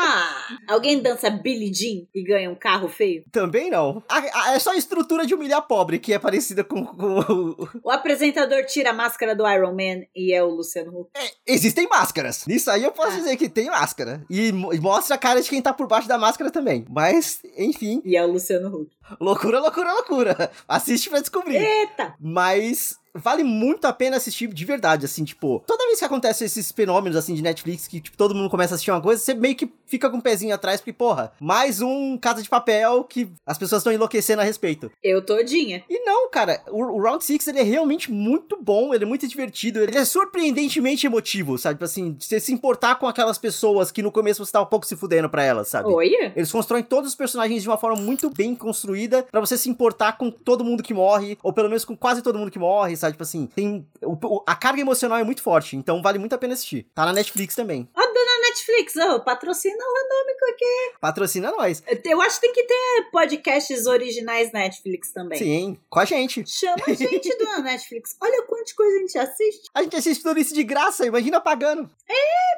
Ah! 0.00 0.56
Alguém 0.68 1.00
dança 1.00 1.28
Billie 1.28 1.72
Jean 1.74 2.06
e 2.14 2.22
ganha 2.22 2.48
um 2.50 2.54
carro 2.54 2.88
feio? 2.88 3.24
Também 3.32 3.68
não. 3.70 4.02
A- 4.08 4.18
a- 4.50 4.54
é 4.54 4.58
só 4.58 4.70
a 4.72 4.76
estrutura 4.76 5.26
de 5.26 5.34
humilhar 5.34 5.66
pobre, 5.66 5.98
que 5.98 6.12
é 6.12 6.18
parecida 6.18 6.62
com. 6.62 6.84
com- 6.86 7.56
O 7.82 7.90
apresentador 7.90 8.64
tira 8.66 8.90
a 8.90 8.92
máscara 8.92 9.34
do 9.34 9.48
Iron 9.48 9.72
Man 9.72 10.04
e 10.14 10.32
é 10.32 10.42
o 10.42 10.48
Luciano 10.50 10.96
Huck. 11.00 11.10
É, 11.16 11.30
existem 11.52 11.88
máscaras. 11.88 12.46
Nisso 12.46 12.70
aí 12.70 12.84
eu 12.84 12.92
posso 12.92 13.12
Ah. 13.12 13.16
dizer 13.16 13.36
que 13.36 13.48
tem 13.48 13.66
máscara. 13.66 14.24
E, 14.30 14.48
e 14.48 14.80
mostra 14.80 15.16
a 15.16 15.18
cara 15.18 15.42
de 15.42 15.48
quem 15.48 15.60
tá 15.60 15.72
por 15.72 15.86
baixo 15.88 16.06
da 16.08 16.18
máscara 16.18 16.50
também. 16.50 16.84
Mas, 16.88 17.40
enfim, 17.56 18.00
E 18.04 18.16
é 18.16 18.24
o 18.24 18.30
Luciano 18.30 18.68
Huck. 18.68 18.90
loucura, 19.20 19.58
loucura, 19.60 19.92
loucura. 19.92 20.50
Assiste 20.68 21.10
pra 21.10 21.20
descobrir. 21.20 21.56
Eita! 21.56 22.14
Mas 22.20 22.96
vale 23.14 23.42
muito 23.42 23.86
a 23.86 23.92
pena 23.92 24.16
assistir 24.16 24.48
de 24.48 24.64
verdade, 24.64 25.04
assim, 25.04 25.24
tipo, 25.24 25.62
toda 25.66 25.86
vez 25.86 25.98
que 25.98 26.04
acontece 26.04 26.44
esses 26.44 26.72
fenômenos, 26.72 27.16
assim, 27.16 27.34
de 27.34 27.42
Netflix, 27.42 27.86
que, 27.86 28.00
tipo, 28.00 28.16
todo 28.16 28.34
mundo 28.34 28.50
começa 28.50 28.74
a 28.74 28.76
assistir 28.76 28.90
uma 28.90 29.00
coisa, 29.00 29.22
você 29.22 29.34
meio 29.34 29.54
que 29.54 29.70
fica 29.86 30.10
com 30.10 30.18
o 30.18 30.22
pezinho 30.22 30.54
atrás, 30.54 30.80
porque, 30.80 30.92
porra, 30.92 31.32
mais 31.40 31.80
um 31.80 32.16
Casa 32.18 32.42
de 32.42 32.48
Papel 32.48 33.04
que 33.04 33.28
as 33.46 33.58
pessoas 33.58 33.80
estão 33.80 33.92
enlouquecendo 33.92 34.42
a 34.42 34.44
respeito. 34.44 34.90
Eu 35.02 35.24
todinha. 35.24 35.84
E 35.88 36.00
não, 36.04 36.30
cara, 36.30 36.62
o, 36.70 36.82
o 36.82 37.02
Round 37.02 37.24
Six 37.24 37.46
ele 37.48 37.60
é 37.60 37.62
realmente 37.62 38.10
muito 38.10 38.58
bom, 38.60 38.92
ele 38.94 39.04
é 39.04 39.06
muito 39.06 39.26
divertido, 39.26 39.80
ele 39.80 39.96
é 39.96 40.04
surpreendentemente 40.04 41.06
emotivo, 41.06 41.58
sabe? 41.58 41.76
Tipo 41.76 41.84
assim, 41.84 42.16
você 42.18 42.38
se 42.40 42.52
importar 42.52 42.96
com 42.96 43.06
aquelas 43.06 43.38
pessoas 43.38 43.90
que 43.90 44.02
no 44.02 44.12
começo 44.12 44.44
você 44.44 44.52
tava 44.52 44.64
um 44.64 44.68
pouco 44.68 44.86
se 44.86 44.96
fudendo 44.96 45.28
pra 45.28 45.42
elas, 45.42 45.68
sabe? 45.68 45.88
Olha! 45.88 46.32
Eles 46.36 46.52
constroem 46.52 46.82
todos 46.82 47.10
os 47.10 47.16
personagens 47.16 47.62
de 47.62 47.68
uma 47.68 47.78
forma 47.78 48.00
muito 48.00 48.30
bem 48.30 48.54
construída 48.54 49.22
pra 49.22 49.40
você 49.40 49.56
se 49.56 49.68
importar 49.68 50.18
com 50.18 50.30
todo 50.30 50.64
mundo 50.64 50.82
que 50.82 50.94
morre, 50.94 51.38
ou 51.42 51.52
pelo 51.52 51.68
menos 51.68 51.84
com 51.84 51.96
quase 51.96 52.22
todo 52.22 52.38
mundo 52.38 52.50
que 52.50 52.58
morre, 52.58 52.96
sabe? 52.98 53.12
Tipo 53.12 53.22
assim, 53.22 53.46
tem. 53.46 53.86
o- 54.02 54.42
a 54.46 54.54
carga 54.54 54.80
emocional 54.80 55.18
é 55.18 55.24
muito 55.24 55.42
forte, 55.42 55.76
então 55.76 56.02
vale 56.02 56.18
muito 56.18 56.34
a 56.34 56.38
pena 56.38 56.54
assistir. 56.54 56.86
Tá 56.94 57.04
na 57.06 57.12
Netflix 57.12 57.54
também. 57.54 57.88
Dona 57.94 58.07
Netflix, 58.48 58.96
ô, 58.96 59.20
patrocina 59.20 59.76
o 59.76 59.94
Randômico 59.94 60.44
aqui. 60.50 60.98
Patrocina 61.00 61.50
nós. 61.52 61.82
Eu 62.04 62.20
acho 62.20 62.40
que 62.40 62.46
tem 62.46 62.52
que 62.52 62.64
ter 62.64 63.08
podcasts 63.10 63.86
originais 63.86 64.52
Netflix 64.52 65.12
também. 65.12 65.38
Sim, 65.38 65.78
com 65.88 66.00
a 66.00 66.04
gente. 66.04 66.44
Chama 66.46 66.82
a 66.86 66.94
gente, 66.94 67.36
dona 67.36 67.60
Netflix. 67.62 68.16
Olha 68.20 68.42
quanta 68.42 68.74
coisa 68.74 68.96
a 68.96 69.00
gente 69.00 69.18
assiste. 69.18 69.70
A 69.74 69.82
gente 69.82 69.96
assiste 69.96 70.22
tudo 70.22 70.40
isso 70.40 70.54
de 70.54 70.64
graça, 70.64 71.06
imagina 71.06 71.40
pagando. 71.40 71.88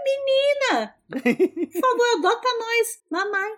Menina! 0.05 0.95
Por 1.11 1.81
favor, 1.81 2.07
adota 2.19 2.49
nós. 2.59 3.01
Mamãe. 3.11 3.51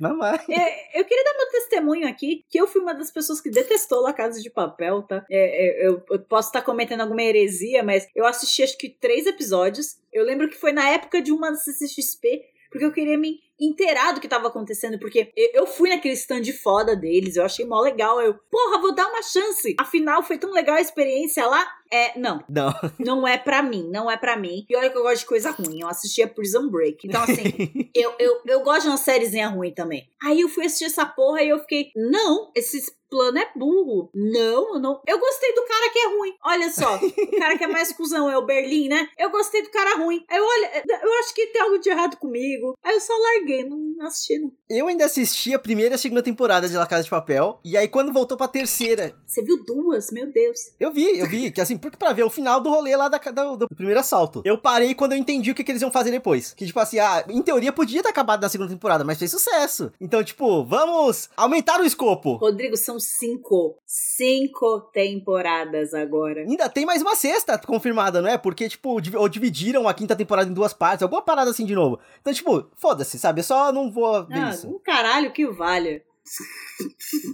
Mamãe. 0.00 0.40
É, 0.50 1.00
eu 1.00 1.04
queria 1.04 1.24
dar 1.24 1.36
meu 1.36 1.50
testemunho 1.50 2.08
aqui, 2.08 2.44
que 2.48 2.60
eu 2.60 2.66
fui 2.66 2.80
uma 2.80 2.94
das 2.94 3.10
pessoas 3.10 3.40
que 3.40 3.50
detestou 3.50 4.00
La 4.00 4.12
Casa 4.12 4.40
de 4.40 4.50
Papel, 4.50 5.02
tá? 5.02 5.24
É, 5.30 5.84
é, 5.84 5.88
eu, 5.88 6.02
eu 6.10 6.18
posso 6.20 6.48
estar 6.48 6.62
cometendo 6.62 7.02
alguma 7.02 7.22
heresia, 7.22 7.82
mas 7.82 8.08
eu 8.14 8.26
assisti 8.26 8.62
acho 8.62 8.76
que 8.76 8.88
três 8.88 9.26
episódios. 9.26 9.98
Eu 10.16 10.24
lembro 10.24 10.48
que 10.48 10.56
foi 10.56 10.72
na 10.72 10.88
época 10.88 11.20
de 11.20 11.30
uma 11.30 11.54
CCXP, 11.54 12.42
porque 12.70 12.84
eu 12.84 12.92
queria 12.92 13.18
me 13.18 13.38
inteirar 13.60 14.12
do 14.12 14.20
que 14.20 14.28
tava 14.28 14.48
acontecendo, 14.48 14.98
porque 14.98 15.32
eu, 15.36 15.66
fui 15.66 15.88
naquele 15.88 16.14
stand 16.14 16.44
foda 16.62 16.94
deles, 16.94 17.36
eu 17.36 17.44
achei 17.44 17.64
mó 17.64 17.80
legal. 17.80 18.20
Eu, 18.20 18.34
porra, 18.50 18.80
vou 18.80 18.94
dar 18.94 19.08
uma 19.08 19.22
chance. 19.22 19.74
Afinal, 19.78 20.22
foi 20.22 20.38
tão 20.38 20.50
legal 20.52 20.76
a 20.76 20.80
experiência 20.80 21.46
lá. 21.46 21.66
É, 21.92 22.18
não, 22.18 22.42
Não. 22.48 22.72
não 22.98 23.28
é 23.28 23.38
pra 23.38 23.62
mim, 23.62 23.88
não 23.90 24.10
é 24.10 24.16
pra 24.16 24.36
mim. 24.36 24.64
E 24.68 24.76
olha 24.76 24.90
que 24.90 24.96
eu 24.98 25.02
gosto 25.02 25.20
de 25.20 25.26
coisa 25.26 25.50
ruim. 25.50 25.80
Eu 25.80 25.88
assistia 25.88 26.28
Prison 26.28 26.68
Break. 26.68 27.06
Então, 27.06 27.22
assim, 27.22 27.42
eu, 27.94 28.12
eu, 28.18 28.40
eu 28.46 28.60
gosto 28.62 28.82
de 28.82 28.88
uma 28.88 28.96
sériezinha 28.96 29.48
ruim 29.48 29.72
também. 29.72 30.08
Aí 30.22 30.40
eu 30.40 30.48
fui 30.48 30.64
assistir 30.66 30.86
essa 30.86 31.04
porra 31.06 31.42
e 31.42 31.48
eu 31.48 31.58
fiquei, 31.60 31.90
não, 31.94 32.50
esse 32.54 32.80
plano 33.08 33.38
é 33.38 33.48
burro. 33.54 34.10
Não, 34.14 34.74
eu 34.74 34.80
não. 34.80 35.00
Eu 35.06 35.18
gostei 35.18 35.54
do 35.54 35.64
cara 35.64 35.90
que 35.92 35.98
é 35.98 36.08
ruim. 36.08 36.34
Olha 36.44 36.70
só, 36.70 36.96
o 36.96 37.38
cara 37.38 37.56
que 37.56 37.64
é 37.64 37.68
mais 37.68 37.92
cuzão 37.92 38.28
é 38.28 38.36
o 38.36 38.44
Berlim, 38.44 38.88
né? 38.88 39.08
Eu 39.16 39.30
gostei 39.30 39.62
do 39.62 39.70
cara 39.70 39.96
ruim. 39.96 40.24
Aí 40.28 40.38
eu, 40.38 40.44
olha, 40.44 40.82
eu 41.02 41.14
acho 41.20 41.34
que 41.34 41.46
tem 41.48 41.62
algo 41.62 41.78
de 41.78 41.88
errado 41.88 42.16
comigo. 42.16 42.74
Aí 42.82 42.94
eu 42.94 43.00
só 43.00 43.12
larguei, 43.16 43.64
não 43.64 43.85
não. 43.96 44.52
Eu 44.68 44.86
ainda 44.88 45.04
assisti 45.06 45.54
a 45.54 45.58
primeira 45.58 45.94
e 45.94 45.96
a 45.96 45.98
segunda 45.98 46.22
temporada 46.22 46.68
de 46.68 46.76
La 46.76 46.86
Casa 46.86 47.04
de 47.04 47.10
Papel, 47.10 47.58
e 47.64 47.76
aí 47.76 47.88
quando 47.88 48.12
voltou 48.12 48.36
pra 48.36 48.48
terceira, 48.48 49.14
Você 49.26 49.42
viu 49.42 49.64
duas? 49.64 50.10
Meu 50.10 50.30
Deus. 50.32 50.58
eu 50.78 50.92
vi, 50.92 51.18
eu 51.18 51.26
vi, 51.28 51.50
que 51.50 51.60
assim, 51.60 51.76
porque 51.76 51.96
pra 51.96 52.12
ver 52.12 52.24
o 52.24 52.30
final 52.30 52.60
do 52.60 52.70
rolê 52.70 52.94
lá 52.96 53.08
da, 53.08 53.18
da- 53.18 53.54
do, 53.54 53.68
primeiro 53.68 54.00
assalto. 54.00 54.42
Eu 54.44 54.58
parei 54.58 54.94
quando 54.94 55.12
eu 55.12 55.18
entendi 55.18 55.50
o 55.50 55.54
que, 55.54 55.64
que 55.64 55.72
eles 55.72 55.82
iam 55.82 55.90
fazer 55.90 56.10
depois. 56.10 56.52
Que 56.52 56.66
tipo 56.66 56.78
assim, 56.80 56.98
ah, 56.98 57.24
em 57.28 57.42
teoria 57.42 57.72
podia 57.72 58.02
ter 58.02 58.08
acabado 58.08 58.42
na 58.42 58.48
segunda 58.48 58.70
temporada, 58.70 59.04
mas 59.04 59.18
fez 59.18 59.30
sucesso. 59.30 59.92
Então, 60.00 60.22
tipo, 60.22 60.64
vamos 60.64 61.28
aumentar 61.36 61.80
o 61.80 61.84
escopo. 61.84 62.34
Rodrigo, 62.36 62.76
são 62.76 62.98
cinco. 63.00 63.76
Cinco 63.86 64.80
temporadas 64.92 65.92
agora. 65.94 66.40
Ainda 66.40 66.68
tem 66.68 66.84
mais 66.86 67.02
uma 67.02 67.14
sexta 67.14 67.58
confirmada, 67.58 68.20
não 68.22 68.28
é? 68.28 68.36
Porque, 68.38 68.68
tipo, 68.68 69.00
ou 69.16 69.28
dividiram 69.28 69.88
a 69.88 69.94
quinta 69.94 70.14
temporada 70.16 70.48
em 70.50 70.54
duas 70.54 70.72
partes, 70.72 71.02
alguma 71.02 71.22
parada 71.22 71.50
assim 71.50 71.64
de 71.66 71.74
novo. 71.74 71.98
Então, 72.20 72.32
tipo, 72.32 72.66
foda-se, 72.76 73.18
sabe? 73.18 73.40
Eu 73.40 73.44
só 73.44 73.72
não 73.72 73.85
vou 73.90 74.26
ver 74.26 74.38
Ah, 74.38 74.50
isso. 74.50 74.68
um 74.68 74.78
caralho 74.78 75.32
que 75.32 75.46
valha. 75.46 76.02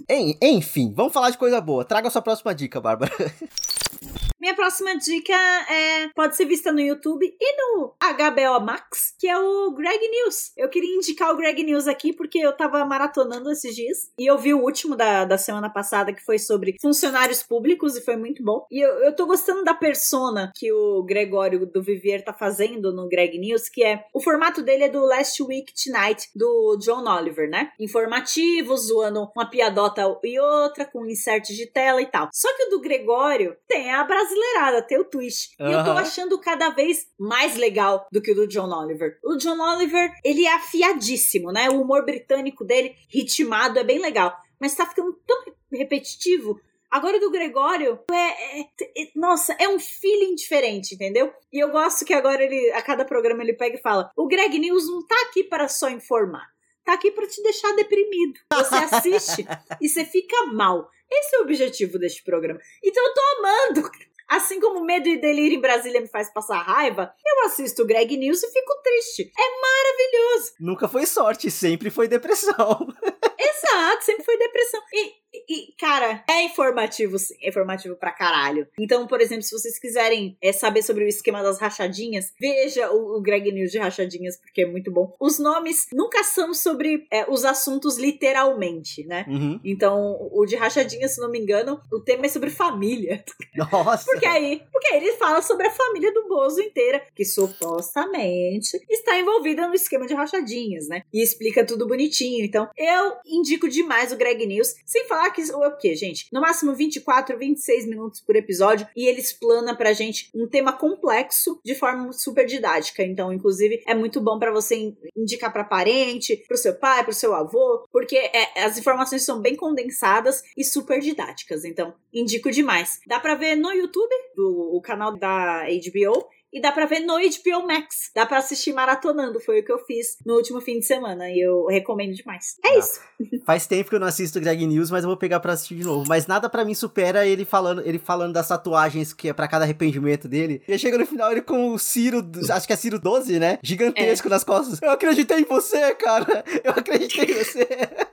En- 0.09 0.37
enfim, 0.41 0.93
vamos 0.95 1.11
falar 1.13 1.29
de 1.31 1.37
coisa 1.37 1.59
boa. 1.59 1.83
Traga 1.83 2.07
a 2.07 2.11
sua 2.11 2.21
próxima 2.21 2.53
dica, 2.53 2.79
Bárbara. 2.79 3.11
Minha 4.43 4.55
próxima 4.55 4.93
dica 4.97 5.33
é 5.33 6.09
pode 6.13 6.35
ser 6.35 6.43
vista 6.43 6.69
no 6.69 6.81
YouTube 6.81 7.25
e 7.25 7.55
no 7.55 7.95
HBO 7.97 8.59
Max, 8.65 9.15
que 9.17 9.25
é 9.25 9.39
o 9.39 9.71
Greg 9.71 10.05
News. 10.05 10.51
Eu 10.57 10.67
queria 10.67 10.97
indicar 10.97 11.31
o 11.31 11.37
Greg 11.37 11.63
News 11.63 11.87
aqui 11.87 12.11
porque 12.11 12.39
eu 12.39 12.51
tava 12.51 12.83
maratonando 12.83 13.49
esses 13.49 13.73
dias 13.73 14.11
e 14.19 14.29
eu 14.29 14.37
vi 14.37 14.53
o 14.53 14.61
último 14.61 14.97
da, 14.97 15.23
da 15.23 15.37
semana 15.37 15.69
passada 15.69 16.11
que 16.11 16.21
foi 16.25 16.37
sobre 16.37 16.75
funcionários 16.81 17.41
públicos 17.41 17.95
e 17.95 18.03
foi 18.03 18.17
muito 18.17 18.43
bom. 18.43 18.67
E 18.69 18.83
eu, 18.83 18.91
eu 19.05 19.15
tô 19.15 19.25
gostando 19.25 19.63
da 19.63 19.73
persona 19.73 20.51
que 20.53 20.73
o 20.73 21.01
Gregório 21.03 21.65
do 21.65 21.81
Vivier 21.81 22.21
tá 22.21 22.33
fazendo 22.33 22.91
no 22.93 23.07
Greg 23.07 23.39
News, 23.39 23.69
que 23.69 23.81
é 23.81 24.03
o 24.13 24.19
formato 24.19 24.61
dele 24.61 24.83
é 24.83 24.89
do 24.89 25.05
Last 25.05 25.41
Week 25.41 25.71
Tonight 25.73 26.29
do 26.35 26.75
John 26.81 27.07
Oliver, 27.09 27.49
né? 27.49 27.71
Informativo, 27.79 28.75
zoando 28.75 29.31
uma 29.33 29.49
piadota 29.49 30.03
e 30.21 30.37
outra, 30.37 30.83
com 30.83 31.05
insert 31.05 31.45
de 31.45 31.65
tela 31.65 32.01
e 32.01 32.07
tal. 32.07 32.27
Só 32.33 32.53
que 32.57 32.63
o 32.63 32.69
do 32.71 32.81
Gregório 32.81 33.55
tem 33.69 33.89
a 33.89 34.03
brasileirada, 34.33 34.81
tem 34.81 34.99
o 34.99 35.05
twist. 35.05 35.55
E 35.59 35.63
eu 35.63 35.83
tô 35.83 35.91
achando 35.91 36.39
cada 36.39 36.69
vez 36.69 37.05
mais 37.19 37.55
legal 37.55 38.07
do 38.11 38.21
que 38.21 38.31
o 38.31 38.35
do 38.35 38.47
John 38.47 38.69
Oliver. 38.71 39.17
O 39.23 39.35
John 39.37 39.59
Oliver, 39.59 40.11
ele 40.23 40.45
é 40.45 40.53
afiadíssimo, 40.53 41.51
né? 41.51 41.69
O 41.69 41.81
humor 41.81 42.05
britânico 42.05 42.63
dele, 42.65 42.95
ritmado, 43.09 43.79
é 43.79 43.83
bem 43.83 43.99
legal. 43.99 44.35
Mas 44.59 44.75
tá 44.75 44.85
ficando 44.85 45.13
tão 45.25 45.43
repetitivo. 45.71 46.59
Agora 46.89 47.19
do 47.19 47.31
Gregório 47.31 47.99
é, 48.11 48.59
é- 48.59 48.61
é- 48.61 49.11
Nossa, 49.15 49.55
é 49.59 49.67
um 49.67 49.79
feeling 49.79 50.35
diferente, 50.35 50.93
entendeu? 50.93 51.33
E 51.51 51.59
eu 51.63 51.71
gosto 51.71 52.05
que 52.05 52.13
agora 52.13 52.43
ele, 52.43 52.71
a 52.71 52.81
cada 52.83 53.03
programa, 53.03 53.41
ele 53.41 53.53
pega 53.53 53.77
e 53.77 53.81
fala: 53.81 54.11
o 54.15 54.27
Greg 54.27 54.59
News 54.59 54.87
não 54.87 55.05
tá 55.05 55.15
aqui 55.27 55.43
para 55.43 55.67
só 55.67 55.89
informar. 55.89 56.45
Tá 56.85 56.93
aqui 56.93 57.09
para 57.11 57.25
te 57.25 57.41
deixar 57.41 57.73
deprimido. 57.75 58.39
Você 58.53 58.75
assiste 58.75 59.45
e 59.81 59.87
você 59.89 60.05
fica 60.05 60.45
mal. 60.47 60.87
Esse 61.09 61.35
é 61.35 61.39
o 61.39 61.43
objetivo 61.43 61.97
deste 61.97 62.23
programa. 62.23 62.59
Então 62.83 63.03
eu 63.05 63.13
tô 63.13 63.21
amando. 63.39 63.91
Assim 64.27 64.59
como 64.59 64.83
Medo 64.83 65.07
e 65.07 65.19
Delírio 65.19 65.57
em 65.57 65.61
Brasília 65.61 66.01
me 66.01 66.07
faz 66.07 66.31
passar 66.33 66.61
raiva, 66.61 67.13
eu 67.25 67.45
assisto 67.45 67.85
Greg 67.85 68.17
News 68.17 68.41
e 68.43 68.51
fico 68.51 68.73
triste. 68.83 69.31
É 69.37 69.61
maravilhoso. 69.61 70.53
Nunca 70.59 70.87
foi 70.87 71.05
sorte, 71.05 71.51
sempre 71.51 71.89
foi 71.89 72.07
depressão. 72.07 72.87
Exato, 73.73 74.05
sempre 74.05 74.23
foi 74.23 74.37
depressão. 74.37 74.81
E, 74.93 75.13
e, 75.49 75.73
cara, 75.79 76.23
é 76.29 76.43
informativo, 76.43 77.17
sim. 77.17 77.33
É 77.41 77.49
informativo 77.49 77.95
pra 77.95 78.11
caralho. 78.11 78.67
Então, 78.77 79.07
por 79.07 79.19
exemplo, 79.19 79.43
se 79.43 79.51
vocês 79.51 79.79
quiserem 79.79 80.37
é, 80.41 80.51
saber 80.51 80.83
sobre 80.83 81.03
o 81.03 81.07
esquema 81.07 81.41
das 81.41 81.59
rachadinhas, 81.59 82.31
veja 82.39 82.91
o, 82.91 83.17
o, 83.17 83.21
Greg 83.21 83.51
News 83.51 83.71
de 83.71 83.79
rachadinhas, 83.79 84.37
porque 84.37 84.61
é 84.61 84.65
muito 84.65 84.91
bom. 84.91 85.15
Os 85.19 85.39
nomes 85.39 85.87
nunca 85.91 86.23
são 86.23 86.53
sobre 86.53 87.07
é, 87.11 87.29
os 87.29 87.45
assuntos 87.45 87.97
literalmente, 87.97 89.03
né? 89.05 89.25
Uhum. 89.27 89.59
Então, 89.63 90.29
o 90.31 90.45
de 90.45 90.55
rachadinhas, 90.55 91.15
se 91.15 91.21
não 91.21 91.31
me 91.31 91.39
engano, 91.39 91.81
o 91.91 91.99
tema 91.99 92.27
é 92.27 92.29
sobre 92.29 92.49
família. 92.49 93.23
Nossa! 93.55 94.05
porque 94.05 94.25
aí, 94.25 94.61
porque 94.71 94.93
aí 94.93 95.03
ele 95.03 95.13
fala 95.13 95.41
sobre 95.41 95.67
a 95.67 95.71
família 95.71 96.13
do 96.13 96.27
Bozo 96.27 96.61
inteira, 96.61 97.03
que 97.15 97.25
supostamente 97.25 98.79
está 98.89 99.17
envolvida 99.17 99.67
no 99.67 99.73
esquema 99.73 100.05
de 100.05 100.13
rachadinhas, 100.13 100.87
né? 100.87 101.01
E 101.11 101.23
explica 101.23 101.65
tudo 101.65 101.87
bonitinho. 101.87 102.45
Então, 102.45 102.69
eu 102.77 103.13
indico 103.25 103.62
demais 103.69 104.11
o 104.11 104.17
Greg 104.17 104.45
News, 104.45 104.75
sem 104.85 105.07
falar 105.07 105.31
que 105.31 105.41
o 105.51 105.77
quê, 105.77 105.95
gente? 105.95 106.27
No 106.31 106.41
máximo 106.41 106.73
24, 106.73 107.37
26 107.37 107.87
minutos 107.87 108.21
por 108.21 108.35
episódio 108.35 108.87
e 108.95 109.07
ele 109.07 109.19
explana 109.19 109.75
pra 109.75 109.93
gente 109.93 110.29
um 110.33 110.47
tema 110.47 110.73
complexo 110.73 111.59
de 111.63 111.75
forma 111.75 112.11
super 112.13 112.45
didática. 112.45 113.03
Então, 113.03 113.31
inclusive, 113.31 113.83
é 113.87 113.93
muito 113.93 114.21
bom 114.21 114.39
para 114.39 114.51
você 114.51 114.93
indicar 115.15 115.51
para 115.51 115.63
parente, 115.63 116.43
pro 116.47 116.57
seu 116.57 116.75
pai, 116.75 117.03
pro 117.03 117.13
seu 117.13 117.33
avô, 117.33 117.87
porque 117.91 118.17
é, 118.17 118.63
as 118.63 118.77
informações 118.77 119.23
são 119.23 119.41
bem 119.41 119.55
condensadas 119.55 120.41
e 120.57 120.63
super 120.63 120.99
didáticas. 120.99 121.65
Então, 121.65 121.93
indico 122.13 122.51
demais. 122.51 122.99
Dá 123.07 123.19
para 123.19 123.35
ver 123.35 123.55
no 123.55 123.71
YouTube, 123.71 124.13
do 124.35 124.75
o 124.75 124.81
canal 124.81 125.15
da 125.17 125.63
HBO, 125.63 126.27
e 126.53 126.61
dá 126.61 126.71
pra 126.71 126.85
ver 126.85 126.99
no 126.99 127.15
HBO 127.15 127.67
Max. 127.67 128.11
Dá 128.15 128.25
pra 128.25 128.37
assistir 128.37 128.73
maratonando. 128.73 129.39
Foi 129.39 129.59
o 129.59 129.65
que 129.65 129.71
eu 129.71 129.79
fiz 129.79 130.17
no 130.23 130.35
último 130.35 130.61
fim 130.61 130.79
de 130.79 130.85
semana. 130.85 131.27
E 131.29 131.39
eu 131.39 131.65
recomendo 131.65 132.13
demais. 132.13 132.57
É 132.63 132.69
ah, 132.69 132.77
isso. 132.77 133.01
Faz 133.43 133.65
tempo 133.65 133.89
que 133.89 133.95
eu 133.95 133.99
não 133.99 134.07
assisto 134.07 134.39
Greg 134.39 134.65
News, 134.67 134.91
mas 134.91 135.03
eu 135.03 135.09
vou 135.09 135.17
pegar 135.17 135.39
pra 135.39 135.53
assistir 135.53 135.75
de 135.75 135.83
novo. 135.83 136.05
Mas 136.07 136.27
nada 136.27 136.47
pra 136.47 136.63
mim 136.63 136.75
supera 136.75 137.25
ele 137.25 137.43
falando, 137.43 137.81
ele 137.83 137.97
falando 137.97 138.33
das 138.33 138.47
tatuagens 138.47 139.13
que 139.13 139.29
é 139.29 139.33
pra 139.33 139.47
cada 139.47 139.65
arrependimento 139.65 140.27
dele. 140.27 140.61
E 140.67 140.77
chega 140.77 140.97
no 140.97 141.05
final 141.07 141.31
ele 141.31 141.41
com 141.41 141.73
o 141.73 141.79
Ciro, 141.79 142.23
acho 142.51 142.67
que 142.67 142.73
é 142.73 142.75
Ciro 142.75 142.99
12, 142.99 143.39
né? 143.39 143.57
Gigantesco 143.63 144.27
é. 144.27 144.29
nas 144.29 144.43
costas. 144.43 144.79
Eu 144.81 144.91
acreditei 144.91 145.39
em 145.39 145.45
você, 145.45 145.95
cara. 145.95 146.43
Eu 146.63 146.71
acreditei 146.71 147.25
em 147.25 147.43
você. 147.43 147.67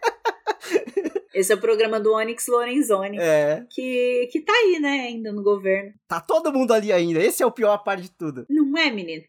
Esse 1.41 1.53
é 1.53 1.57
o 1.57 1.61
programa 1.61 1.99
do 1.99 2.13
Onyx 2.13 2.47
Lorenzoni. 2.49 3.19
É. 3.19 3.65
Que, 3.71 4.29
que 4.31 4.41
tá 4.41 4.53
aí, 4.53 4.79
né, 4.79 5.07
ainda 5.09 5.33
no 5.33 5.43
governo. 5.43 5.93
Tá 6.07 6.21
todo 6.21 6.53
mundo 6.53 6.73
ali 6.73 6.93
ainda. 6.93 7.19
Esse 7.19 7.43
é 7.43 7.47
o 7.47 7.51
pior 7.51 7.79
parte 7.79 8.03
de 8.03 8.11
tudo. 8.11 8.45
Não 8.49 8.77
é, 8.77 8.91
menino? 8.91 9.25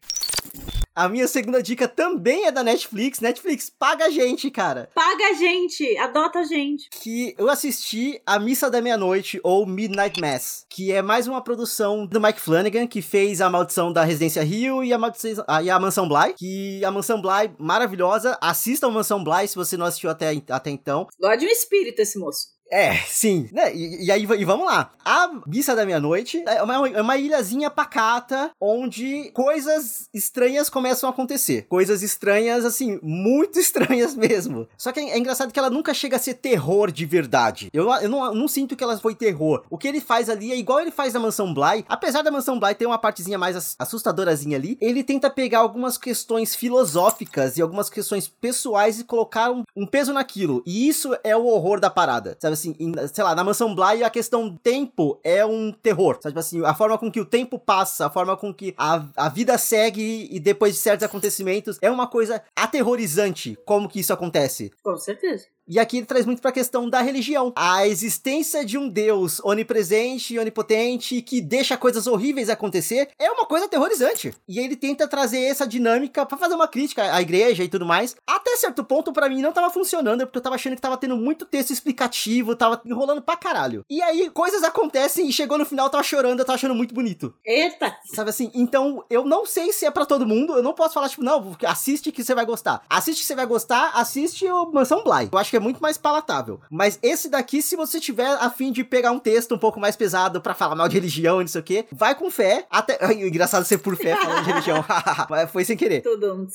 A 0.94 1.08
minha 1.08 1.26
segunda 1.26 1.62
dica 1.62 1.88
também 1.88 2.44
é 2.44 2.52
da 2.52 2.62
Netflix. 2.62 3.18
Netflix, 3.18 3.70
paga 3.70 4.04
a 4.04 4.10
gente, 4.10 4.50
cara. 4.50 4.90
Paga 4.94 5.28
a 5.28 5.32
gente, 5.32 5.96
adota 5.96 6.40
a 6.40 6.44
gente. 6.44 6.90
Que 6.90 7.34
eu 7.38 7.48
assisti 7.48 8.20
A 8.26 8.38
Missa 8.38 8.70
da 8.70 8.82
Meia-Noite, 8.82 9.40
ou 9.42 9.64
Midnight 9.64 10.20
Mass, 10.20 10.66
que 10.68 10.92
é 10.92 11.00
mais 11.00 11.26
uma 11.26 11.42
produção 11.42 12.06
do 12.06 12.20
Mike 12.20 12.40
Flanagan, 12.40 12.86
que 12.86 13.00
fez 13.00 13.40
A 13.40 13.48
Maldição 13.48 13.90
da 13.90 14.04
Residência 14.04 14.42
Rio 14.42 14.84
e 14.84 14.92
a, 14.92 14.98
Maldição, 14.98 15.42
e 15.64 15.70
a 15.70 15.80
Mansão 15.80 16.06
Bly. 16.06 16.34
Que 16.34 16.84
a 16.84 16.90
Mansão 16.90 17.22
Bly, 17.22 17.54
maravilhosa. 17.58 18.36
Assista 18.38 18.86
a 18.86 18.90
Mansão 18.90 19.24
Bly 19.24 19.48
se 19.48 19.56
você 19.56 19.78
não 19.78 19.86
assistiu 19.86 20.10
até, 20.10 20.42
até 20.50 20.70
então. 20.70 21.06
Gosta 21.18 21.38
de 21.38 21.46
um 21.46 21.50
espírito 21.50 22.00
esse 22.00 22.18
moço. 22.18 22.48
É, 22.72 22.94
sim. 23.06 23.50
Né? 23.52 23.76
E, 23.76 24.06
e 24.06 24.10
aí 24.10 24.22
e 24.22 24.44
vamos 24.46 24.64
lá. 24.64 24.92
A 25.04 25.30
Missa 25.46 25.76
da 25.76 25.84
Meia-Noite 25.84 26.42
é 26.46 26.62
uma, 26.62 26.88
é 26.88 27.02
uma 27.02 27.18
ilhazinha 27.18 27.68
pacata 27.70 28.50
onde 28.58 29.30
coisas 29.34 30.08
estranhas 30.14 30.70
começam 30.70 31.06
a 31.06 31.12
acontecer. 31.12 31.66
Coisas 31.68 32.02
estranhas, 32.02 32.64
assim, 32.64 32.98
muito 33.02 33.58
estranhas 33.60 34.14
mesmo. 34.14 34.66
Só 34.78 34.90
que 34.90 35.00
é, 35.00 35.10
é 35.10 35.18
engraçado 35.18 35.52
que 35.52 35.58
ela 35.58 35.68
nunca 35.68 35.92
chega 35.92 36.16
a 36.16 36.18
ser 36.18 36.34
terror 36.34 36.90
de 36.90 37.04
verdade. 37.04 37.68
Eu, 37.74 37.92
eu, 37.92 38.08
não, 38.08 38.24
eu 38.24 38.34
não 38.34 38.48
sinto 38.48 38.74
que 38.74 38.82
ela 38.82 38.98
foi 38.98 39.14
terror. 39.14 39.64
O 39.68 39.76
que 39.76 39.86
ele 39.86 40.00
faz 40.00 40.30
ali 40.30 40.50
é 40.50 40.56
igual 40.56 40.80
ele 40.80 40.90
faz 40.90 41.12
na 41.12 41.20
Mansão 41.20 41.52
Bly. 41.52 41.84
Apesar 41.86 42.22
da 42.22 42.30
Mansão 42.30 42.58
Bly 42.58 42.74
ter 42.74 42.86
uma 42.86 42.98
partezinha 42.98 43.36
mais 43.36 43.76
assustadorazinha 43.78 44.56
ali, 44.56 44.78
ele 44.80 45.04
tenta 45.04 45.28
pegar 45.28 45.58
algumas 45.58 45.98
questões 45.98 46.54
filosóficas 46.54 47.58
e 47.58 47.62
algumas 47.62 47.90
questões 47.90 48.28
pessoais 48.28 48.98
e 48.98 49.04
colocar 49.04 49.50
um, 49.50 49.62
um 49.76 49.86
peso 49.86 50.14
naquilo. 50.14 50.62
E 50.64 50.88
isso 50.88 51.14
é 51.22 51.36
o 51.36 51.44
horror 51.44 51.78
da 51.78 51.90
parada. 51.90 52.34
Sabe 52.40 52.61
assim, 52.62 52.76
em, 52.78 52.92
sei 53.08 53.24
lá, 53.24 53.34
na 53.34 53.44
Mansão 53.44 53.74
Bly 53.74 54.04
a 54.04 54.10
questão 54.10 54.56
tempo 54.56 55.20
é 55.24 55.44
um 55.44 55.72
terror. 55.72 56.18
Sabe 56.20 56.38
assim, 56.38 56.64
a 56.64 56.74
forma 56.74 56.96
com 56.96 57.10
que 57.10 57.20
o 57.20 57.24
tempo 57.24 57.58
passa, 57.58 58.06
a 58.06 58.10
forma 58.10 58.36
com 58.36 58.54
que 58.54 58.74
a, 58.76 59.04
a 59.16 59.28
vida 59.28 59.58
segue 59.58 60.28
e 60.30 60.38
depois 60.38 60.74
de 60.74 60.80
certos 60.80 61.04
acontecimentos 61.04 61.78
é 61.82 61.90
uma 61.90 62.06
coisa 62.06 62.42
aterrorizante 62.54 63.58
como 63.64 63.88
que 63.88 64.00
isso 64.00 64.12
acontece. 64.12 64.70
Com 64.82 64.96
certeza. 64.96 65.46
E 65.68 65.78
aqui 65.78 65.98
ele 65.98 66.06
traz 66.06 66.26
muito 66.26 66.42
para 66.42 66.50
a 66.50 66.54
questão 66.54 66.88
da 66.88 67.00
religião. 67.00 67.52
A 67.56 67.86
existência 67.86 68.64
de 68.64 68.76
um 68.76 68.88
Deus 68.88 69.40
onipresente 69.44 70.34
e 70.34 70.38
onipotente 70.38 71.22
que 71.22 71.40
deixa 71.40 71.76
coisas 71.76 72.06
horríveis 72.06 72.50
acontecer 72.50 73.08
é 73.18 73.30
uma 73.30 73.46
coisa 73.46 73.66
aterrorizante. 73.66 74.34
E 74.48 74.58
ele 74.58 74.76
tenta 74.76 75.06
trazer 75.06 75.42
essa 75.42 75.66
dinâmica 75.66 76.26
para 76.26 76.36
fazer 76.36 76.54
uma 76.54 76.68
crítica 76.68 77.14
à 77.14 77.22
igreja 77.22 77.62
e 77.62 77.68
tudo 77.68 77.86
mais. 77.86 78.16
Até 78.26 78.56
certo 78.56 78.84
ponto, 78.84 79.12
para 79.12 79.28
mim, 79.28 79.40
não 79.40 79.52
tava 79.52 79.70
funcionando, 79.70 80.26
porque 80.26 80.38
eu 80.38 80.42
tava 80.42 80.56
achando 80.56 80.74
que 80.74 80.82
tava 80.82 80.96
tendo 80.96 81.16
muito 81.16 81.46
texto 81.46 81.70
explicativo, 81.70 82.56
tava 82.56 82.80
enrolando 82.84 83.22
pra 83.22 83.36
caralho. 83.36 83.84
E 83.88 84.02
aí, 84.02 84.30
coisas 84.30 84.62
acontecem 84.62 85.28
e 85.28 85.32
chegou 85.32 85.58
no 85.58 85.64
final, 85.64 85.86
eu 85.86 85.90
tava 85.90 86.02
chorando, 86.02 86.40
eu 86.40 86.44
tava 86.44 86.56
achando 86.56 86.74
muito 86.74 86.94
bonito. 86.94 87.34
Eita! 87.44 87.96
Sabe 88.14 88.30
assim? 88.30 88.50
Então, 88.54 89.04
eu 89.08 89.24
não 89.24 89.46
sei 89.46 89.72
se 89.72 89.86
é 89.86 89.90
para 89.90 90.06
todo 90.06 90.26
mundo, 90.26 90.54
eu 90.54 90.62
não 90.62 90.72
posso 90.72 90.94
falar, 90.94 91.08
tipo, 91.08 91.22
não, 91.22 91.56
assiste 91.66 92.10
que 92.10 92.24
você 92.24 92.34
vai 92.34 92.44
gostar. 92.44 92.82
Assiste 92.88 93.20
que 93.20 93.26
você 93.26 93.34
vai 93.34 93.46
gostar, 93.46 93.92
assiste 93.94 94.46
o 94.46 94.66
Mansão 94.66 95.04
Bly. 95.04 95.28
Eu 95.32 95.38
acho 95.38 95.51
que 95.52 95.56
é 95.58 95.60
muito 95.60 95.82
mais 95.82 95.98
palatável. 95.98 96.62
Mas 96.70 96.98
esse 97.02 97.28
daqui, 97.28 97.60
se 97.60 97.76
você 97.76 98.00
tiver 98.00 98.26
a 98.40 98.48
fim 98.48 98.72
de 98.72 98.82
pegar 98.82 99.12
um 99.12 99.18
texto 99.18 99.54
um 99.54 99.58
pouco 99.58 99.78
mais 99.78 99.94
pesado 99.94 100.40
para 100.40 100.54
falar 100.54 100.74
mal 100.74 100.88
de 100.88 100.94
religião 100.94 101.42
e 101.42 101.44
não 101.44 101.48
sei 101.48 101.60
o 101.60 101.64
quê, 101.64 101.84
vai 101.92 102.14
com 102.14 102.30
fé. 102.30 102.64
Até. 102.70 102.98
Engraçado 103.12 103.62
ser 103.66 103.76
por 103.76 103.94
fé 103.94 104.16
falando 104.16 104.44
de 104.44 104.50
religião. 104.50 104.82
Foi 105.52 105.62
sem 105.62 105.76
querer. 105.76 106.02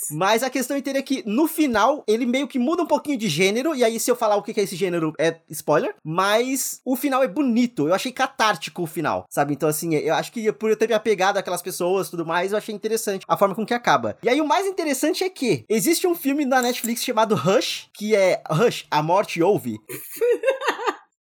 Mas 0.10 0.42
a 0.42 0.50
questão 0.50 0.76
inteira 0.76 0.98
é 0.98 1.04
que, 1.04 1.22
no 1.28 1.48
final, 1.48 2.04
ele 2.08 2.26
meio 2.26 2.48
que 2.48 2.58
muda 2.58 2.82
um 2.82 2.88
pouquinho 2.88 3.20
de 3.20 3.28
gênero. 3.28 3.76
E 3.76 3.84
aí, 3.84 4.00
se 4.00 4.10
eu 4.10 4.16
falar 4.16 4.36
o 4.36 4.42
que 4.42 4.60
é 4.60 4.64
esse 4.64 4.76
gênero, 4.76 5.14
é 5.20 5.38
spoiler. 5.52 5.94
Mas 6.04 6.82
o 6.84 6.96
final 6.96 7.22
é 7.22 7.28
bonito. 7.28 7.88
Eu 7.88 7.94
achei 7.94 8.12
catártico 8.12 8.82
o 8.82 8.88
final, 8.88 9.28
sabe? 9.30 9.54
Então, 9.54 9.70
assim, 9.70 9.94
eu 9.94 10.16
acho 10.16 10.32
que 10.32 10.52
por 10.52 10.72
eu 10.72 10.76
ter 10.76 10.88
me 10.88 10.96
apegado 10.96 11.38
àquelas 11.38 11.62
pessoas 11.62 12.08
e 12.08 12.12
tudo 12.12 12.26
mais, 12.26 12.52
eu 12.52 12.58
achei 12.58 12.74
interessante 12.74 13.26
a 13.28 13.38
forma 13.38 13.54
com 13.54 13.64
que 13.64 13.76
acaba. 13.76 14.18
E 14.24 14.30
aí, 14.30 14.42
o 14.42 14.48
mais 14.48 14.66
interessante 14.66 15.24
é 15.24 15.30
que 15.30 15.66
existe 15.70 16.08
um 16.08 16.16
filme 16.16 16.46
na 16.46 16.64
Netflix 16.64 17.04
chamado 17.04 17.36
Rush, 17.36 17.90
que 17.94 18.16
é 18.16 18.42
Rush, 18.50 18.87
A 18.90 19.04
Morte 19.04 19.42
Ouve. 19.42 19.78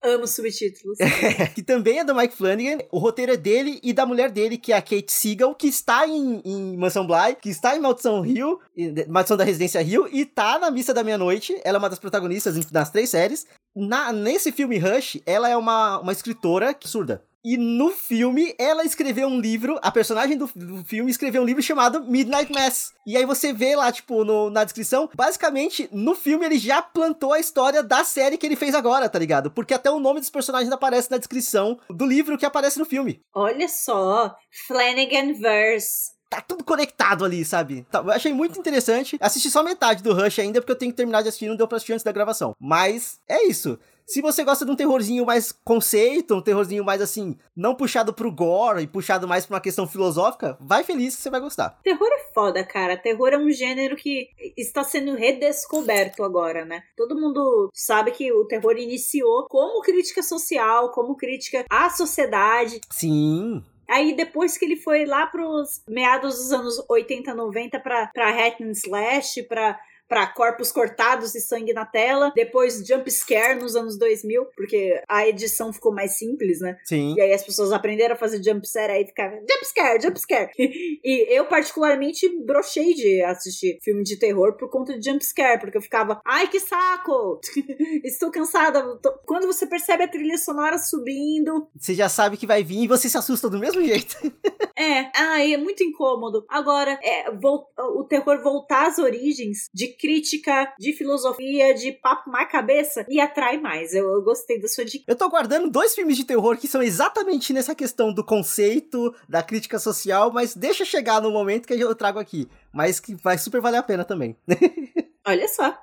Amo 0.07 0.27
subtítulos. 0.27 0.99
que 1.55 1.63
também 1.63 1.99
é 1.99 2.05
do 2.05 2.15
Mike 2.15 2.37
Flanagan. 2.37 2.79
O 2.93 2.99
roteiro 2.99 3.33
é 3.33 3.37
dele 3.37 3.81
e 3.83 3.93
da 3.93 4.07
mulher 4.07 4.31
dele, 4.31 4.57
que 4.57 4.73
é 4.73 4.77
a 4.77 4.83
Kate 4.83 5.11
Siegel, 5.11 5.53
que 5.55 5.67
está 5.67 6.07
em, 6.07 6.41
em 6.45 6.77
Mansão 6.77 7.05
Bly, 7.05 7.37
que 7.43 7.49
está 7.49 7.77
em 7.77 7.81
Maldição 7.81 8.21
Rio, 8.21 8.61
Maldição 9.09 9.37
da 9.37 9.43
Residência 9.43 9.83
Rio, 9.83 10.09
e 10.13 10.25
tá 10.25 10.61
na 10.61 10.71
Missa 10.71 10.95
da 10.95 11.03
Meia-Noite. 11.03 11.61
Ela 11.65 11.79
é 11.79 11.81
uma 11.81 11.91
das 11.91 11.99
protagonistas 11.99 12.71
nas 12.71 12.91
três 12.91 13.11
séries. 13.11 13.47
Na, 13.75 14.13
nesse 14.13 14.53
filme 14.53 14.79
Rush, 14.79 15.21
ela 15.27 15.49
é 15.49 15.57
uma, 15.57 15.99
uma 15.99 16.13
escritora 16.13 16.77
surda. 16.85 17.25
E 17.45 17.57
no 17.57 17.91
filme, 17.91 18.55
ela 18.59 18.85
escreveu 18.85 19.29
um 19.29 19.41
livro, 19.41 19.79
a 19.83 19.91
personagem 19.91 20.37
do, 20.37 20.51
do 20.55 20.85
filme 20.85 21.11
escreveu 21.11 21.43
um 21.43 21.45
livro 21.45 21.63
chamado 21.63 22.05
Midnight 22.05 22.53
Mass. 22.53 22.93
E 23.07 23.17
aí 23.17 23.25
você 23.25 23.53
vê 23.53 23.77
lá, 23.77 23.93
tipo, 23.93 24.25
no, 24.25 24.51
na 24.51 24.65
descrição, 24.65 25.09
basicamente, 25.15 25.89
no 25.93 26.15
filme 26.15 26.45
ele 26.45 26.59
já 26.59 26.83
plantou 26.83 27.33
a 27.33 27.39
história 27.39 27.83
da 27.83 28.03
série 28.05 28.37
que 28.37 28.45
ele 28.45 28.57
fez 28.57 28.75
agora, 28.75 29.09
tá 29.09 29.19
ligado? 29.19 29.51
Porque 29.51 29.75
até 29.75 29.91
o 29.91 30.01
nome 30.01 30.21
dos 30.21 30.31
personagens 30.31 30.73
aparece 30.73 31.11
na 31.11 31.19
descrição 31.19 31.79
do 31.89 32.05
livro 32.05 32.37
que 32.37 32.47
aparece 32.47 32.79
no 32.79 32.85
filme. 32.85 33.21
Olha 33.35 33.69
só, 33.69 34.35
Flanagan 34.67 35.33
Verse 35.35 36.17
tá 36.29 36.41
tudo 36.41 36.65
conectado 36.65 37.25
ali, 37.25 37.45
sabe? 37.45 37.87
Tá, 37.91 38.01
eu 38.01 38.11
achei 38.11 38.33
muito 38.33 38.59
interessante. 38.59 39.17
Assisti 39.21 39.51
só 39.51 39.63
metade 39.63 40.03
do 40.03 40.13
Rush 40.13 40.39
ainda, 40.39 40.61
porque 40.61 40.73
eu 40.73 40.77
tenho 40.77 40.91
que 40.91 40.97
terminar 40.97 41.23
de 41.23 41.29
assistir, 41.29 41.49
não 41.49 41.57
deu 41.57 41.69
pra 41.69 41.77
assistir 41.77 41.93
antes 41.93 42.05
da 42.05 42.13
gravação. 42.13 42.55
Mas 42.61 43.21
é 43.29 43.47
isso. 43.47 43.79
Se 44.07 44.23
você 44.23 44.45
gosta 44.45 44.65
de 44.65 44.71
um 44.71 44.77
terrorzinho 44.77 45.27
mais 45.27 45.51
conceito, 45.51 46.37
um 46.37 46.41
terrorzinho 46.41 46.85
mais 46.85 47.03
assim, 47.03 47.37
não 47.57 47.75
puxado 47.75 48.15
pro 48.15 48.31
gore 48.31 48.83
e 48.83 48.87
puxado 48.87 49.27
mais 49.27 49.45
pra 49.45 49.57
uma 49.57 49.61
questão 49.61 49.87
filosófica, 49.87 50.57
vai 50.61 50.85
feliz 50.85 51.17
que 51.17 51.23
você 51.23 51.29
vai 51.29 51.41
gostar. 51.41 51.81
Terror 51.83 52.09
é 52.13 52.33
foda, 52.33 52.65
cara. 52.65 52.97
Terror 52.97 53.31
é 53.31 53.39
um 53.39 53.51
gênero 53.51 53.97
que 53.97 54.29
está 54.57 54.85
sendo 54.85 55.17
redescoberto 55.17 56.23
agora, 56.23 56.65
né? 56.65 56.85
Todo 56.97 57.19
mundo 57.19 57.69
sabe 57.75 58.13
que 58.13 58.33
o 58.33 58.45
terror 58.45 58.77
iniciou 58.77 59.47
como 59.49 59.83
crítica 59.83 60.23
social, 60.23 60.93
como 60.93 61.17
crítica 61.17 61.65
à 61.69 61.91
sociedade. 61.91 62.81
Sim. 62.89 63.61
Aí 63.89 64.15
depois 64.15 64.57
que 64.57 64.65
ele 64.65 64.77
foi 64.77 65.05
lá 65.05 65.27
pros 65.27 65.83
meados 65.89 66.37
dos 66.37 66.53
anos 66.53 66.85
80, 66.89 67.35
90 67.35 67.81
pra, 67.81 68.07
pra 68.09 68.31
hack 68.31 68.61
and 68.61 68.71
slash, 68.73 69.43
pra 69.45 69.79
pra 70.09 70.27
corpos 70.27 70.71
cortados 70.73 71.35
e 71.35 71.41
sangue 71.41 71.73
na 71.73 71.85
tela. 71.85 72.33
Depois 72.35 72.85
jump 72.87 73.11
scare 73.11 73.59
nos 73.61 73.75
anos 73.77 73.99
2000, 73.99 74.45
porque 74.57 75.01
a 75.09 75.27
edição 75.29 75.73
ficou 75.73 75.93
mais 75.93 76.17
simples, 76.19 76.61
né? 76.61 76.77
Sim. 76.85 77.15
E 77.17 77.21
aí 77.21 77.33
as 77.33 77.43
pessoas 77.45 77.73
aprenderam 77.73 78.15
a 78.15 78.19
fazer 78.19 78.43
jump 78.43 78.67
scare, 78.67 78.93
aí 78.93 79.07
ficava 79.07 79.37
jump 79.37 79.65
scare, 79.65 80.03
jump 80.03 80.19
scare. 80.21 80.51
e 80.59 81.27
eu 81.37 81.47
particularmente 81.47 82.29
brochei 82.45 82.95
de 82.95 83.23
assistir 83.23 83.79
filme 83.83 84.03
de 84.03 84.19
terror 84.19 84.57
por 84.57 84.71
conta 84.71 84.99
de 84.99 85.11
jump 85.11 85.25
scare, 85.25 85.61
porque 85.61 85.77
eu 85.77 85.83
ficava, 85.83 86.21
ai 86.25 86.49
que 86.49 86.61
saco! 86.61 87.41
Estou 88.05 88.31
cansada. 88.31 88.83
Tô- 88.99 89.13
Quando 89.27 89.47
você 89.47 89.67
percebe 89.67 90.05
a 90.05 90.09
trilha 90.09 90.39
sonora 90.39 90.79
subindo, 90.79 91.69
Você 91.79 91.95
já 91.95 92.09
sabe 92.09 92.37
que 92.37 92.47
vai 92.47 92.63
vir 92.63 92.85
e 92.85 92.89
você 92.89 93.09
se 93.09 93.17
assusta 93.19 93.49
do 93.49 93.59
mesmo 93.59 93.83
jeito. 93.83 94.17
É, 94.79 95.11
ai, 95.17 95.55
é 95.55 95.57
muito 95.57 95.83
incômodo. 95.83 96.45
Agora, 96.51 96.99
é, 97.03 97.31
vol- 97.31 97.67
o 97.97 98.05
terror 98.05 98.43
voltar 98.43 98.87
às 98.89 98.99
origens 98.99 99.71
de 99.73 99.96
crítica, 99.99 100.73
de 100.79 100.93
filosofia, 100.93 101.75
de 101.75 101.93
papo 101.93 102.31
mais 102.31 102.51
cabeça, 102.51 103.05
me 103.09 103.21
atrai 103.21 103.59
mais. 103.59 103.95
Eu, 103.95 104.09
eu 104.13 104.23
gostei 104.23 104.61
da 104.61 104.69
sua 104.69 104.85
dica. 104.85 105.05
Eu 105.07 105.17
tô 105.17 105.29
guardando 105.29 105.71
dois 105.71 105.95
filmes 105.95 106.17
de 106.17 106.25
terror 106.25 106.57
que 106.57 106.69
são 106.69 106.83
exatamente 106.83 107.53
nessa 107.53 107.75
questão 107.75 108.13
do 108.13 108.25
conceito, 108.25 109.15
da 109.29 109.43
crítica 109.43 109.79
social, 109.79 110.33
mas 110.33 110.55
deixa 110.55 110.85
chegar 110.85 111.21
no 111.21 111.31
momento 111.31 111.67
que 111.67 111.75
eu 111.75 111.95
trago 111.95 112.19
aqui. 112.19 112.49
Mas 112.73 113.01
que 113.01 113.15
vai 113.15 113.39
super 113.39 113.61
valer 113.61 113.79
a 113.79 113.83
pena 113.83 114.05
também. 114.05 114.37
Olha 115.27 115.49
só. 115.49 115.77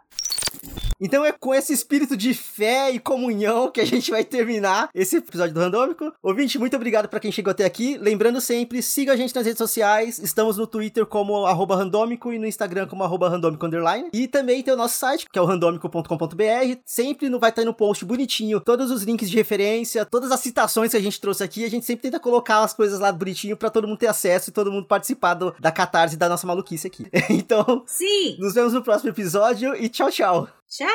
Então 0.99 1.25
é 1.25 1.31
com 1.31 1.53
esse 1.53 1.73
espírito 1.73 2.15
de 2.15 2.33
fé 2.33 2.91
e 2.91 2.99
comunhão 2.99 3.69
que 3.69 3.81
a 3.81 3.85
gente 3.85 4.09
vai 4.11 4.23
terminar 4.23 4.89
esse 4.93 5.17
episódio 5.17 5.53
do 5.53 5.59
Randômico. 5.59 6.11
Ouvinte, 6.21 6.57
muito 6.57 6.75
obrigado 6.75 7.07
pra 7.07 7.19
quem 7.19 7.31
chegou 7.31 7.51
até 7.51 7.65
aqui. 7.65 7.97
Lembrando 7.97 8.39
sempre, 8.39 8.81
siga 8.81 9.13
a 9.13 9.15
gente 9.15 9.35
nas 9.35 9.45
redes 9.45 9.57
sociais. 9.57 10.19
Estamos 10.19 10.57
no 10.57 10.65
Twitter 10.67 11.05
como 11.05 11.45
arroba 11.45 11.75
randômico 11.75 12.31
e 12.31 12.39
no 12.39 12.45
Instagram 12.47 12.87
como 12.87 13.03
arroba 13.03 13.29
randômico 13.29 13.65
underline. 13.65 14.09
E 14.13 14.27
também 14.27 14.61
tem 14.63 14.73
o 14.73 14.77
nosso 14.77 14.97
site, 14.97 15.27
que 15.31 15.37
é 15.39 15.41
o 15.41 15.45
randômico.com.br. 15.45 16.77
Sempre 16.85 17.29
vai 17.37 17.49
estar 17.49 17.65
no 17.65 17.73
post 17.73 18.05
bonitinho 18.05 18.59
todos 18.59 18.91
os 18.91 19.03
links 19.03 19.29
de 19.29 19.35
referência, 19.35 20.05
todas 20.05 20.31
as 20.31 20.39
citações 20.39 20.91
que 20.91 20.97
a 20.97 21.01
gente 21.01 21.19
trouxe 21.19 21.43
aqui. 21.43 21.65
A 21.65 21.69
gente 21.69 21.85
sempre 21.85 22.03
tenta 22.03 22.19
colocar 22.19 22.63
as 22.63 22.73
coisas 22.73 22.99
lá 22.99 23.11
bonitinho 23.11 23.57
pra 23.57 23.69
todo 23.69 23.87
mundo 23.87 23.97
ter 23.97 24.07
acesso 24.07 24.49
e 24.49 24.53
todo 24.53 24.71
mundo 24.71 24.85
participar 24.87 25.33
do- 25.33 25.53
da 25.59 25.71
catarse 25.71 26.15
da 26.17 26.29
nossa 26.29 26.45
maluquice 26.47 26.87
aqui. 26.87 27.05
então, 27.29 27.83
Sim! 27.85 28.37
nos 28.39 28.53
vemos 28.53 28.73
no 28.73 28.83
próximo 28.83 29.09
episódio 29.09 29.75
e 29.75 29.89
tchau, 29.89 30.09
tchau. 30.09 30.47
Tchau! 30.73 30.89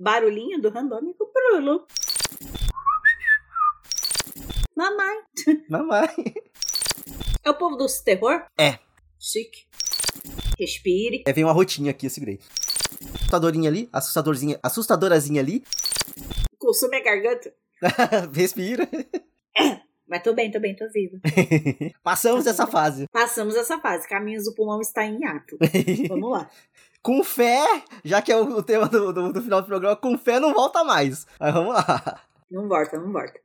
Barulhinho 0.00 0.58
do 0.62 0.70
randômico 0.70 1.30
Brulo. 1.34 1.86
Mamãe. 4.74 5.22
Mamãe. 5.68 6.53
É 7.44 7.50
o 7.50 7.54
povo 7.54 7.76
do 7.76 7.86
terror? 8.04 8.42
É. 8.58 8.78
Chique. 9.18 9.66
Respire. 10.58 11.22
É, 11.26 11.32
vem 11.32 11.44
uma 11.44 11.52
rotinha 11.52 11.90
aqui, 11.90 12.06
eu 12.06 12.10
segurei. 12.10 12.40
Assustadorinha 13.16 13.68
ali, 13.68 13.88
assustadorzinha, 13.92 14.58
assustadorazinha 14.62 15.40
ali. 15.40 15.62
Consume 16.58 16.96
a 16.96 17.02
garganta. 17.02 17.52
Respira. 18.32 18.88
Mas 20.08 20.22
tô 20.22 20.32
bem, 20.34 20.50
tô 20.50 20.60
bem, 20.60 20.76
tô 20.76 20.86
viva. 20.90 21.18
Passamos 22.02 22.46
essa 22.46 22.66
fase. 22.66 23.06
Passamos 23.10 23.56
essa 23.56 23.78
fase. 23.78 24.06
Caminhos 24.08 24.44
do 24.44 24.54
pulmão 24.54 24.80
está 24.80 25.04
em 25.04 25.24
ato. 25.24 25.56
Vamos 26.08 26.30
lá. 26.30 26.50
com 27.02 27.22
fé, 27.24 27.64
já 28.04 28.22
que 28.22 28.30
é 28.30 28.36
o, 28.36 28.44
o 28.58 28.62
tema 28.62 28.86
do, 28.88 29.12
do- 29.12 29.32
do 29.32 29.42
final 29.42 29.60
do 29.62 29.66
programa, 29.66 29.96
com 29.96 30.16
fé 30.16 30.38
não 30.38 30.52
volta 30.54 30.84
mais. 30.84 31.26
Mas 31.40 31.52
vamos 31.54 31.74
lá. 31.74 32.20
Não 32.50 32.68
volta, 32.68 32.98
não 32.98 33.12
volta. 33.12 33.40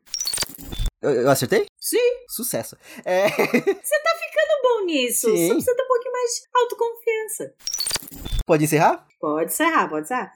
Eu, 1.01 1.11
eu 1.11 1.29
acertei? 1.29 1.65
Sim, 1.79 1.97
Sucesso. 2.27 2.77
É, 3.05 3.29
tá 3.31 4.59
bom 4.63 4.85
nisso. 4.85 5.29
Sim. 5.29 5.47
Só 5.47 5.53
precisa 5.53 5.75
ter 5.75 5.83
um 5.83 5.87
pouquinho 5.87 6.11
mais 6.11 6.31
de 6.31 6.41
autoconfiança. 6.55 7.53
pode 8.45 8.63
encerrar? 8.65 9.07
Pode 9.19 9.51
encerrar, 9.51 9.89
pode 9.89 10.05
encerrar. 10.05 10.33